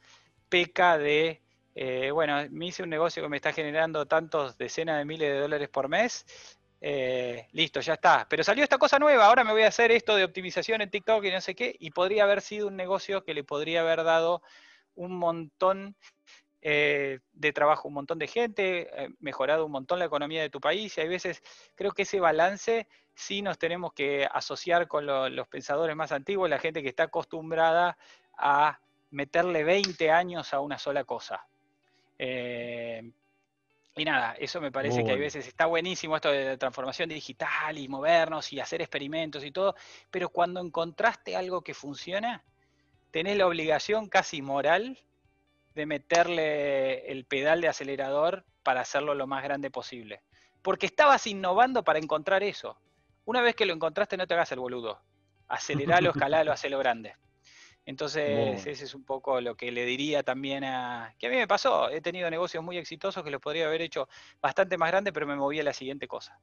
peca 0.49 0.97
de, 0.97 1.43
eh, 1.75 2.11
bueno, 2.13 2.47
me 2.49 2.65
hice 2.65 2.83
un 2.83 2.89
negocio 2.89 3.23
que 3.23 3.29
me 3.29 3.37
está 3.37 3.53
generando 3.53 4.07
tantos 4.07 4.57
decenas 4.57 4.97
de 4.97 5.05
miles 5.05 5.31
de 5.31 5.39
dólares 5.39 5.69
por 5.69 5.91
mes, 5.91 6.25
eh, 6.85 7.47
listo, 7.53 7.81
ya 7.81 7.95
está. 7.95 8.27
Pero 8.29 8.43
salió 8.43 8.65
esta 8.65 8.77
cosa 8.77 8.99
nueva, 8.99 9.27
ahora 9.27 9.45
me 9.45 9.53
voy 9.53 9.63
a 9.63 9.69
hacer 9.69 9.93
esto 9.93 10.17
de 10.17 10.25
optimización 10.25 10.81
en 10.81 10.91
TikTok 10.91 11.25
y 11.25 11.31
no 11.31 11.41
sé 11.41 11.55
qué, 11.55 11.77
y 11.79 11.93
podría 11.93 12.25
haber 12.25 12.41
sido 12.41 12.67
un 12.67 12.75
negocio 12.75 13.23
que 13.23 13.35
le 13.35 13.45
podría 13.45 13.83
haber 13.83 14.03
dado 14.03 14.43
un 14.97 15.17
montón 15.17 15.95
eh, 16.61 17.21
de 17.35 17.53
trabajo, 17.53 17.87
un 17.87 17.95
montón 17.95 18.19
de 18.19 18.27
gente, 18.27 18.91
eh, 19.01 19.11
mejorado 19.21 19.65
un 19.65 19.71
montón 19.71 20.01
la 20.01 20.07
economía 20.07 20.43
de 20.43 20.51
tu 20.51 20.61
país, 20.61 20.99
y 20.99 21.03
hay 21.03 21.09
veces 21.09 21.41
creo 21.77 21.93
que 21.93 22.03
ese 22.03 22.19
balance 22.19 22.89
sí 23.15 23.43
nos 23.43 23.59
tenemos 23.59 23.93
que 23.93 24.27
asociar 24.29 24.89
con 24.89 25.07
los 25.07 25.47
pensadores 25.47 25.95
más 25.95 26.11
antiguos, 26.11 26.51
la 26.51 26.59
gente 26.59 26.83
que 26.83 26.89
está 26.89 27.05
acostumbrada 27.05 27.97
a 28.37 28.81
meterle 29.11 29.63
20 29.63 30.11
años 30.11 30.53
a 30.53 30.59
una 30.59 30.79
sola 30.79 31.05
cosa. 31.05 31.47
Y 33.95 34.05
nada, 34.07 34.35
eso 34.39 34.61
me 34.61 34.73
parece 34.73 35.05
que 35.05 35.11
hay 35.11 35.19
veces 35.19 35.47
está 35.47 35.67
buenísimo 35.67 36.17
esto 36.17 36.31
de 36.31 36.57
transformación 36.57 37.11
digital 37.11 37.77
y 37.77 37.89
movernos 37.89 38.51
y 38.53 38.59
hacer 38.59 38.81
experimentos 38.81 39.45
y 39.45 39.51
todo, 39.51 39.75
pero 40.11 40.31
cuando 40.31 40.61
encontraste 40.61 41.37
algo 41.37 41.61
que 41.61 41.75
funciona, 41.75 42.43
tenés 43.11 43.37
la 43.37 43.47
obligación 43.47 44.09
casi 44.09 44.41
moral 44.41 44.99
de 45.75 45.87
meterle 45.87 47.11
el 47.11 47.27
pedal 47.27 47.61
de 47.61 47.69
acelerador 47.69 48.45
para 48.63 48.81
hacerlo 48.81 49.15
lo 49.15 49.27
más 49.27 49.43
grande 49.43 49.71
posible. 49.71 50.23
Porque 50.63 50.87
estabas 50.87 51.27
innovando 51.27 51.83
para 51.83 51.99
encontrar 51.99 52.43
eso. 52.43 52.79
Una 53.25 53.43
vez 53.43 53.55
que 53.55 53.67
lo 53.67 53.75
encontraste, 53.75 54.17
no 54.17 54.27
te 54.27 54.35
hagas 54.35 54.53
el 54.53 54.61
boludo. 54.61 55.01
Aceleralo, 55.49 56.11
escalalo, 56.15 56.53
hacelo 56.53 56.79
grande. 56.79 57.15
Entonces, 57.85 58.65
ese 58.67 58.85
es 58.85 58.95
un 58.95 59.05
poco 59.05 59.41
lo 59.41 59.57
que 59.57 59.73
le 59.73 59.85
diría 59.85 60.23
también 60.23 60.63
a... 60.63 61.15
que 61.19 61.27
a 61.27 61.31
mí 61.31 61.37
me 61.37 61.49
pasó, 61.49 61.91
he 61.91 62.01
tenido 62.01 62.31
negocios 62.31 62.63
muy 62.63 62.79
exitosos 62.79 63.25
que 63.25 63.31
los 63.31 63.41
podría 63.41 63.67
haber 63.67 63.83
hecho 63.83 64.09
bastante 64.41 64.79
más 64.79 64.91
grandes, 64.91 65.13
pero 65.13 65.27
me 65.27 65.35
moví 65.35 65.59
a 65.59 65.65
la 65.65 65.73
siguiente 65.73 66.07
cosa. 66.07 66.39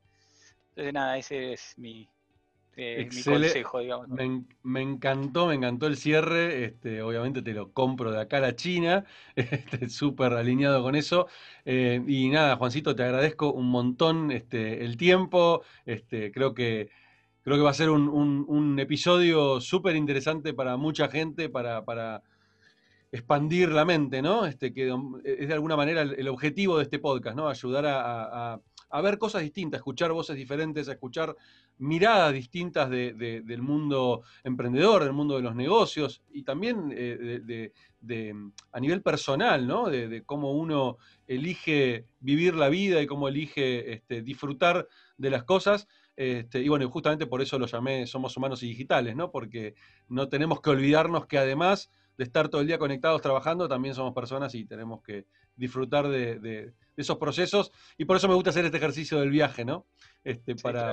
Entonces, 0.69 0.93
nada, 0.93 1.17
ese 1.17 1.53
es 1.53 1.77
mi, 1.77 2.09
eh, 2.81 3.09
consejo, 3.25 3.79
digamos. 3.79 4.07
Me, 4.63 4.81
encantó, 4.81 5.47
me 5.47 5.55
encantó 5.55 5.87
el 5.87 5.97
cierre. 5.97 6.63
Este, 6.63 7.01
obviamente 7.01 7.41
te 7.41 7.53
lo 7.53 7.73
compro 7.73 8.11
de 8.11 8.21
acá 8.21 8.37
a 8.37 8.41
la 8.41 8.55
China, 8.55 9.05
este, 9.35 9.89
súper 9.89 10.33
alineado 10.33 10.81
con 10.81 10.95
eso. 10.95 11.27
Eh, 11.65 12.01
y 12.07 12.29
nada, 12.29 12.55
Juancito, 12.55 12.95
te 12.95 13.03
agradezco 13.03 13.51
un 13.51 13.69
montón 13.69 14.31
este, 14.31 14.85
el 14.85 14.95
tiempo. 14.95 15.63
Este, 15.85 16.31
creo 16.31 16.53
que 16.53 16.89
creo 17.49 17.57
que 17.57 17.63
va 17.63 17.71
a 17.71 17.73
ser 17.73 17.89
un, 17.89 18.77
episodio 18.79 19.59
súper 19.59 19.95
interesante 19.95 20.53
para 20.53 20.77
mucha 20.77 21.07
gente, 21.07 21.49
para, 21.49 22.21
expandir 23.11 23.69
la 23.69 23.85
mente, 23.85 24.21
¿no? 24.21 24.45
Este, 24.45 24.71
que 24.71 24.95
es 25.23 25.47
de 25.47 25.53
alguna 25.55 25.75
manera 25.75 26.03
el, 26.03 26.27
objetivo 26.27 26.77
de 26.77 26.83
este 26.83 26.99
podcast, 26.99 27.35
¿no? 27.35 27.49
Ayudar 27.49 27.85
a, 27.87 29.01
ver 29.01 29.17
cosas 29.17 29.41
distintas, 29.41 29.79
escuchar 29.79 30.11
voces 30.11 30.35
diferentes, 30.35 30.89
a 30.89 30.91
escuchar 30.91 31.35
miradas 31.79 32.33
distintas 32.33 32.87
del 32.87 33.61
mundo 33.63 34.21
emprendedor, 34.43 35.03
del 35.03 35.13
mundo 35.13 35.35
de 35.37 35.41
los 35.41 35.55
negocios 35.55 36.21
y 36.31 36.43
también 36.43 36.93
eh, 36.95 37.71
de, 37.99 38.35
a 38.71 38.79
nivel 38.79 39.01
personal, 39.01 39.65
¿no? 39.65 39.89
De, 39.89 40.21
cómo 40.23 40.51
uno 40.51 40.99
elige 41.25 42.05
vivir 42.19 42.53
la 42.53 42.69
vida 42.69 43.01
y 43.01 43.07
cómo 43.07 43.27
elige 43.27 43.91
este, 43.91 44.21
disfrutar 44.21 44.87
de 45.17 45.31
las 45.31 45.45
cosas. 45.45 45.87
Este, 46.19 46.59
y 46.59 46.67
bueno, 46.67 46.89
justamente 46.89 47.27
por 47.27 47.41
eso 47.41 47.57
lo 47.57 47.65
llamé 47.65 48.05
Somos 48.05 48.35
Humanos 48.35 48.61
y 48.61 48.67
Digitales, 48.67 49.15
¿no? 49.15 49.31
Porque 49.31 49.75
no 50.09 50.27
tenemos 50.27 50.59
que 50.59 50.69
olvidarnos 50.69 51.27
que 51.27 51.37
además 51.37 51.89
de 52.17 52.25
estar 52.25 52.49
todo 52.49 52.59
el 52.59 52.67
día 52.67 52.77
conectados 52.77 53.21
trabajando, 53.21 53.69
también 53.69 53.95
somos 53.95 54.13
personas 54.13 54.53
y 54.53 54.65
tenemos 54.65 55.01
que 55.01 55.27
disfrutar 55.55 56.09
de, 56.09 56.73
esos 56.97 57.17
procesos. 57.19 57.71
Y 57.97 58.03
por 58.03 58.17
eso 58.17 58.27
me 58.27 58.33
gusta 58.33 58.49
hacer 58.49 58.65
este 58.65 58.75
ejercicio 58.75 59.17
del 59.21 59.29
viaje, 59.29 59.63
¿no? 59.63 59.85
Este, 60.25 60.57
para, 60.57 60.91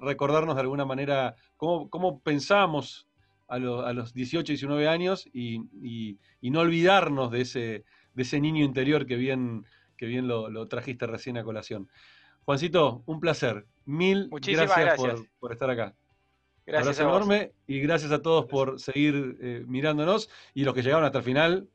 recordarnos 0.00 0.54
de 0.54 0.62
alguna 0.62 0.86
manera 0.86 1.34
cómo, 1.58 1.90
cómo 1.90 2.22
pensamos 2.22 3.06
a, 3.48 3.58
los 3.58 4.14
18, 4.14 4.52
19 4.52 4.88
años 4.88 5.28
y, 5.34 6.18
no 6.40 6.60
olvidarnos 6.60 7.30
de 7.30 7.42
ese, 7.42 7.84
de 8.14 8.22
ese 8.22 8.40
niño 8.40 8.64
interior 8.64 9.04
que 9.04 9.16
bien, 9.16 9.66
que 9.98 10.06
bien 10.06 10.28
lo, 10.28 10.48
lo 10.48 10.66
trajiste 10.66 11.06
recién 11.06 11.36
a 11.36 11.44
colación. 11.44 11.90
Juancito, 12.44 13.02
un 13.06 13.20
placer. 13.20 13.66
Mil 13.84 14.30
gracias, 14.30 14.96
Por, 15.38 15.52
estar 15.52 15.68
acá. 15.70 15.94
Gracias. 16.64 16.98
Un 16.98 17.04
abrazo 17.06 17.26
enorme 17.26 17.52
y 17.66 17.80
gracias 17.80 18.12
a 18.12 18.22
todos 18.22 18.46
por 18.46 18.78
seguir 18.78 19.36
eh, 19.40 19.64
mirándonos 19.66 20.30
y 20.54 20.64
los 20.64 20.74
que 20.74 20.82
llegaron 20.82 21.04
hasta 21.04 21.18
el 21.18 21.24
final. 21.24 21.68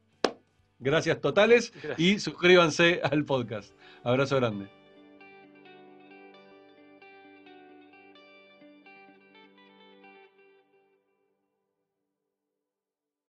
Gracias 0.79 1.19
totales 1.19 1.73
y 1.97 2.19
suscríbanse 2.19 3.01
al 3.03 3.25
podcast. 3.25 3.73
Abrazo 4.03 4.37
grande. 4.37 4.69